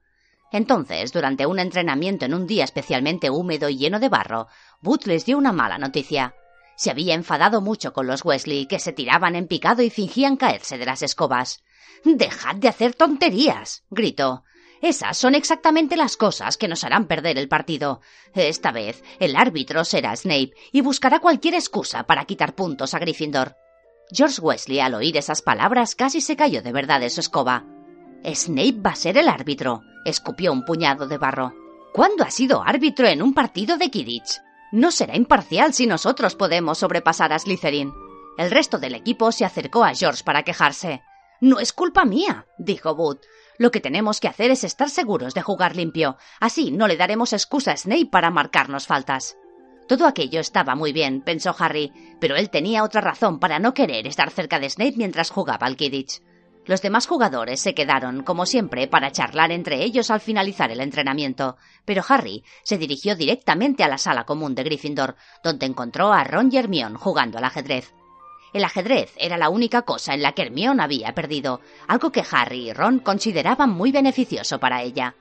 Entonces, 0.52 1.12
durante 1.12 1.46
un 1.46 1.58
entrenamiento 1.58 2.24
en 2.24 2.34
un 2.34 2.46
día 2.46 2.64
especialmente 2.64 3.30
húmedo 3.30 3.68
y 3.68 3.76
lleno 3.76 3.98
de 3.98 4.08
barro, 4.08 4.48
Booth 4.80 5.06
les 5.06 5.26
dio 5.26 5.38
una 5.38 5.52
mala 5.52 5.78
noticia. 5.78 6.34
Se 6.76 6.90
había 6.90 7.14
enfadado 7.14 7.60
mucho 7.60 7.92
con 7.92 8.06
los 8.06 8.24
Wesley, 8.24 8.66
que 8.66 8.78
se 8.78 8.92
tiraban 8.92 9.34
en 9.34 9.48
picado 9.48 9.82
y 9.82 9.90
fingían 9.90 10.36
caerse 10.36 10.78
de 10.78 10.86
las 10.86 11.02
escobas. 11.02 11.64
Dejad 12.04 12.56
de 12.56 12.68
hacer 12.68 12.94
tonterías. 12.94 13.82
gritó. 13.90 14.44
Esas 14.82 15.16
son 15.16 15.34
exactamente 15.34 15.96
las 15.96 16.16
cosas 16.16 16.58
que 16.58 16.68
nos 16.68 16.84
harán 16.84 17.06
perder 17.06 17.38
el 17.38 17.48
partido. 17.48 18.02
Esta 18.34 18.72
vez, 18.72 19.02
el 19.18 19.34
árbitro 19.34 19.84
será 19.84 20.14
Snape 20.14 20.52
y 20.70 20.82
buscará 20.82 21.18
cualquier 21.18 21.54
excusa 21.54 22.04
para 22.04 22.26
quitar 22.26 22.54
puntos 22.54 22.92
a 22.92 22.98
Gryffindor. 22.98 23.56
George 24.12 24.40
Wesley, 24.40 24.80
al 24.80 24.94
oír 24.94 25.16
esas 25.16 25.42
palabras, 25.42 25.94
casi 25.94 26.20
se 26.20 26.36
cayó 26.36 26.62
de 26.62 26.72
verdad 26.72 27.00
de 27.00 27.10
su 27.10 27.20
escoba. 27.20 27.64
Snape 28.22 28.80
va 28.84 28.90
a 28.90 28.96
ser 28.96 29.16
el 29.18 29.28
árbitro, 29.28 29.82
escupió 30.06 30.52
un 30.52 30.64
puñado 30.64 31.06
de 31.06 31.18
barro. 31.18 31.52
¿Cuándo 31.92 32.24
ha 32.24 32.30
sido 32.30 32.62
árbitro 32.62 33.06
en 33.06 33.22
un 33.22 33.34
partido 33.34 33.76
de 33.76 33.90
Quidditch? 33.90 34.40
No 34.72 34.90
será 34.90 35.16
imparcial 35.16 35.72
si 35.74 35.86
nosotros 35.86 36.34
podemos 36.34 36.78
sobrepasar 36.78 37.32
a 37.32 37.38
Slytherin. 37.38 37.92
El 38.38 38.50
resto 38.50 38.78
del 38.78 38.94
equipo 38.94 39.32
se 39.32 39.44
acercó 39.44 39.84
a 39.84 39.94
George 39.94 40.22
para 40.24 40.42
quejarse. 40.42 41.02
No 41.40 41.58
es 41.58 41.72
culpa 41.72 42.04
mía, 42.04 42.46
dijo 42.58 42.94
Booth. 42.94 43.22
Lo 43.58 43.70
que 43.70 43.80
tenemos 43.80 44.20
que 44.20 44.28
hacer 44.28 44.50
es 44.50 44.64
estar 44.64 44.90
seguros 44.90 45.34
de 45.34 45.42
jugar 45.42 45.76
limpio. 45.76 46.16
Así 46.40 46.70
no 46.70 46.86
le 46.86 46.96
daremos 46.96 47.32
excusa 47.32 47.72
a 47.72 47.76
Snape 47.76 48.06
para 48.10 48.30
marcarnos 48.30 48.86
faltas. 48.86 49.36
Todo 49.88 50.06
aquello 50.06 50.40
estaba 50.40 50.74
muy 50.74 50.92
bien, 50.92 51.22
pensó 51.22 51.54
Harry, 51.58 51.92
pero 52.20 52.36
él 52.36 52.50
tenía 52.50 52.82
otra 52.82 53.00
razón 53.00 53.38
para 53.38 53.58
no 53.58 53.72
querer 53.72 54.06
estar 54.06 54.30
cerca 54.30 54.58
de 54.58 54.68
Snape 54.68 54.94
mientras 54.96 55.30
jugaba 55.30 55.66
al 55.66 55.76
Kidditch. 55.76 56.20
Los 56.66 56.82
demás 56.82 57.06
jugadores 57.06 57.60
se 57.60 57.74
quedaron, 57.74 58.22
como 58.24 58.44
siempre, 58.44 58.88
para 58.88 59.12
charlar 59.12 59.52
entre 59.52 59.84
ellos 59.84 60.10
al 60.10 60.20
finalizar 60.20 60.72
el 60.72 60.80
entrenamiento, 60.80 61.56
pero 61.84 62.02
Harry 62.08 62.42
se 62.64 62.76
dirigió 62.76 63.14
directamente 63.14 63.84
a 63.84 63.88
la 63.88 63.98
sala 63.98 64.24
común 64.24 64.56
de 64.56 64.64
Gryffindor, 64.64 65.16
donde 65.44 65.66
encontró 65.66 66.12
a 66.12 66.24
Ron 66.24 66.50
y 66.52 66.56
Hermione 66.56 66.98
jugando 66.98 67.38
al 67.38 67.44
ajedrez. 67.44 67.94
El 68.52 68.64
ajedrez 68.64 69.12
era 69.16 69.36
la 69.36 69.48
única 69.48 69.82
cosa 69.82 70.14
en 70.14 70.22
la 70.22 70.32
que 70.32 70.42
Hermione 70.42 70.82
había 70.82 71.14
perdido, 71.14 71.60
algo 71.86 72.10
que 72.10 72.24
Harry 72.28 72.70
y 72.70 72.72
Ron 72.72 72.98
consideraban 72.98 73.70
muy 73.70 73.92
beneficioso 73.92 74.58
para 74.58 74.82
ella. 74.82 75.14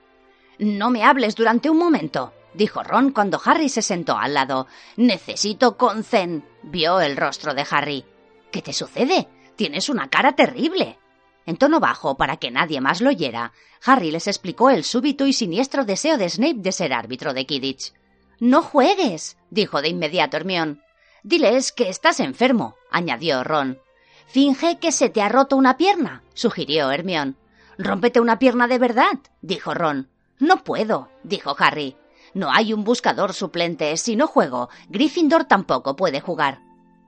No 0.57 0.89
me 0.89 1.03
hables 1.03 1.35
durante 1.35 1.69
un 1.69 1.77
momento, 1.77 2.33
dijo 2.55 2.81
Ron 2.81 3.11
cuando 3.11 3.39
Harry 3.43 3.69
se 3.69 3.81
sentó 3.81 4.17
al 4.17 4.33
lado. 4.33 4.67
Necesito 4.95 5.77
concen. 5.77 6.43
Vio 6.63 7.01
el 7.01 7.17
rostro 7.17 7.53
de 7.53 7.65
Harry. 7.69 8.05
¿Qué 8.51 8.61
te 8.61 8.73
sucede? 8.73 9.27
Tienes 9.55 9.89
una 9.89 10.09
cara 10.09 10.31
terrible. 10.31 10.97
En 11.45 11.57
tono 11.57 11.79
bajo, 11.79 12.17
para 12.17 12.37
que 12.37 12.51
nadie 12.51 12.81
más 12.81 13.01
lo 13.01 13.09
oyera, 13.09 13.53
Harry 13.85 14.11
les 14.11 14.27
explicó 14.27 14.69
el 14.69 14.83
súbito 14.83 15.27
y 15.27 15.33
siniestro 15.33 15.85
deseo 15.85 16.17
de 16.17 16.29
Snape 16.29 16.57
de 16.57 16.71
ser 16.71 16.93
árbitro 16.93 17.33
de 17.33 17.45
Kidditch. 17.45 17.93
No 18.39 18.61
juegues, 18.61 19.37
dijo 19.49 19.81
de 19.81 19.89
inmediato 19.89 20.37
Hermión. 20.37 20.81
Diles 21.23 21.71
que 21.71 21.89
estás 21.89 22.19
enfermo, 22.19 22.75
añadió 22.91 23.43
Ron. 23.43 23.79
Finge 24.27 24.79
que 24.79 24.91
se 24.91 25.09
te 25.09 25.21
ha 25.21 25.29
roto 25.29 25.55
una 25.55 25.77
pierna, 25.77 26.23
sugirió 26.33 26.91
Hermión. 26.91 27.37
Rómpete 27.77 28.19
una 28.19 28.39
pierna 28.39 28.67
de 28.67 28.79
verdad, 28.79 29.19
dijo 29.41 29.73
Ron. 29.73 30.09
No 30.39 30.63
puedo, 30.63 31.09
dijo 31.23 31.55
Harry. 31.57 31.95
No 32.33 32.51
hay 32.51 32.73
un 32.73 32.83
buscador 32.83 33.33
suplente. 33.33 33.95
Si 33.97 34.15
no 34.15 34.27
juego, 34.27 34.69
Gryffindor 34.89 35.45
tampoco 35.45 35.95
puede 35.95 36.19
jugar. 36.19 36.59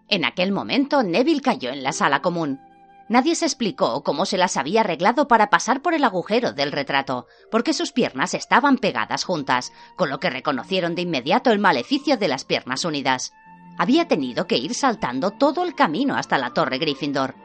En 0.08 0.24
aquel 0.24 0.54
momento, 0.54 1.04
Neville 1.04 1.42
cayó 1.42 1.70
en 1.70 1.84
la 1.84 1.92
sala 1.92 2.22
común. 2.22 2.62
Nadie 3.10 3.36
se 3.36 3.46
explicó 3.46 4.04
cómo 4.04 4.26
se 4.26 4.38
las 4.38 4.58
había 4.58 4.82
arreglado 4.82 5.28
para 5.28 5.50
pasar 5.50 5.82
por 5.82 5.94
el 5.94 6.04
agujero 6.04 6.52
del 6.52 6.74
retrato, 6.74 7.28
porque 7.50 7.74
sus 7.74 7.94
piernas 7.94 8.34
estaban 8.34 8.78
pegadas 8.78 9.24
juntas, 9.24 9.72
con 9.96 10.10
lo 10.10 10.20
que 10.20 10.30
reconocieron 10.30 10.94
de 10.94 11.04
inmediato 11.04 11.52
el 11.52 11.60
maleficio 11.60 12.18
de 12.18 12.28
las 12.28 12.44
piernas 12.44 12.84
unidas. 12.84 13.34
Había 13.78 14.08
tenido 14.08 14.46
que 14.46 14.58
ir 14.58 14.74
saltando 14.74 15.32
todo 15.32 15.64
el 15.64 15.74
camino 15.74 16.16
hasta 16.16 16.38
la 16.38 16.52
torre 16.52 16.80
Gryffindor. 16.80 17.36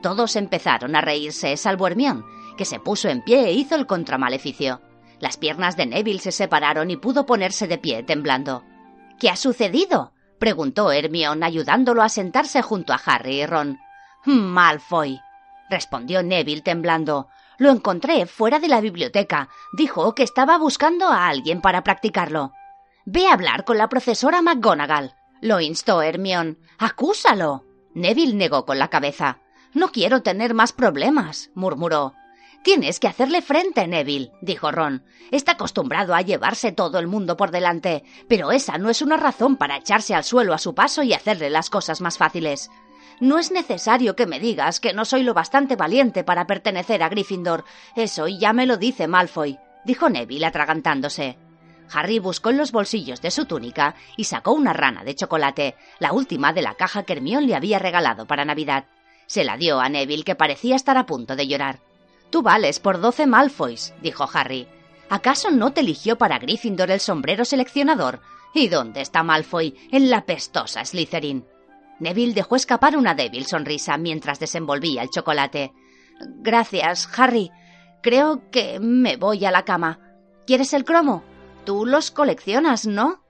Todos 0.00 0.34
empezaron 0.34 0.96
a 0.96 1.00
reírse, 1.00 1.56
salvo 1.56 1.86
Hermión, 1.86 2.24
que 2.56 2.64
se 2.64 2.80
puso 2.80 3.08
en 3.08 3.22
pie 3.22 3.44
e 3.44 3.52
hizo 3.52 3.76
el 3.76 3.86
contramaleficio. 3.86 4.80
Las 5.20 5.36
piernas 5.36 5.76
de 5.76 5.86
Neville 5.86 6.18
se 6.18 6.32
separaron 6.32 6.90
y 6.90 6.96
pudo 6.96 7.26
ponerse 7.26 7.68
de 7.68 7.78
pie, 7.78 8.02
temblando. 8.02 8.64
¿Qué 9.20 9.30
ha 9.30 9.36
sucedido? 9.36 10.12
preguntó 10.40 10.90
Hermión, 10.90 11.44
ayudándolo 11.44 12.02
a 12.02 12.08
sentarse 12.08 12.60
junto 12.62 12.92
a 12.92 13.00
Harry 13.04 13.42
y 13.42 13.46
Ron. 13.46 13.78
Malfoy, 14.24 15.20
respondió 15.68 16.22
Neville 16.22 16.62
temblando. 16.62 17.28
Lo 17.58 17.70
encontré 17.70 18.26
fuera 18.26 18.58
de 18.58 18.68
la 18.68 18.80
biblioteca. 18.80 19.48
Dijo 19.72 20.14
que 20.14 20.22
estaba 20.22 20.58
buscando 20.58 21.08
a 21.08 21.28
alguien 21.28 21.60
para 21.60 21.82
practicarlo. 21.82 22.52
Ve 23.04 23.26
a 23.28 23.34
hablar 23.34 23.64
con 23.64 23.78
la 23.78 23.88
profesora 23.88 24.42
McGonagall, 24.42 25.14
lo 25.42 25.60
instó 25.60 26.02
Hermión. 26.02 26.58
Acúsalo. 26.78 27.64
Neville 27.94 28.34
negó 28.34 28.64
con 28.64 28.78
la 28.78 28.88
cabeza. 28.88 29.40
No 29.74 29.88
quiero 29.88 30.22
tener 30.22 30.54
más 30.54 30.72
problemas, 30.72 31.50
murmuró. 31.54 32.14
Tienes 32.62 33.00
que 33.00 33.08
hacerle 33.08 33.42
frente, 33.42 33.88
Neville, 33.88 34.30
dijo 34.40 34.70
Ron. 34.70 35.04
Está 35.32 35.52
acostumbrado 35.52 36.14
a 36.14 36.22
llevarse 36.22 36.70
todo 36.70 37.00
el 37.00 37.08
mundo 37.08 37.36
por 37.36 37.50
delante, 37.50 38.04
pero 38.28 38.52
esa 38.52 38.78
no 38.78 38.88
es 38.88 39.02
una 39.02 39.16
razón 39.16 39.56
para 39.56 39.76
echarse 39.76 40.14
al 40.14 40.22
suelo 40.22 40.54
a 40.54 40.58
su 40.58 40.76
paso 40.76 41.02
y 41.02 41.12
hacerle 41.12 41.50
las 41.50 41.70
cosas 41.70 42.00
más 42.00 42.18
fáciles. 42.18 42.70
No 43.22 43.38
es 43.38 43.52
necesario 43.52 44.16
que 44.16 44.26
me 44.26 44.40
digas 44.40 44.80
que 44.80 44.92
no 44.92 45.04
soy 45.04 45.22
lo 45.22 45.32
bastante 45.32 45.76
valiente 45.76 46.24
para 46.24 46.48
pertenecer 46.48 47.04
a 47.04 47.08
Gryffindor. 47.08 47.64
Eso 47.94 48.26
ya 48.26 48.52
me 48.52 48.66
lo 48.66 48.78
dice 48.78 49.06
Malfoy, 49.06 49.60
dijo 49.84 50.10
Neville 50.10 50.44
atragantándose. 50.44 51.38
Harry 51.92 52.18
buscó 52.18 52.50
en 52.50 52.56
los 52.56 52.72
bolsillos 52.72 53.22
de 53.22 53.30
su 53.30 53.44
túnica 53.44 53.94
y 54.16 54.24
sacó 54.24 54.50
una 54.50 54.72
rana 54.72 55.04
de 55.04 55.14
chocolate, 55.14 55.76
la 56.00 56.12
última 56.12 56.52
de 56.52 56.62
la 56.62 56.74
caja 56.74 57.04
que 57.04 57.12
Hermione 57.12 57.46
le 57.46 57.54
había 57.54 57.78
regalado 57.78 58.26
para 58.26 58.44
Navidad. 58.44 58.86
Se 59.26 59.44
la 59.44 59.56
dio 59.56 59.78
a 59.78 59.88
Neville, 59.88 60.24
que 60.24 60.34
parecía 60.34 60.74
estar 60.74 60.98
a 60.98 61.06
punto 61.06 61.36
de 61.36 61.46
llorar. 61.46 61.78
Tú 62.30 62.42
vales 62.42 62.80
por 62.80 63.00
doce 63.00 63.28
Malfoys, 63.28 63.94
dijo 64.02 64.28
Harry. 64.34 64.66
¿Acaso 65.10 65.52
no 65.52 65.72
te 65.72 65.82
eligió 65.82 66.18
para 66.18 66.40
Gryffindor 66.40 66.90
el 66.90 66.98
sombrero 66.98 67.44
seleccionador? 67.44 68.20
¿Y 68.52 68.66
dónde 68.66 69.00
está 69.00 69.22
Malfoy 69.22 69.76
en 69.92 70.10
la 70.10 70.26
pestosa 70.26 70.84
Slytherin? 70.84 71.51
Neville 72.02 72.34
dejó 72.34 72.56
escapar 72.56 72.96
una 72.96 73.14
débil 73.14 73.46
sonrisa 73.46 73.96
mientras 73.96 74.40
desenvolvía 74.40 75.02
el 75.02 75.10
chocolate. 75.10 75.72
Gracias, 76.40 77.08
Harry. 77.16 77.52
Creo 78.02 78.50
que 78.50 78.80
me 78.80 79.16
voy 79.16 79.44
a 79.44 79.52
la 79.52 79.64
cama. 79.64 80.00
¿Quieres 80.44 80.72
el 80.72 80.84
cromo? 80.84 81.22
Tú 81.64 81.86
los 81.86 82.10
coleccionas, 82.10 82.88
¿no? 82.88 83.22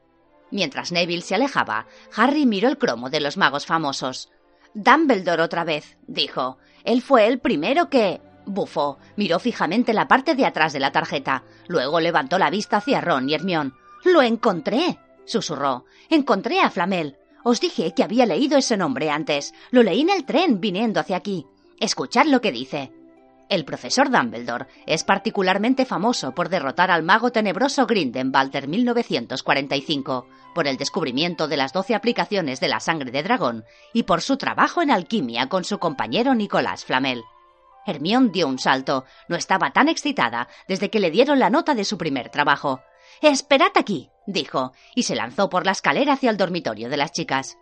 Mientras 0.50 0.90
Neville 0.90 1.20
se 1.20 1.34
alejaba, 1.34 1.86
Harry 2.16 2.46
miró 2.46 2.70
el 2.70 2.78
cromo 2.78 3.10
de 3.10 3.20
los 3.20 3.36
magos 3.36 3.66
famosos. 3.66 4.30
Dumbledore 4.72 5.42
otra 5.42 5.64
vez, 5.64 5.98
dijo. 6.06 6.56
Él 6.82 7.02
fue 7.02 7.26
el 7.26 7.40
primero 7.40 7.90
que. 7.90 8.22
Bufó, 8.46 8.98
miró 9.16 9.38
fijamente 9.38 9.92
la 9.92 10.08
parte 10.08 10.34
de 10.34 10.46
atrás 10.46 10.72
de 10.72 10.80
la 10.80 10.92
tarjeta. 10.92 11.44
Luego 11.68 12.00
levantó 12.00 12.38
la 12.38 12.48
vista 12.48 12.78
hacia 12.78 13.02
Ron 13.02 13.28
y 13.28 13.34
Hermión. 13.34 13.74
¡Lo 14.02 14.22
encontré! 14.22 14.98
susurró. 15.26 15.84
Encontré 16.08 16.60
a 16.60 16.70
Flamel. 16.70 17.18
Os 17.44 17.60
dije 17.60 17.92
que 17.94 18.04
había 18.04 18.26
leído 18.26 18.58
ese 18.58 18.76
nombre 18.76 19.10
antes. 19.10 19.54
Lo 19.70 19.82
leí 19.82 20.00
en 20.00 20.10
el 20.10 20.24
tren 20.24 20.60
viniendo 20.60 21.00
hacia 21.00 21.16
aquí. 21.16 21.46
Escuchad 21.80 22.26
lo 22.26 22.40
que 22.40 22.52
dice. 22.52 22.92
El 23.48 23.64
profesor 23.64 24.10
Dumbledore 24.10 24.66
es 24.86 25.04
particularmente 25.04 25.84
famoso 25.84 26.32
por 26.32 26.48
derrotar 26.48 26.90
al 26.90 27.02
mago 27.02 27.32
tenebroso 27.32 27.86
Grindelwald 27.86 28.56
en 28.56 28.70
1945, 28.70 30.26
por 30.54 30.66
el 30.66 30.78
descubrimiento 30.78 31.48
de 31.48 31.58
las 31.58 31.72
doce 31.72 31.94
aplicaciones 31.94 32.60
de 32.60 32.68
la 32.68 32.80
sangre 32.80 33.10
de 33.10 33.22
dragón 33.22 33.64
y 33.92 34.04
por 34.04 34.22
su 34.22 34.38
trabajo 34.38 34.80
en 34.80 34.90
alquimia 34.90 35.48
con 35.50 35.64
su 35.64 35.78
compañero 35.78 36.34
Nicolás 36.34 36.86
Flamel. 36.86 37.24
Hermión 37.84 38.30
dio 38.32 38.46
un 38.46 38.58
salto. 38.58 39.04
No 39.28 39.36
estaba 39.36 39.72
tan 39.72 39.88
excitada 39.88 40.48
desde 40.68 40.88
que 40.88 41.00
le 41.00 41.10
dieron 41.10 41.38
la 41.38 41.50
nota 41.50 41.74
de 41.74 41.84
su 41.84 41.98
primer 41.98 42.30
trabajo. 42.30 42.80
Esperad 43.20 43.72
aquí, 43.74 44.10
dijo, 44.26 44.72
y 44.94 45.04
se 45.04 45.14
lanzó 45.14 45.48
por 45.48 45.66
la 45.66 45.72
escalera 45.72 46.14
hacia 46.14 46.30
el 46.30 46.36
dormitorio 46.36 46.88
de 46.88 46.96
las 46.96 47.12
chicas. 47.12 47.58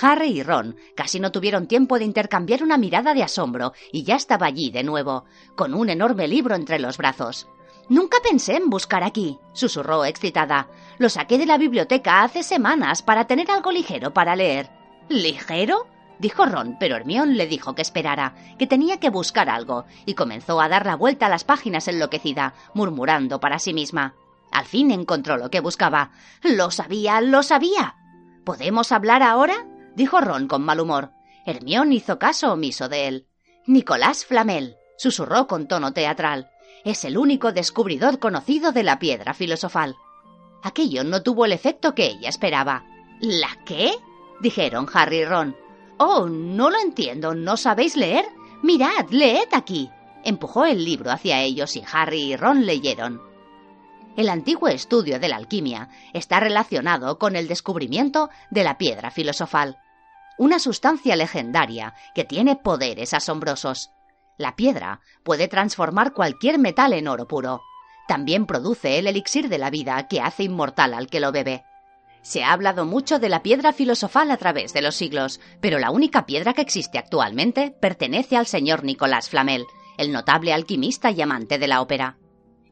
Harry 0.00 0.38
y 0.38 0.42
Ron 0.42 0.76
casi 0.96 1.20
no 1.20 1.30
tuvieron 1.30 1.68
tiempo 1.68 1.98
de 1.98 2.04
intercambiar 2.04 2.62
una 2.62 2.78
mirada 2.78 3.14
de 3.14 3.22
asombro 3.22 3.72
y 3.92 4.02
ya 4.02 4.16
estaba 4.16 4.46
allí 4.46 4.70
de 4.70 4.82
nuevo, 4.82 5.24
con 5.54 5.74
un 5.74 5.88
enorme 5.88 6.26
libro 6.26 6.54
entre 6.54 6.78
los 6.78 6.96
brazos. 6.96 7.48
Nunca 7.88 8.18
pensé 8.22 8.56
en 8.56 8.70
buscar 8.70 9.04
aquí, 9.04 9.38
susurró 9.52 10.04
excitada. 10.04 10.68
Lo 10.98 11.10
saqué 11.10 11.38
de 11.38 11.46
la 11.46 11.58
biblioteca 11.58 12.22
hace 12.22 12.42
semanas 12.42 13.02
para 13.02 13.26
tener 13.26 13.50
algo 13.50 13.70
ligero 13.70 14.12
para 14.12 14.36
leer. 14.36 14.70
¿Ligero? 15.08 15.86
dijo 16.18 16.46
Ron, 16.46 16.76
pero 16.80 16.96
Hermión 16.96 17.36
le 17.36 17.46
dijo 17.46 17.74
que 17.74 17.82
esperara, 17.82 18.34
que 18.58 18.66
tenía 18.66 18.98
que 18.98 19.10
buscar 19.10 19.50
algo, 19.50 19.84
y 20.06 20.14
comenzó 20.14 20.60
a 20.60 20.68
dar 20.68 20.86
la 20.86 20.96
vuelta 20.96 21.26
a 21.26 21.28
las 21.28 21.44
páginas 21.44 21.86
enloquecida, 21.86 22.54
murmurando 22.72 23.40
para 23.40 23.58
sí 23.58 23.74
misma. 23.74 24.14
Al 24.54 24.66
fin 24.66 24.92
encontró 24.92 25.36
lo 25.36 25.50
que 25.50 25.58
buscaba. 25.58 26.12
Lo 26.42 26.70
sabía, 26.70 27.20
lo 27.20 27.42
sabía. 27.42 27.96
¿Podemos 28.44 28.92
hablar 28.92 29.20
ahora? 29.20 29.66
dijo 29.96 30.20
Ron 30.20 30.46
con 30.46 30.62
mal 30.62 30.78
humor. 30.78 31.10
Hermión 31.44 31.92
hizo 31.92 32.20
caso 32.20 32.52
omiso 32.52 32.88
de 32.88 33.08
él. 33.08 33.28
Nicolás 33.66 34.24
Flamel, 34.24 34.76
susurró 34.96 35.48
con 35.48 35.66
tono 35.66 35.92
teatral. 35.92 36.50
Es 36.84 37.04
el 37.04 37.18
único 37.18 37.50
descubridor 37.50 38.20
conocido 38.20 38.70
de 38.70 38.84
la 38.84 39.00
piedra 39.00 39.34
filosofal. 39.34 39.96
Aquello 40.62 41.02
no 41.02 41.24
tuvo 41.24 41.46
el 41.46 41.52
efecto 41.52 41.96
que 41.96 42.06
ella 42.06 42.28
esperaba. 42.28 42.84
¿La 43.20 43.58
qué? 43.66 43.92
dijeron 44.40 44.86
Harry 44.92 45.18
y 45.18 45.24
Ron. 45.24 45.56
Oh, 45.98 46.26
no 46.28 46.70
lo 46.70 46.78
entiendo. 46.78 47.34
¿No 47.34 47.56
sabéis 47.56 47.96
leer? 47.96 48.24
Mirad, 48.62 49.10
leed 49.10 49.48
aquí. 49.52 49.90
Empujó 50.22 50.64
el 50.64 50.84
libro 50.84 51.10
hacia 51.10 51.42
ellos 51.42 51.74
y 51.74 51.82
Harry 51.92 52.20
y 52.20 52.36
Ron 52.36 52.64
leyeron. 52.64 53.33
El 54.16 54.28
antiguo 54.28 54.68
estudio 54.68 55.18
de 55.18 55.28
la 55.28 55.36
alquimia 55.36 55.88
está 56.12 56.38
relacionado 56.38 57.18
con 57.18 57.34
el 57.34 57.48
descubrimiento 57.48 58.30
de 58.50 58.62
la 58.62 58.78
piedra 58.78 59.10
filosofal, 59.10 59.78
una 60.38 60.60
sustancia 60.60 61.16
legendaria 61.16 61.94
que 62.14 62.24
tiene 62.24 62.54
poderes 62.54 63.12
asombrosos. 63.12 63.90
La 64.36 64.54
piedra 64.54 65.00
puede 65.24 65.48
transformar 65.48 66.12
cualquier 66.12 66.58
metal 66.58 66.92
en 66.92 67.08
oro 67.08 67.26
puro. 67.26 67.62
También 68.06 68.46
produce 68.46 68.98
el 68.98 69.06
elixir 69.06 69.48
de 69.48 69.58
la 69.58 69.70
vida 69.70 70.06
que 70.08 70.20
hace 70.20 70.44
inmortal 70.44 70.94
al 70.94 71.08
que 71.08 71.20
lo 71.20 71.32
bebe. 71.32 71.64
Se 72.22 72.42
ha 72.42 72.52
hablado 72.52 72.86
mucho 72.86 73.18
de 73.18 73.28
la 73.28 73.42
piedra 73.42 73.72
filosofal 73.72 74.30
a 74.30 74.36
través 74.36 74.72
de 74.72 74.82
los 74.82 74.94
siglos, 74.94 75.40
pero 75.60 75.78
la 75.78 75.90
única 75.90 76.24
piedra 76.24 76.52
que 76.52 76.62
existe 76.62 76.98
actualmente 76.98 77.70
pertenece 77.80 78.36
al 78.36 78.46
señor 78.46 78.84
Nicolás 78.84 79.28
Flamel, 79.28 79.66
el 79.98 80.12
notable 80.12 80.52
alquimista 80.52 81.10
y 81.10 81.20
amante 81.20 81.58
de 81.58 81.68
la 81.68 81.80
ópera. 81.80 82.16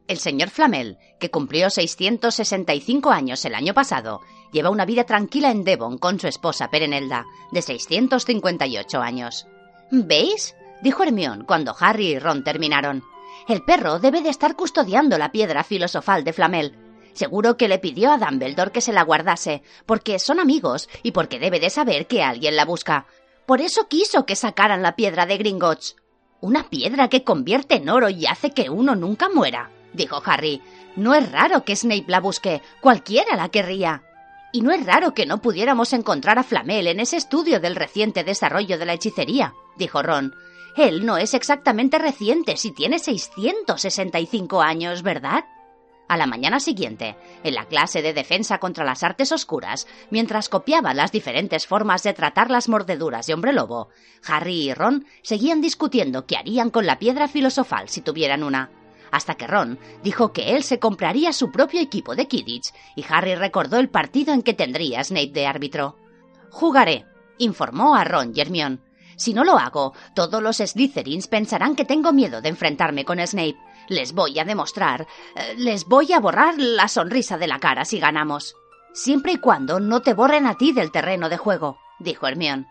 El 0.07 0.17
señor 0.17 0.49
Flamel, 0.49 0.97
que 1.17 1.31
cumplió 1.31 1.69
665 1.69 3.09
años 3.09 3.45
el 3.45 3.55
año 3.55 3.73
pasado, 3.73 4.19
lleva 4.51 4.69
una 4.69 4.85
vida 4.85 5.05
tranquila 5.05 5.49
en 5.49 5.63
Devon 5.63 5.97
con 5.97 6.19
su 6.19 6.27
esposa 6.27 6.69
Perenelda, 6.69 7.25
de 7.51 7.61
658 7.61 9.01
años. 9.01 9.47
¿Veis? 9.91 10.55
dijo 10.81 11.03
Hermión 11.03 11.45
cuando 11.45 11.73
Harry 11.79 12.07
y 12.07 12.19
Ron 12.19 12.43
terminaron. 12.43 13.03
El 13.47 13.63
perro 13.63 13.99
debe 13.99 14.21
de 14.21 14.29
estar 14.29 14.57
custodiando 14.57 15.17
la 15.17 15.31
piedra 15.31 15.63
filosofal 15.63 16.25
de 16.25 16.33
Flamel. 16.33 16.75
Seguro 17.13 17.55
que 17.55 17.69
le 17.69 17.79
pidió 17.79 18.11
a 18.11 18.17
Dumbledore 18.17 18.71
que 18.71 18.81
se 18.81 18.91
la 18.91 19.03
guardase, 19.03 19.63
porque 19.85 20.19
son 20.19 20.39
amigos 20.39 20.89
y 21.01 21.11
porque 21.11 21.39
debe 21.39 21.61
de 21.61 21.69
saber 21.69 22.07
que 22.07 22.23
alguien 22.23 22.57
la 22.57 22.65
busca. 22.65 23.05
Por 23.45 23.61
eso 23.61 23.87
quiso 23.87 24.25
que 24.25 24.35
sacaran 24.35 24.81
la 24.81 24.95
piedra 24.97 25.25
de 25.25 25.37
Gringotts. 25.37 25.95
Una 26.41 26.69
piedra 26.69 27.07
que 27.07 27.23
convierte 27.23 27.75
en 27.75 27.89
oro 27.89 28.09
y 28.09 28.25
hace 28.25 28.51
que 28.51 28.69
uno 28.69 28.95
nunca 28.95 29.29
muera, 29.29 29.69
dijo 29.93 30.21
Harry. 30.25 30.61
No 30.95 31.13
es 31.15 31.31
raro 31.31 31.63
que 31.63 31.75
Snape 31.75 32.05
la 32.07 32.19
busque, 32.19 32.61
cualquiera 32.81 33.35
la 33.35 33.49
querría. 33.49 34.03
Y 34.51 34.61
no 34.61 34.71
es 34.71 34.85
raro 34.85 35.13
que 35.13 35.25
no 35.25 35.41
pudiéramos 35.41 35.93
encontrar 35.93 36.37
a 36.37 36.43
Flamel 36.43 36.87
en 36.87 36.99
ese 36.99 37.17
estudio 37.17 37.59
del 37.59 37.75
reciente 37.75 38.23
desarrollo 38.23 38.77
de 38.77 38.85
la 38.85 38.93
hechicería, 38.93 39.53
dijo 39.77 40.03
Ron. 40.03 40.35
Él 40.77 41.05
no 41.05 41.17
es 41.17 41.33
exactamente 41.33 41.97
reciente 41.97 42.57
si 42.57 42.71
tiene 42.71 42.99
665 42.99 44.61
años, 44.61 45.03
¿verdad? 45.03 45.45
A 46.07 46.17
la 46.17 46.27
mañana 46.27 46.59
siguiente, 46.59 47.15
en 47.43 47.55
la 47.55 47.65
clase 47.65 48.01
de 48.01 48.13
defensa 48.13 48.59
contra 48.59 48.83
las 48.83 49.03
artes 49.03 49.31
oscuras, 49.31 49.87
mientras 50.11 50.49
copiaban 50.49 50.97
las 50.97 51.11
diferentes 51.11 51.65
formas 51.65 52.03
de 52.03 52.13
tratar 52.13 52.51
las 52.51 52.69
mordeduras 52.69 53.25
de 53.25 53.33
hombre 53.33 53.53
lobo, 53.53 53.89
Harry 54.27 54.69
y 54.69 54.73
Ron 54.73 55.05
seguían 55.21 55.61
discutiendo 55.61 56.27
qué 56.27 56.37
harían 56.37 56.69
con 56.69 56.85
la 56.85 56.99
piedra 56.99 57.27
filosofal 57.27 57.89
si 57.89 58.01
tuvieran 58.01 58.43
una. 58.43 58.69
Hasta 59.13 59.35
que 59.35 59.45
Ron 59.45 59.77
dijo 60.01 60.33
que 60.33 60.55
él 60.55 60.63
se 60.63 60.79
compraría 60.79 61.33
su 61.33 61.51
propio 61.51 61.79
equipo 61.79 62.15
de 62.15 62.27
Kidditch 62.27 62.73
y 62.95 63.05
Harry 63.07 63.35
recordó 63.35 63.77
el 63.77 63.89
partido 63.89 64.33
en 64.33 64.41
que 64.41 64.55
tendría 64.55 65.03
Snape 65.03 65.31
de 65.31 65.45
árbitro. 65.45 65.99
Jugaré, 66.49 67.05
informó 67.37 67.95
a 67.95 68.03
Ron 68.03 68.31
y 68.35 68.41
Hermione. 68.41 68.79
Si 69.15 69.35
no 69.35 69.43
lo 69.43 69.59
hago, 69.59 69.93
todos 70.15 70.41
los 70.41 70.57
Slytherins 70.57 71.27
pensarán 71.27 71.75
que 71.75 71.85
tengo 71.85 72.11
miedo 72.11 72.41
de 72.41 72.49
enfrentarme 72.49 73.05
con 73.05 73.19
Snape 73.19 73.55
les 73.87 74.13
voy 74.13 74.39
a 74.39 74.45
demostrar, 74.45 75.07
eh, 75.35 75.55
les 75.57 75.85
voy 75.85 76.13
a 76.13 76.19
borrar 76.19 76.55
la 76.57 76.87
sonrisa 76.87 77.37
de 77.37 77.47
la 77.47 77.59
cara 77.59 77.85
si 77.85 77.99
ganamos. 77.99 78.55
Siempre 78.93 79.33
y 79.33 79.37
cuando 79.37 79.79
no 79.79 80.01
te 80.01 80.13
borren 80.13 80.47
a 80.47 80.55
ti 80.55 80.71
del 80.71 80.91
terreno 80.91 81.29
de 81.29 81.37
juego, 81.37 81.77
dijo 81.99 82.27
Hermión. 82.27 82.67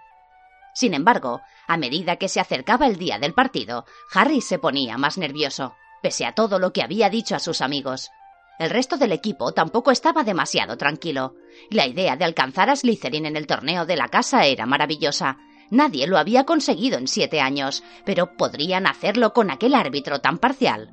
Sin 0.75 0.95
embargo, 0.95 1.43
a 1.69 1.77
medida 1.77 2.17
que 2.17 2.29
se 2.29 2.41
acercaba 2.41 2.87
el 2.87 2.97
día 2.97 3.19
del 3.19 3.35
partido, 3.35 3.85
Harry 4.15 4.41
se 4.41 4.59
ponía 4.59 4.97
más 4.97 5.19
nervioso, 5.19 5.75
pese 6.03 6.27
a 6.27 6.33
todo 6.33 6.59
lo 6.59 6.73
que 6.73 6.83
había 6.83 7.09
dicho 7.09 7.37
a 7.37 7.39
sus 7.39 7.61
amigos. 7.61 8.11
El 8.59 8.71
resto 8.71 8.97
del 8.97 9.13
equipo 9.13 9.53
tampoco 9.53 9.91
estaba 9.91 10.25
demasiado 10.25 10.77
tranquilo. 10.77 11.35
La 11.71 11.87
idea 11.87 12.17
de 12.17 12.25
alcanzar 12.25 12.71
a 12.71 12.77
Slytherin 12.77 13.27
en 13.27 13.37
el 13.37 13.47
torneo 13.47 13.87
de 13.87 13.97
la 13.97 14.09
casa 14.09 14.45
era 14.47 14.67
maravillosa. 14.67 15.39
Nadie 15.71 16.07
lo 16.07 16.19
había 16.19 16.45
conseguido 16.45 16.99
en 16.99 17.09
siete 17.09 17.41
años, 17.41 17.83
pero 18.05 18.37
podrían 18.37 18.87
hacerlo 18.87 19.33
con 19.33 19.51
aquel 19.51 19.75
árbitro 19.75 20.21
tan 20.21 20.39
parcial. 20.39 20.93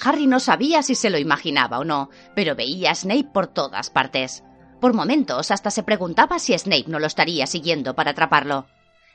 Harry 0.00 0.26
no 0.26 0.38
sabía 0.38 0.82
si 0.82 0.94
se 0.94 1.10
lo 1.10 1.18
imaginaba 1.18 1.78
o 1.78 1.84
no, 1.84 2.10
pero 2.34 2.54
veía 2.54 2.90
a 2.90 2.94
Snape 2.94 3.30
por 3.32 3.46
todas 3.46 3.90
partes. 3.90 4.44
Por 4.80 4.94
momentos 4.94 5.50
hasta 5.50 5.70
se 5.70 5.82
preguntaba 5.82 6.38
si 6.38 6.56
Snape 6.58 6.88
no 6.88 6.98
lo 6.98 7.06
estaría 7.06 7.46
siguiendo 7.46 7.94
para 7.94 8.10
atraparlo. 8.10 8.66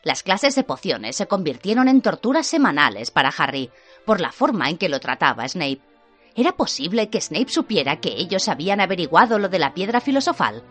Las 0.07 0.23
clases 0.23 0.55
de 0.55 0.63
pociones 0.63 1.17
se 1.17 1.27
convirtieron 1.27 1.89
en 1.89 1.99
torturas 2.01 2.47
semanales 2.47 3.11
para 3.11 3.27
Harry, 3.27 3.71
por 4.05 4.21
la 4.21 4.31
forma 4.31 4.69
en 4.69 4.77
que 4.77 4.87
lo 4.87 5.01
trataba 5.01 5.45
Snape. 5.45 5.81
¿Era 6.33 6.53
posible 6.53 7.09
que 7.09 7.19
Snape 7.19 7.49
supiera 7.49 7.99
que 7.99 8.13
ellos 8.15 8.47
habían 8.47 8.79
averiguado 8.79 9.37
lo 9.37 9.49
de 9.49 9.59
la 9.59 9.73
piedra 9.73 9.99
filosofal? 9.99 10.63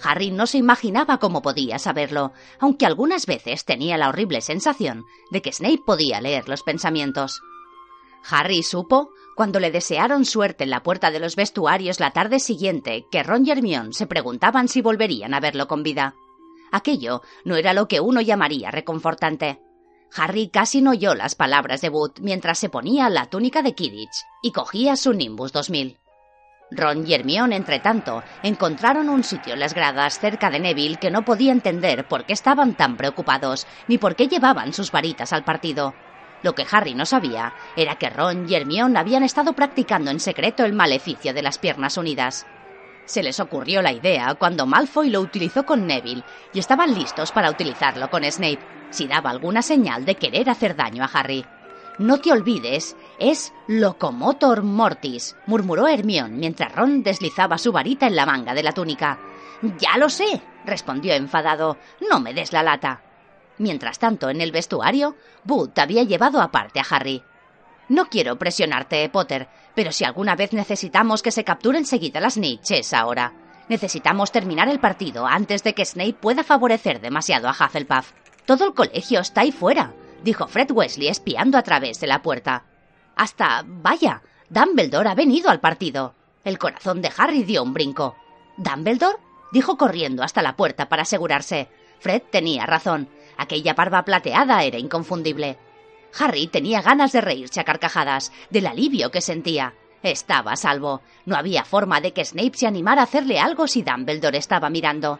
Harry 0.00 0.30
no 0.30 0.46
se 0.46 0.58
imaginaba 0.58 1.18
cómo 1.18 1.42
podía 1.42 1.80
saberlo, 1.80 2.34
aunque 2.60 2.86
algunas 2.86 3.26
veces 3.26 3.64
tenía 3.64 3.98
la 3.98 4.10
horrible 4.10 4.40
sensación 4.40 5.02
de 5.32 5.42
que 5.42 5.52
Snape 5.52 5.82
podía 5.84 6.20
leer 6.20 6.48
los 6.48 6.62
pensamientos. 6.62 7.42
Harry 8.30 8.62
supo, 8.62 9.10
cuando 9.34 9.58
le 9.58 9.72
desearon 9.72 10.24
suerte 10.24 10.62
en 10.62 10.70
la 10.70 10.84
puerta 10.84 11.10
de 11.10 11.18
los 11.18 11.34
vestuarios 11.34 11.98
la 11.98 12.12
tarde 12.12 12.38
siguiente, 12.38 13.08
que 13.10 13.24
Ron 13.24 13.44
y 13.44 13.50
Hermione 13.50 13.92
se 13.92 14.06
preguntaban 14.06 14.68
si 14.68 14.82
volverían 14.82 15.34
a 15.34 15.40
verlo 15.40 15.66
con 15.66 15.82
vida. 15.82 16.14
Aquello 16.74 17.22
no 17.44 17.54
era 17.54 17.72
lo 17.72 17.86
que 17.86 18.00
uno 18.00 18.20
llamaría 18.20 18.72
reconfortante. 18.72 19.60
Harry 20.16 20.48
casi 20.48 20.82
no 20.82 20.90
oyó 20.90 21.14
las 21.14 21.36
palabras 21.36 21.80
de 21.80 21.88
Wood 21.88 22.18
mientras 22.20 22.58
se 22.58 22.68
ponía 22.68 23.08
la 23.10 23.26
túnica 23.26 23.62
de 23.62 23.76
Kidditch 23.76 24.24
y 24.42 24.50
cogía 24.50 24.96
su 24.96 25.12
Nimbus 25.12 25.52
2000. 25.52 25.98
Ron 26.72 27.06
y 27.06 27.14
Hermione, 27.14 27.54
entre 27.54 27.78
tanto, 27.78 28.24
encontraron 28.42 29.08
un 29.08 29.22
sitio 29.22 29.54
en 29.54 29.60
las 29.60 29.72
gradas 29.72 30.18
cerca 30.18 30.50
de 30.50 30.58
Neville 30.58 30.96
que 30.96 31.12
no 31.12 31.24
podía 31.24 31.52
entender 31.52 32.08
por 32.08 32.26
qué 32.26 32.32
estaban 32.32 32.74
tan 32.74 32.96
preocupados 32.96 33.68
ni 33.86 33.98
por 33.98 34.16
qué 34.16 34.26
llevaban 34.26 34.72
sus 34.72 34.90
varitas 34.90 35.32
al 35.32 35.44
partido. 35.44 35.94
Lo 36.42 36.56
que 36.56 36.66
Harry 36.68 36.94
no 36.94 37.06
sabía 37.06 37.54
era 37.76 37.94
que 37.94 38.10
Ron 38.10 38.50
y 38.50 38.54
Hermione 38.56 38.98
habían 38.98 39.22
estado 39.22 39.52
practicando 39.52 40.10
en 40.10 40.18
secreto 40.18 40.64
el 40.64 40.72
maleficio 40.72 41.32
de 41.34 41.42
las 41.42 41.58
piernas 41.58 41.96
unidas. 41.96 42.44
Se 43.06 43.22
les 43.22 43.38
ocurrió 43.40 43.82
la 43.82 43.92
idea 43.92 44.34
cuando 44.34 44.66
Malfoy 44.66 45.10
lo 45.10 45.20
utilizó 45.20 45.66
con 45.66 45.86
Neville 45.86 46.24
y 46.52 46.58
estaban 46.58 46.94
listos 46.94 47.32
para 47.32 47.50
utilizarlo 47.50 48.08
con 48.08 48.24
Snape, 48.24 48.60
si 48.90 49.06
daba 49.06 49.30
alguna 49.30 49.62
señal 49.62 50.04
de 50.04 50.14
querer 50.14 50.48
hacer 50.48 50.74
daño 50.74 51.04
a 51.04 51.10
Harry. 51.12 51.44
No 51.98 52.18
te 52.18 52.32
olvides, 52.32 52.96
es 53.20 53.52
Locomotor 53.68 54.62
Mortis, 54.62 55.36
murmuró 55.46 55.86
Hermione 55.86 56.36
mientras 56.36 56.74
Ron 56.74 57.02
deslizaba 57.02 57.58
su 57.58 57.72
varita 57.72 58.06
en 58.06 58.16
la 58.16 58.26
manga 58.26 58.54
de 58.54 58.62
la 58.62 58.72
túnica. 58.72 59.18
Ya 59.78 59.96
lo 59.96 60.08
sé, 60.08 60.42
respondió 60.64 61.14
enfadado. 61.14 61.76
No 62.10 62.20
me 62.20 62.34
des 62.34 62.52
la 62.52 62.62
lata. 62.62 63.02
Mientras 63.58 63.98
tanto, 63.98 64.28
en 64.30 64.40
el 64.40 64.50
vestuario, 64.50 65.14
Boot 65.44 65.78
había 65.78 66.02
llevado 66.02 66.40
aparte 66.40 66.80
a 66.80 66.86
Harry. 66.90 67.22
No 67.88 68.06
quiero 68.06 68.36
presionarte, 68.38 69.08
Potter, 69.08 69.48
pero 69.74 69.92
si 69.92 70.04
alguna 70.04 70.36
vez 70.36 70.52
necesitamos 70.52 71.22
que 71.22 71.30
se 71.30 71.44
capture 71.44 71.78
enseguida 71.78 72.20
las 72.20 72.34
Snitch 72.34 72.70
es 72.70 72.94
ahora. 72.94 73.32
Necesitamos 73.68 74.32
terminar 74.32 74.68
el 74.68 74.80
partido 74.80 75.26
antes 75.26 75.62
de 75.62 75.74
que 75.74 75.84
Snape 75.84 76.14
pueda 76.14 76.44
favorecer 76.44 77.00
demasiado 77.00 77.48
a 77.48 77.52
Hufflepuff. 77.52 78.12
Todo 78.46 78.66
el 78.66 78.74
colegio 78.74 79.20
está 79.20 79.42
ahí 79.42 79.52
fuera, 79.52 79.92
dijo 80.22 80.46
Fred 80.46 80.70
Wesley 80.70 81.08
espiando 81.08 81.56
a 81.58 81.62
través 81.62 82.00
de 82.00 82.06
la 82.06 82.22
puerta. 82.22 82.64
Hasta, 83.16 83.62
vaya, 83.64 84.22
Dumbledore 84.50 85.08
ha 85.08 85.14
venido 85.14 85.50
al 85.50 85.60
partido. 85.60 86.14
El 86.44 86.58
corazón 86.58 87.00
de 87.00 87.10
Harry 87.16 87.42
dio 87.44 87.62
un 87.62 87.72
brinco. 87.72 88.16
¿Dumbledore? 88.56 89.18
dijo 89.52 89.78
corriendo 89.78 90.22
hasta 90.22 90.42
la 90.42 90.56
puerta 90.56 90.88
para 90.88 91.02
asegurarse. 91.02 91.68
Fred 92.00 92.22
tenía 92.30 92.66
razón. 92.66 93.08
Aquella 93.38 93.72
barba 93.72 94.04
plateada 94.04 94.62
era 94.62 94.78
inconfundible. 94.78 95.58
Harry 96.18 96.46
tenía 96.46 96.82
ganas 96.82 97.12
de 97.12 97.20
reírse 97.20 97.60
a 97.60 97.64
carcajadas, 97.64 98.32
del 98.50 98.66
alivio 98.66 99.10
que 99.10 99.20
sentía. 99.20 99.74
Estaba 100.02 100.52
a 100.52 100.56
salvo. 100.56 101.00
No 101.24 101.36
había 101.36 101.64
forma 101.64 102.00
de 102.00 102.12
que 102.12 102.24
Snape 102.24 102.52
se 102.54 102.66
animara 102.66 103.00
a 103.00 103.04
hacerle 103.04 103.40
algo 103.40 103.66
si 103.66 103.82
Dumbledore 103.82 104.38
estaba 104.38 104.70
mirando. 104.70 105.18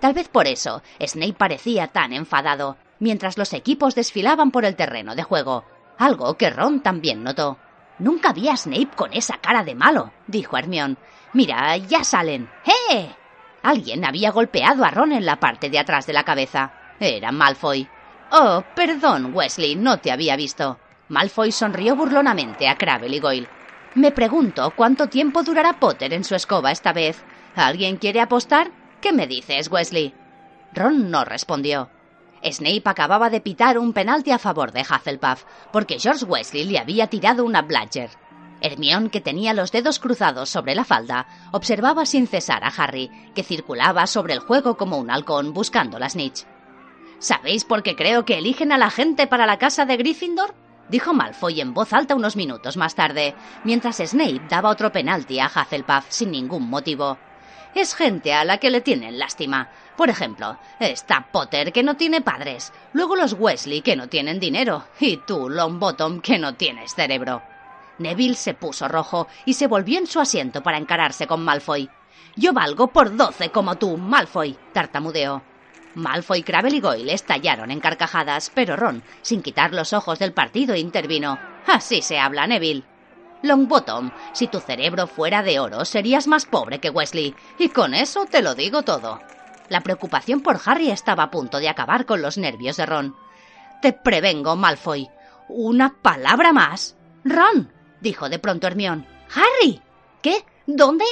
Tal 0.00 0.14
vez 0.14 0.28
por 0.28 0.46
eso 0.46 0.82
Snape 1.00 1.34
parecía 1.34 1.88
tan 1.88 2.12
enfadado, 2.12 2.76
mientras 2.98 3.38
los 3.38 3.52
equipos 3.52 3.94
desfilaban 3.94 4.50
por 4.50 4.64
el 4.64 4.74
terreno 4.74 5.14
de 5.14 5.22
juego, 5.22 5.64
algo 5.98 6.36
que 6.36 6.50
Ron 6.50 6.82
también 6.82 7.22
notó. 7.22 7.58
Nunca 7.98 8.32
vi 8.32 8.48
a 8.48 8.56
Snape 8.56 8.96
con 8.96 9.12
esa 9.12 9.38
cara 9.38 9.62
de 9.62 9.74
malo, 9.74 10.12
dijo 10.26 10.56
Hermione. 10.56 10.96
Mira, 11.34 11.76
ya 11.76 12.02
salen. 12.02 12.50
¡Eh! 12.90 13.14
Alguien 13.62 14.04
había 14.04 14.32
golpeado 14.32 14.84
a 14.84 14.90
Ron 14.90 15.12
en 15.12 15.24
la 15.24 15.38
parte 15.38 15.70
de 15.70 15.78
atrás 15.78 16.06
de 16.06 16.12
la 16.12 16.24
cabeza. 16.24 16.72
Era 16.98 17.30
Malfoy. 17.30 17.88
Oh, 18.34 18.64
perdón, 18.74 19.34
Wesley, 19.34 19.76
no 19.76 19.98
te 19.98 20.10
había 20.10 20.36
visto. 20.36 20.78
Malfoy 21.10 21.52
sonrió 21.52 21.94
burlonamente 21.94 22.66
a 22.66 22.78
Crabble 22.78 23.14
y 23.14 23.20
Goyle. 23.20 23.48
Me 23.94 24.10
pregunto 24.10 24.72
cuánto 24.74 25.08
tiempo 25.08 25.42
durará 25.42 25.78
Potter 25.78 26.14
en 26.14 26.24
su 26.24 26.34
escoba 26.34 26.70
esta 26.70 26.94
vez. 26.94 27.22
¿Alguien 27.54 27.98
quiere 27.98 28.22
apostar? 28.22 28.70
¿Qué 29.02 29.12
me 29.12 29.26
dices, 29.26 29.70
Wesley? 29.70 30.14
Ron 30.72 31.10
no 31.10 31.26
respondió. 31.26 31.90
Snape 32.42 32.82
acababa 32.86 33.28
de 33.28 33.42
pitar 33.42 33.76
un 33.76 33.92
penalti 33.92 34.30
a 34.30 34.38
favor 34.38 34.72
de 34.72 34.80
Hufflepuff, 34.80 35.44
porque 35.70 35.98
George 35.98 36.24
Wesley 36.24 36.64
le 36.64 36.78
había 36.78 37.08
tirado 37.08 37.44
una 37.44 37.60
Bladger. 37.60 38.08
Hermione, 38.62 39.10
que 39.10 39.20
tenía 39.20 39.52
los 39.52 39.72
dedos 39.72 39.98
cruzados 39.98 40.48
sobre 40.48 40.74
la 40.74 40.84
falda, 40.84 41.26
observaba 41.52 42.06
sin 42.06 42.26
cesar 42.26 42.64
a 42.64 42.68
Harry, 42.68 43.10
que 43.34 43.42
circulaba 43.42 44.06
sobre 44.06 44.32
el 44.32 44.40
juego 44.40 44.78
como 44.78 44.96
un 44.96 45.10
halcón 45.10 45.52
buscando 45.52 45.98
la 45.98 46.08
snitch. 46.08 46.46
¿Sabéis 47.22 47.62
por 47.62 47.84
qué 47.84 47.94
creo 47.94 48.24
que 48.24 48.38
eligen 48.38 48.72
a 48.72 48.78
la 48.78 48.90
gente 48.90 49.28
para 49.28 49.46
la 49.46 49.56
casa 49.56 49.86
de 49.86 49.96
Gryffindor? 49.96 50.56
dijo 50.88 51.14
Malfoy 51.14 51.60
en 51.60 51.72
voz 51.72 51.92
alta 51.92 52.16
unos 52.16 52.34
minutos 52.34 52.76
más 52.76 52.96
tarde, 52.96 53.36
mientras 53.62 53.98
Snape 53.98 54.42
daba 54.50 54.70
otro 54.70 54.90
penalti 54.90 55.38
a 55.38 55.46
Hufflepuff 55.46 56.06
sin 56.08 56.32
ningún 56.32 56.68
motivo. 56.68 57.18
Es 57.76 57.94
gente 57.94 58.34
a 58.34 58.44
la 58.44 58.58
que 58.58 58.70
le 58.70 58.80
tienen 58.80 59.20
lástima. 59.20 59.70
Por 59.96 60.10
ejemplo, 60.10 60.58
está 60.80 61.28
Potter, 61.30 61.72
que 61.72 61.84
no 61.84 61.94
tiene 61.94 62.22
padres, 62.22 62.72
luego 62.92 63.14
los 63.14 63.34
Wesley, 63.34 63.82
que 63.82 63.94
no 63.94 64.08
tienen 64.08 64.40
dinero, 64.40 64.86
y 64.98 65.18
tú, 65.18 65.48
Longbottom, 65.48 66.22
que 66.22 66.40
no 66.40 66.56
tienes 66.56 66.92
cerebro. 66.92 67.40
Neville 67.98 68.34
se 68.34 68.54
puso 68.54 68.88
rojo 68.88 69.28
y 69.44 69.54
se 69.54 69.68
volvió 69.68 70.00
en 70.00 70.08
su 70.08 70.18
asiento 70.18 70.60
para 70.64 70.76
encararse 70.78 71.28
con 71.28 71.44
Malfoy. 71.44 71.88
Yo 72.34 72.52
valgo 72.52 72.88
por 72.88 73.16
doce 73.16 73.50
como 73.50 73.76
tú, 73.76 73.96
Malfoy, 73.96 74.58
tartamudeó. 74.72 75.51
Malfoy, 75.94 76.42
Crabble 76.42 76.76
y 76.76 76.80
Goyle 76.80 77.12
estallaron 77.12 77.70
en 77.70 77.80
carcajadas, 77.80 78.50
pero 78.54 78.76
Ron, 78.76 79.02
sin 79.22 79.42
quitar 79.42 79.72
los 79.72 79.92
ojos 79.92 80.18
del 80.18 80.32
partido, 80.32 80.74
intervino. 80.74 81.38
Así 81.66 82.02
se 82.02 82.18
habla, 82.18 82.46
Neville. 82.46 82.84
Longbottom, 83.42 84.10
si 84.32 84.46
tu 84.46 84.60
cerebro 84.60 85.06
fuera 85.06 85.42
de 85.42 85.58
oro, 85.58 85.84
serías 85.84 86.26
más 86.26 86.46
pobre 86.46 86.78
que 86.78 86.90
Wesley, 86.90 87.34
y 87.58 87.68
con 87.68 87.92
eso 87.94 88.26
te 88.26 88.40
lo 88.40 88.54
digo 88.54 88.82
todo. 88.82 89.20
La 89.68 89.80
preocupación 89.80 90.40
por 90.42 90.60
Harry 90.64 90.90
estaba 90.90 91.24
a 91.24 91.30
punto 91.30 91.58
de 91.58 91.68
acabar 91.68 92.06
con 92.06 92.22
los 92.22 92.38
nervios 92.38 92.76
de 92.76 92.86
Ron. 92.86 93.16
Te 93.80 93.92
prevengo, 93.92 94.54
Malfoy. 94.54 95.08
Una 95.48 95.96
palabra 96.00 96.52
más. 96.52 96.96
Ron, 97.24 97.72
dijo 98.00 98.28
de 98.28 98.38
pronto 98.38 98.66
Hermión. 98.66 99.06
Harry. 99.34 99.80
¿Qué? 100.20 100.44
¿Dónde? 100.66 101.04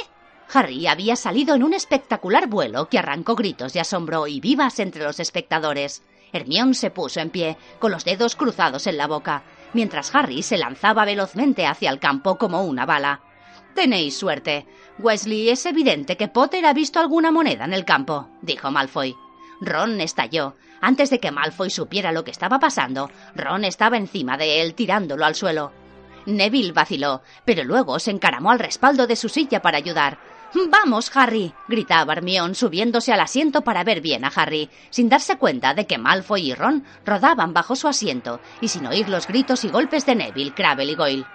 Harry 0.53 0.87
había 0.87 1.15
salido 1.15 1.55
en 1.55 1.63
un 1.63 1.73
espectacular 1.73 2.47
vuelo 2.47 2.89
que 2.89 2.99
arrancó 2.99 3.35
gritos 3.35 3.73
de 3.73 3.79
asombro 3.79 4.27
y 4.27 4.39
vivas 4.39 4.79
entre 4.79 5.03
los 5.03 5.19
espectadores. 5.19 6.03
Hermión 6.33 6.73
se 6.73 6.91
puso 6.91 7.19
en 7.19 7.29
pie, 7.29 7.57
con 7.79 7.91
los 7.91 8.05
dedos 8.05 8.35
cruzados 8.35 8.87
en 8.87 8.97
la 8.97 9.07
boca, 9.07 9.43
mientras 9.73 10.13
Harry 10.13 10.43
se 10.43 10.57
lanzaba 10.57 11.05
velozmente 11.05 11.65
hacia 11.65 11.89
el 11.89 11.99
campo 11.99 12.37
como 12.37 12.63
una 12.63 12.85
bala. 12.85 13.21
Tenéis 13.75 14.17
suerte. 14.17 14.65
Wesley, 14.99 15.49
es 15.49 15.65
evidente 15.65 16.17
que 16.17 16.27
Potter 16.27 16.65
ha 16.65 16.73
visto 16.73 16.99
alguna 16.99 17.31
moneda 17.31 17.65
en 17.65 17.73
el 17.73 17.85
campo, 17.85 18.27
dijo 18.41 18.71
Malfoy. 18.71 19.15
Ron 19.61 20.01
estalló. 20.01 20.55
Antes 20.81 21.09
de 21.09 21.19
que 21.19 21.31
Malfoy 21.31 21.69
supiera 21.69 22.11
lo 22.11 22.23
que 22.23 22.31
estaba 22.31 22.59
pasando, 22.59 23.09
Ron 23.35 23.63
estaba 23.63 23.97
encima 23.97 24.37
de 24.37 24.61
él 24.61 24.73
tirándolo 24.73 25.25
al 25.25 25.35
suelo. 25.35 25.71
Neville 26.25 26.73
vaciló, 26.73 27.21
pero 27.45 27.63
luego 27.63 27.99
se 27.99 28.11
encaramó 28.11 28.51
al 28.51 28.59
respaldo 28.59 29.07
de 29.07 29.15
su 29.15 29.29
silla 29.29 29.61
para 29.61 29.77
ayudar. 29.77 30.30
Vamos, 30.53 31.09
Harry, 31.15 31.53
gritaba 31.67 32.11
Hermione 32.13 32.55
subiéndose 32.55 33.13
al 33.13 33.21
asiento 33.21 33.61
para 33.61 33.85
ver 33.85 34.01
bien 34.01 34.25
a 34.25 34.31
Harry, 34.35 34.69
sin 34.89 35.07
darse 35.07 35.37
cuenta 35.37 35.73
de 35.73 35.87
que 35.87 35.97
Malfoy 35.97 36.51
y 36.51 36.53
Ron 36.53 36.83
rodaban 37.05 37.53
bajo 37.53 37.75
su 37.75 37.87
asiento 37.87 38.41
y 38.59 38.67
sin 38.67 38.85
oír 38.85 39.07
los 39.07 39.27
gritos 39.27 39.63
y 39.63 39.69
golpes 39.69 40.05
de 40.05 40.15
Neville, 40.15 40.53
Crabble 40.53 40.91
y 40.91 40.95
Goyle. 40.95 41.25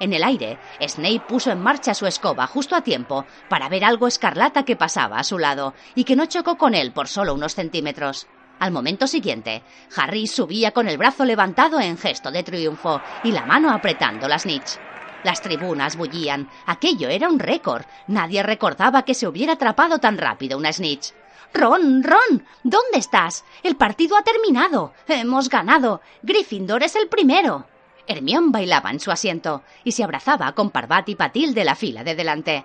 En 0.00 0.14
el 0.14 0.24
aire, 0.24 0.58
Snape 0.80 1.20
puso 1.28 1.50
en 1.50 1.60
marcha 1.60 1.94
su 1.94 2.06
escoba 2.06 2.46
justo 2.46 2.74
a 2.74 2.82
tiempo 2.82 3.26
para 3.48 3.68
ver 3.68 3.84
algo 3.84 4.08
escarlata 4.08 4.64
que 4.64 4.76
pasaba 4.76 5.18
a 5.18 5.24
su 5.24 5.38
lado 5.38 5.74
y 5.94 6.04
que 6.04 6.16
no 6.16 6.26
chocó 6.26 6.56
con 6.56 6.74
él 6.74 6.92
por 6.92 7.08
solo 7.08 7.34
unos 7.34 7.54
centímetros. 7.54 8.26
Al 8.58 8.72
momento 8.72 9.06
siguiente, 9.06 9.64
Harry 9.96 10.26
subía 10.26 10.70
con 10.72 10.88
el 10.88 10.96
brazo 10.96 11.24
levantado 11.24 11.78
en 11.78 11.98
gesto 11.98 12.30
de 12.30 12.42
triunfo 12.42 13.02
y 13.22 13.32
la 13.32 13.44
mano 13.44 13.70
apretando 13.70 14.28
la 14.28 14.38
snitch. 14.38 14.78
Las 15.24 15.40
tribunas 15.40 15.96
bullían. 15.96 16.48
Aquello 16.66 17.08
era 17.08 17.28
un 17.28 17.38
récord. 17.38 17.84
Nadie 18.08 18.42
recordaba 18.42 19.02
que 19.02 19.14
se 19.14 19.28
hubiera 19.28 19.54
atrapado 19.54 19.98
tan 19.98 20.18
rápido 20.18 20.58
una 20.58 20.72
snitch. 20.72 21.12
Ron, 21.54 22.02
Ron, 22.02 22.44
¿dónde 22.64 22.98
estás? 22.98 23.44
El 23.62 23.76
partido 23.76 24.16
ha 24.16 24.22
terminado. 24.22 24.94
Hemos 25.06 25.48
ganado. 25.48 26.00
Gryffindor 26.22 26.82
es 26.82 26.96
el 26.96 27.08
primero. 27.08 27.66
Hermión 28.06 28.50
bailaba 28.50 28.90
en 28.90 29.00
su 29.00 29.10
asiento 29.10 29.62
y 29.84 29.92
se 29.92 30.02
abrazaba 30.02 30.52
con 30.52 30.70
Parvat 30.70 31.08
y 31.08 31.14
Patil 31.14 31.54
de 31.54 31.64
la 31.64 31.74
fila 31.74 32.02
de 32.02 32.14
delante. 32.14 32.64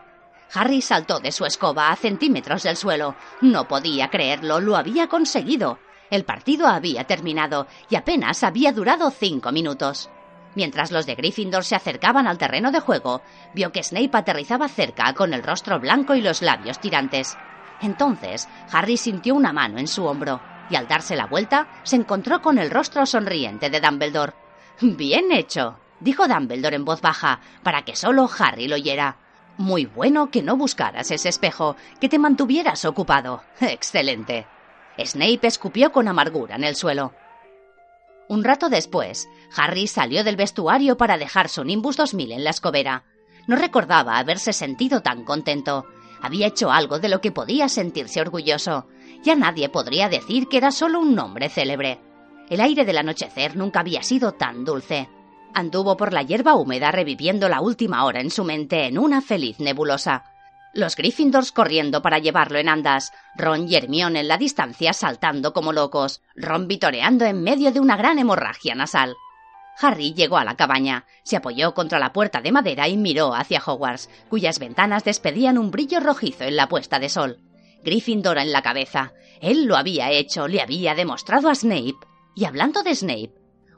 Harry 0.54 0.82
saltó 0.82 1.20
de 1.20 1.32
su 1.32 1.46
escoba 1.46 1.92
a 1.92 1.96
centímetros 1.96 2.64
del 2.64 2.78
suelo. 2.78 3.16
No 3.42 3.68
podía 3.68 4.10
creerlo, 4.10 4.60
lo 4.62 4.78
había 4.78 5.08
conseguido. 5.08 5.80
El 6.10 6.24
partido 6.24 6.68
había 6.68 7.04
terminado 7.04 7.68
y 7.90 7.98
apenas 7.98 8.44
había 8.44 8.72
durado 8.72 9.12
cinco 9.12 9.52
minutos. 9.52 10.10
Mientras 10.58 10.92
los 10.92 11.06
de 11.06 11.14
Gryffindor 11.14 11.64
se 11.64 11.76
acercaban 11.76 12.26
al 12.26 12.40
terreno 12.40 12.72
de 12.72 12.80
juego, 12.80 13.22
vio 13.54 13.72
que 13.72 13.84
Snape 13.84 14.10
aterrizaba 14.18 14.68
cerca 14.68 15.14
con 15.14 15.36
el 15.36 15.44
rostro 15.44 15.80
blanco 15.80 16.16
y 16.16 16.22
los 16.22 16.42
labios 16.42 16.80
tirantes. 16.80 17.38
Entonces, 17.80 18.50
Harry 18.72 18.98
sintió 18.98 19.36
una 19.36 19.54
mano 19.54 19.78
en 19.78 19.88
su 19.88 20.04
hombro 20.06 20.42
y 20.72 20.76
al 20.76 20.88
darse 20.88 21.16
la 21.16 21.28
vuelta 21.28 21.68
se 21.84 21.96
encontró 21.96 22.42
con 22.42 22.58
el 22.58 22.72
rostro 22.72 23.06
sonriente 23.06 23.70
de 23.70 23.80
Dumbledore. 23.80 24.34
Bien 24.82 25.32
hecho, 25.32 25.78
dijo 26.00 26.28
Dumbledore 26.28 26.76
en 26.76 26.86
voz 26.86 27.02
baja, 27.02 27.40
para 27.62 27.84
que 27.84 27.96
solo 27.96 28.28
Harry 28.40 28.68
lo 28.68 28.78
oyera. 28.78 29.18
Muy 29.58 29.86
bueno 29.86 30.32
que 30.32 30.42
no 30.42 30.58
buscaras 30.58 31.12
ese 31.12 31.30
espejo, 31.30 31.76
que 32.02 32.10
te 32.10 32.18
mantuvieras 32.18 32.84
ocupado. 32.84 33.44
Excelente. 33.62 34.48
Snape 34.98 35.46
escupió 35.46 35.92
con 35.92 36.08
amargura 36.08 36.56
en 36.56 36.64
el 36.64 36.76
suelo. 36.76 37.14
Un 38.30 38.44
rato 38.44 38.70
después, 38.70 39.30
Harry 39.56 39.88
salió 39.88 40.24
del 40.24 40.36
vestuario 40.36 40.98
para 40.98 41.18
dejar 41.18 41.48
su 41.48 41.64
Nimbus 41.64 41.96
2000 41.96 42.34
en 42.34 42.44
la 42.44 42.50
escobera. 42.50 43.06
No 43.48 43.56
recordaba 43.56 44.18
haberse 44.18 44.52
sentido 44.52 45.02
tan 45.02 45.24
contento. 45.24 45.86
Había 46.22 46.48
hecho 46.48 46.72
algo 46.72 47.00
de 47.00 47.10
lo 47.10 47.22
que 47.22 47.32
podía 47.32 47.70
sentirse 47.70 48.20
orgulloso. 48.20 48.88
Ya 49.24 49.36
nadie 49.36 49.70
podría 49.70 50.10
decir 50.10 50.48
que 50.48 50.58
era 50.58 50.72
solo 50.72 51.00
un 51.00 51.16
nombre 51.16 51.48
célebre. 51.48 52.02
El 52.50 52.60
aire 52.60 52.86
del 52.86 52.98
anochecer 52.98 53.56
nunca 53.56 53.80
había 53.80 54.04
sido 54.04 54.34
tan 54.34 54.66
dulce. 54.66 55.10
Anduvo 55.54 55.96
por 55.96 56.12
la 56.12 56.24
hierba 56.24 56.56
húmeda 56.56 56.92
reviviendo 56.92 57.48
la 57.48 57.62
última 57.62 58.04
hora 58.06 58.20
en 58.20 58.30
su 58.30 58.44
mente 58.44 58.86
en 58.86 58.98
una 58.98 59.22
feliz 59.22 59.60
nebulosa. 59.60 60.24
Los 60.74 60.96
Gryffindors 60.96 61.52
corriendo 61.52 62.02
para 62.02 62.20
llevarlo 62.20 62.60
en 62.60 62.70
andas, 62.70 63.12
Ron 63.36 63.68
y 63.68 63.76
Hermione 63.76 64.20
en 64.20 64.28
la 64.28 64.38
distancia 64.38 64.94
saltando 64.94 65.54
como 65.54 65.74
locos, 65.74 66.22
Ron 66.36 66.68
vitoreando 66.68 67.26
en 67.26 67.42
medio 67.42 67.72
de 67.72 67.80
una 67.80 67.98
gran 67.98 68.20
hemorragia 68.20 68.76
nasal. 68.76 69.16
Harry 69.80 70.14
llegó 70.14 70.38
a 70.38 70.44
la 70.44 70.56
cabaña, 70.56 71.06
se 71.24 71.38
apoyó 71.38 71.74
contra 71.74 72.00
la 72.00 72.12
puerta 72.12 72.42
de 72.42 72.52
madera 72.52 72.88
y 72.88 72.98
miró 72.98 73.34
hacia 73.34 73.62
Hogwarts, 73.64 74.10
cuyas 74.30 74.60
ventanas 74.60 75.04
despedían 75.04 75.58
un 75.58 75.72
brillo 75.72 76.00
rojizo 76.00 76.46
en 76.46 76.56
la 76.56 76.68
puesta 76.68 77.00
de 77.00 77.10
sol. 77.10 77.40
Gryffindor 77.84 78.40
en 78.40 78.52
la 78.52 78.64
cabeza. 78.64 79.14
Él 79.40 79.66
lo 79.66 79.78
había 79.78 80.12
hecho, 80.12 80.48
le 80.48 80.62
había 80.62 80.96
demostrado 80.96 81.50
a 81.50 81.56
Snape. 81.56 81.96
Y 82.36 82.46
hablando 82.46 82.82
de 82.82 82.96
Snape, 82.96 83.34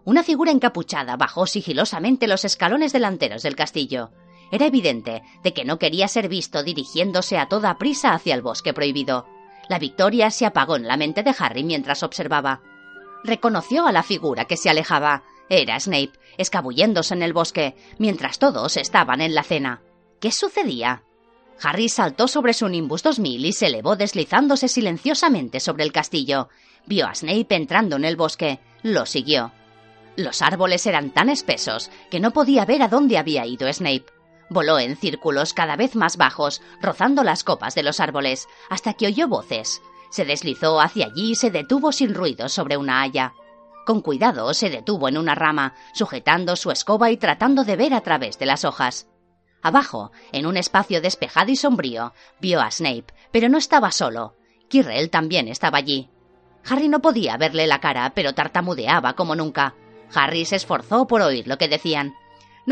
una 0.05 0.23
figura 0.23 0.51
encapuchada 0.51 1.17
bajó 1.17 1.45
sigilosamente 1.45 2.27
los 2.27 2.45
escalones 2.45 2.93
delanteros 2.93 3.43
del 3.43 3.55
castillo. 3.55 4.11
Era 4.51 4.65
evidente 4.65 5.23
de 5.43 5.53
que 5.53 5.65
no 5.65 5.77
quería 5.77 6.07
ser 6.07 6.27
visto 6.27 6.63
dirigiéndose 6.63 7.37
a 7.37 7.47
toda 7.47 7.77
prisa 7.77 8.13
hacia 8.13 8.35
el 8.35 8.41
bosque 8.41 8.73
prohibido. 8.73 9.27
La 9.67 9.79
victoria 9.79 10.31
se 10.31 10.45
apagó 10.45 10.75
en 10.75 10.87
la 10.87 10.97
mente 10.97 11.21
de 11.21 11.35
Harry 11.37 11.63
mientras 11.63 12.01
observaba. 12.01 12.61
Reconoció 13.23 13.85
a 13.85 13.91
la 13.91 14.03
figura 14.03 14.45
que 14.45 14.57
se 14.57 14.69
alejaba. 14.69 15.23
Era 15.49 15.79
Snape, 15.79 16.13
escabulléndose 16.37 17.13
en 17.13 17.23
el 17.23 17.33
bosque, 17.33 17.75
mientras 17.97 18.39
todos 18.39 18.77
estaban 18.77 19.21
en 19.21 19.35
la 19.35 19.43
cena. 19.43 19.81
¿Qué 20.19 20.31
sucedía? 20.31 21.03
Harry 21.61 21.89
saltó 21.89 22.27
sobre 22.27 22.53
su 22.53 22.67
Nimbus 22.69 23.03
2000 23.03 23.45
y 23.45 23.53
se 23.53 23.67
elevó 23.67 23.95
deslizándose 23.95 24.67
silenciosamente 24.67 25.59
sobre 25.59 25.83
el 25.83 25.91
castillo. 25.91 26.49
Vio 26.85 27.07
a 27.07 27.13
Snape 27.13 27.55
entrando 27.55 27.97
en 27.97 28.05
el 28.05 28.15
bosque. 28.15 28.59
Lo 28.81 29.05
siguió. 29.05 29.51
Los 30.15 30.41
árboles 30.41 30.85
eran 30.87 31.11
tan 31.11 31.29
espesos 31.29 31.91
que 32.09 32.19
no 32.19 32.31
podía 32.31 32.65
ver 32.65 32.81
a 32.81 32.87
dónde 32.87 33.17
había 33.17 33.45
ido 33.45 33.71
Snape. 33.71 34.18
Voló 34.49 34.79
en 34.79 34.97
círculos 34.97 35.53
cada 35.53 35.75
vez 35.75 35.95
más 35.95 36.17
bajos, 36.17 36.61
rozando 36.81 37.23
las 37.23 37.43
copas 37.43 37.75
de 37.75 37.83
los 37.83 37.99
árboles, 37.99 38.47
hasta 38.69 38.93
que 38.93 39.07
oyó 39.07 39.27
voces. 39.27 39.81
Se 40.09 40.25
deslizó 40.25 40.81
hacia 40.81 41.07
allí 41.07 41.31
y 41.31 41.35
se 41.35 41.51
detuvo 41.51 41.91
sin 41.91 42.15
ruido 42.15 42.49
sobre 42.49 42.77
una 42.77 43.01
haya. 43.01 43.33
Con 43.85 44.01
cuidado 44.01 44.53
se 44.53 44.69
detuvo 44.69 45.07
en 45.07 45.17
una 45.17 45.35
rama, 45.35 45.75
sujetando 45.93 46.55
su 46.55 46.71
escoba 46.71 47.11
y 47.11 47.17
tratando 47.17 47.63
de 47.63 47.75
ver 47.75 47.93
a 47.93 48.01
través 48.01 48.39
de 48.39 48.45
las 48.45 48.65
hojas. 48.65 49.07
Abajo, 49.61 50.11
en 50.31 50.45
un 50.45 50.57
espacio 50.57 51.01
despejado 51.01 51.51
y 51.51 51.55
sombrío, 51.55 52.13
vio 52.39 52.61
a 52.61 52.71
Snape, 52.71 53.13
pero 53.31 53.49
no 53.49 53.57
estaba 53.57 53.91
solo. 53.91 54.35
Quirrell 54.69 55.09
también 55.09 55.47
estaba 55.47 55.77
allí. 55.79 56.09
Harry 56.67 56.87
no 56.87 57.01
podía 57.01 57.37
verle 57.37 57.67
la 57.67 57.79
cara, 57.79 58.13
pero 58.15 58.33
tartamudeaba 58.33 59.13
como 59.13 59.35
nunca. 59.35 59.75
Harry 60.13 60.45
se 60.45 60.55
esforzó 60.55 61.07
por 61.07 61.21
oír 61.21 61.47
lo 61.47 61.57
que 61.57 61.67
decían. 61.67 62.15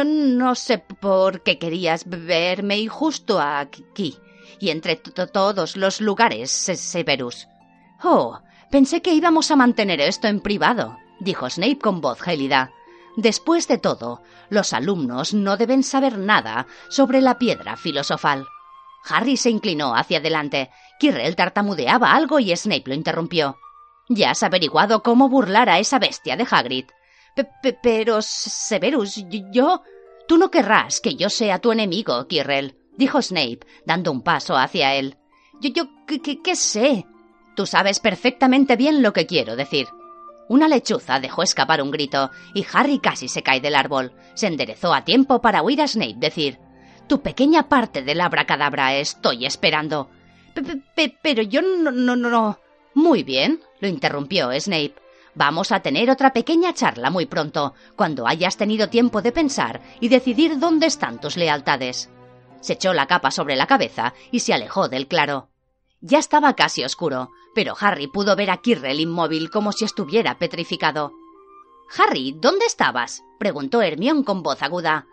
No, 0.05 0.53
sé 0.53 0.77
por 0.77 1.41
qué 1.41 1.57
querías 1.57 2.03
verme 2.07 2.77
y 2.77 2.87
justo 2.87 3.41
aquí, 3.41 4.15
y 4.59 4.69
entre 4.69 4.95
todos 4.95 5.75
los 5.75 6.01
lugares, 6.01 6.51
Severus. 6.51 7.47
Oh, 8.03 8.39
pensé 8.69 9.01
que 9.01 9.13
íbamos 9.13 9.49
a 9.49 9.55
mantener 9.55 9.99
esto 10.01 10.27
en 10.27 10.39
privado, 10.39 10.97
dijo 11.19 11.49
Snape 11.49 11.79
con 11.79 11.99
voz 11.99 12.21
gélida. 12.21 12.71
Después 13.15 13.67
de 13.67 13.79
todo, 13.79 14.21
los 14.49 14.71
alumnos 14.73 15.33
no 15.33 15.57
deben 15.57 15.81
saber 15.81 16.19
nada 16.19 16.67
sobre 16.89 17.19
la 17.19 17.39
piedra 17.39 17.75
filosofal. 17.75 18.45
Harry 19.09 19.35
se 19.35 19.49
inclinó 19.49 19.95
hacia 19.95 20.19
adelante. 20.19 20.69
Quirrell 20.99 21.35
tartamudeaba 21.35 22.13
algo 22.13 22.39
y 22.39 22.55
Snape 22.55 22.83
lo 22.85 22.93
interrumpió. 22.93 23.57
¿Ya 24.09 24.31
has 24.31 24.43
averiguado 24.43 25.01
cómo 25.01 25.27
burlar 25.27 25.69
a 25.69 25.79
esa 25.79 25.97
bestia 25.97 26.35
de 26.37 26.45
Hagrid? 26.49 26.85
Pero, 27.81 28.21
Severus, 28.21 29.23
yo... 29.51 29.83
Tú 30.27 30.37
no 30.37 30.51
querrás 30.51 30.99
que 30.99 31.15
yo 31.15 31.29
sea 31.29 31.59
tu 31.59 31.71
enemigo, 31.71 32.27
Quirrell, 32.27 32.75
dijo 32.97 33.21
Snape, 33.21 33.59
dando 33.85 34.11
un 34.11 34.21
paso 34.21 34.57
hacia 34.57 34.93
él. 34.95 35.15
Yo, 35.61 35.69
yo, 35.69 35.83
¿qué, 36.05 36.41
qué 36.41 36.55
sé? 36.57 37.05
Tú 37.55 37.65
sabes 37.65 37.99
perfectamente 37.99 38.75
bien 38.75 39.01
lo 39.01 39.13
que 39.13 39.25
quiero 39.25 39.55
decir. 39.55 39.87
Una 40.49 40.67
lechuza 40.67 41.19
dejó 41.19 41.43
escapar 41.43 41.81
un 41.81 41.91
grito 41.91 42.29
y 42.53 42.65
Harry 42.73 42.99
casi 42.99 43.27
se 43.27 43.41
cae 43.41 43.59
del 43.59 43.75
árbol. 43.75 44.13
Se 44.33 44.47
enderezó 44.47 44.93
a 44.93 45.03
tiempo 45.03 45.41
para 45.41 45.61
oír 45.61 45.81
a 45.81 45.87
Snape 45.87 46.15
decir: 46.17 46.59
Tu 47.07 47.21
pequeña 47.21 47.67
parte 47.67 48.01
del 48.01 48.21
abracadabra 48.21 48.95
estoy 48.95 49.45
esperando. 49.45 50.09
pero 51.21 51.41
yo 51.41 51.61
no, 51.61 51.91
no, 51.91 52.15
no. 52.15 52.59
Muy 52.93 53.23
bien, 53.23 53.61
lo 53.79 53.87
interrumpió 53.87 54.51
Snape. 54.59 54.95
Vamos 55.37 55.71
a 55.71 55.81
tener 55.81 56.09
otra 56.09 56.33
pequeña 56.33 56.73
charla 56.73 57.11
muy 57.11 57.27
pronto, 57.27 57.75
cuando 57.95 58.27
hayas 58.27 58.57
tenido 58.57 58.89
tiempo 58.89 59.21
de 59.21 59.31
pensar 59.31 59.83
y 59.99 60.09
decidir 60.09 60.57
dónde 60.57 60.87
están 60.87 61.21
tus 61.21 61.37
lealtades. 61.37 62.09
Se 62.59 62.73
echó 62.73 62.91
la 62.91 63.05
capa 63.05 63.29
sobre 63.29 63.55
la 63.55 63.67
cabeza 63.67 64.15
y 64.31 64.39
se 64.39 64.55
alejó 64.55 64.89
del 64.89 65.07
claro. 65.07 65.49
Ya 66.01 66.17
estaba 66.17 66.55
casi 66.55 66.83
oscuro, 66.83 67.29
pero 67.53 67.75
Harry 67.79 68.07
pudo 68.07 68.35
ver 68.35 68.49
a 68.49 68.57
Quirrell 68.57 68.99
inmóvil 68.99 69.51
como 69.51 69.73
si 69.73 69.85
estuviera 69.85 70.39
petrificado. 70.39 71.11
Harry, 71.99 72.35
¿dónde 72.35 72.65
estabas? 72.65 73.23
preguntó 73.37 73.83
Hermión 73.83 74.23
con 74.23 74.41
voz 74.41 74.63
aguda. 74.63 75.05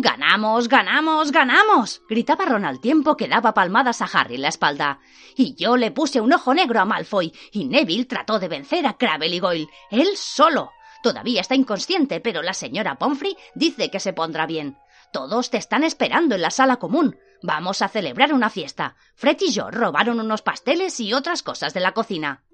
Ganamos, 0.00 0.68
ganamos, 0.68 1.32
ganamos. 1.32 2.02
gritaba 2.08 2.46
Ron 2.46 2.64
al 2.64 2.80
tiempo 2.80 3.16
que 3.16 3.28
daba 3.28 3.52
palmadas 3.52 4.00
a 4.00 4.06
Harry 4.06 4.36
en 4.36 4.42
la 4.42 4.48
espalda. 4.48 5.00
Y 5.36 5.54
yo 5.54 5.76
le 5.76 5.90
puse 5.90 6.20
un 6.20 6.32
ojo 6.32 6.54
negro 6.54 6.80
a 6.80 6.84
Malfoy, 6.84 7.32
y 7.52 7.66
Neville 7.66 8.06
trató 8.06 8.38
de 8.38 8.48
vencer 8.48 8.86
a 8.86 8.96
Crabble 8.96 9.34
y 9.34 9.38
Goyle, 9.38 9.68
él 9.90 10.16
solo. 10.16 10.70
Todavía 11.02 11.40
está 11.40 11.54
inconsciente, 11.54 12.20
pero 12.20 12.42
la 12.42 12.54
señora 12.54 12.96
Pomfrey 12.96 13.36
dice 13.54 13.90
que 13.90 14.00
se 14.00 14.12
pondrá 14.12 14.46
bien. 14.46 14.78
Todos 15.12 15.50
te 15.50 15.58
están 15.58 15.84
esperando 15.84 16.36
en 16.36 16.42
la 16.42 16.50
sala 16.50 16.76
común. 16.76 17.18
Vamos 17.42 17.82
a 17.82 17.88
celebrar 17.88 18.32
una 18.32 18.48
fiesta. 18.48 18.96
Fred 19.14 19.36
y 19.40 19.50
yo 19.50 19.70
robaron 19.70 20.20
unos 20.20 20.42
pasteles 20.42 20.98
y 21.00 21.12
otras 21.12 21.42
cosas 21.42 21.74
de 21.74 21.80
la 21.80 21.92
cocina. 21.92 22.44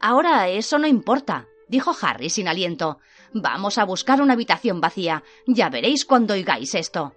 Ahora 0.00 0.48
eso 0.48 0.78
no 0.78 0.86
importa, 0.86 1.48
dijo 1.68 1.94
Harry 2.00 2.30
sin 2.30 2.48
aliento. 2.48 2.98
Vamos 3.32 3.78
a 3.78 3.84
buscar 3.84 4.20
una 4.20 4.34
habitación 4.34 4.80
vacía. 4.80 5.22
Ya 5.46 5.68
veréis 5.68 6.04
cuando 6.04 6.34
oigáis 6.34 6.74
esto. 6.74 7.14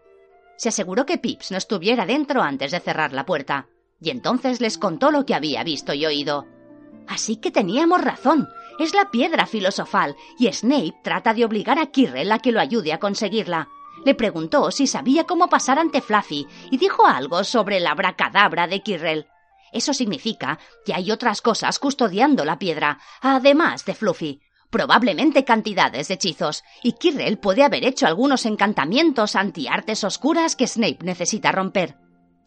Se 0.57 0.69
aseguró 0.69 1.05
que 1.05 1.17
Pips 1.17 1.51
no 1.51 1.57
estuviera 1.57 2.05
dentro 2.05 2.41
antes 2.41 2.71
de 2.71 2.79
cerrar 2.79 3.13
la 3.13 3.25
puerta, 3.25 3.67
y 3.99 4.09
entonces 4.09 4.61
les 4.61 4.77
contó 4.77 5.09
lo 5.09 5.25
que 5.25 5.33
había 5.33 5.63
visto 5.63 5.93
y 5.93 6.05
oído. 6.05 6.45
Así 7.07 7.37
que 7.37 7.51
teníamos 7.51 8.01
razón. 8.01 8.47
Es 8.79 8.93
la 8.93 9.09
piedra 9.11 9.45
filosofal, 9.45 10.15
y 10.39 10.51
Snape 10.51 10.93
trata 11.03 11.33
de 11.33 11.45
obligar 11.45 11.79
a 11.79 11.87
Quirrell 11.87 12.31
a 12.31 12.39
que 12.39 12.51
lo 12.51 12.59
ayude 12.59 12.93
a 12.93 12.99
conseguirla. 12.99 13.69
Le 14.05 14.15
preguntó 14.15 14.71
si 14.71 14.87
sabía 14.87 15.25
cómo 15.25 15.49
pasar 15.49 15.77
ante 15.77 16.01
Fluffy 16.01 16.47
y 16.71 16.77
dijo 16.77 17.05
algo 17.05 17.43
sobre 17.43 17.79
la 17.79 17.93
bracadabra 17.93 18.67
de 18.67 18.81
Quirrell. 18.81 19.27
Eso 19.71 19.93
significa 19.93 20.59
que 20.85 20.93
hay 20.93 21.11
otras 21.11 21.41
cosas 21.41 21.79
custodiando 21.79 22.45
la 22.45 22.59
piedra, 22.59 22.99
además 23.21 23.85
de 23.85 23.95
Fluffy 23.95 24.41
probablemente 24.71 25.43
cantidades 25.43 26.07
de 26.07 26.15
hechizos, 26.15 26.63
y 26.81 26.93
Quirrell 26.93 27.37
puede 27.37 27.63
haber 27.63 27.85
hecho 27.85 28.07
algunos 28.07 28.45
encantamientos 28.45 29.35
antiartes 29.35 30.03
oscuras 30.03 30.55
que 30.55 30.65
Snape 30.65 30.99
necesita 31.03 31.51
romper. 31.51 31.97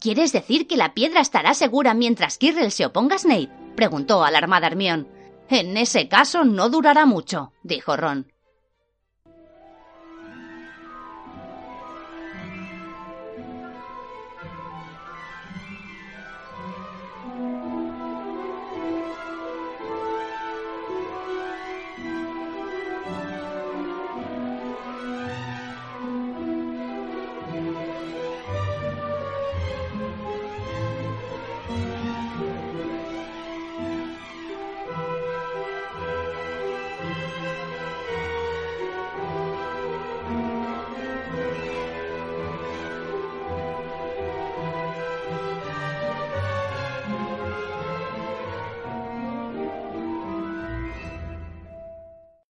¿Quieres 0.01 0.33
decir 0.33 0.67
que 0.67 0.75
la 0.75 0.93
piedra 0.93 1.21
estará 1.21 1.53
segura 1.53 1.93
mientras 1.93 2.37
Quirrell 2.37 2.71
se 2.71 2.85
oponga 2.85 3.15
a 3.15 3.19
Snape? 3.19 3.49
preguntó 3.75 4.25
alarmada 4.25 4.67
Hermione. 4.67 5.05
En 5.49 5.77
ese 5.77 6.09
caso 6.09 6.43
no 6.43 6.69
durará 6.69 7.05
mucho, 7.05 7.53
dijo 7.63 7.95
Ron. 7.95 8.34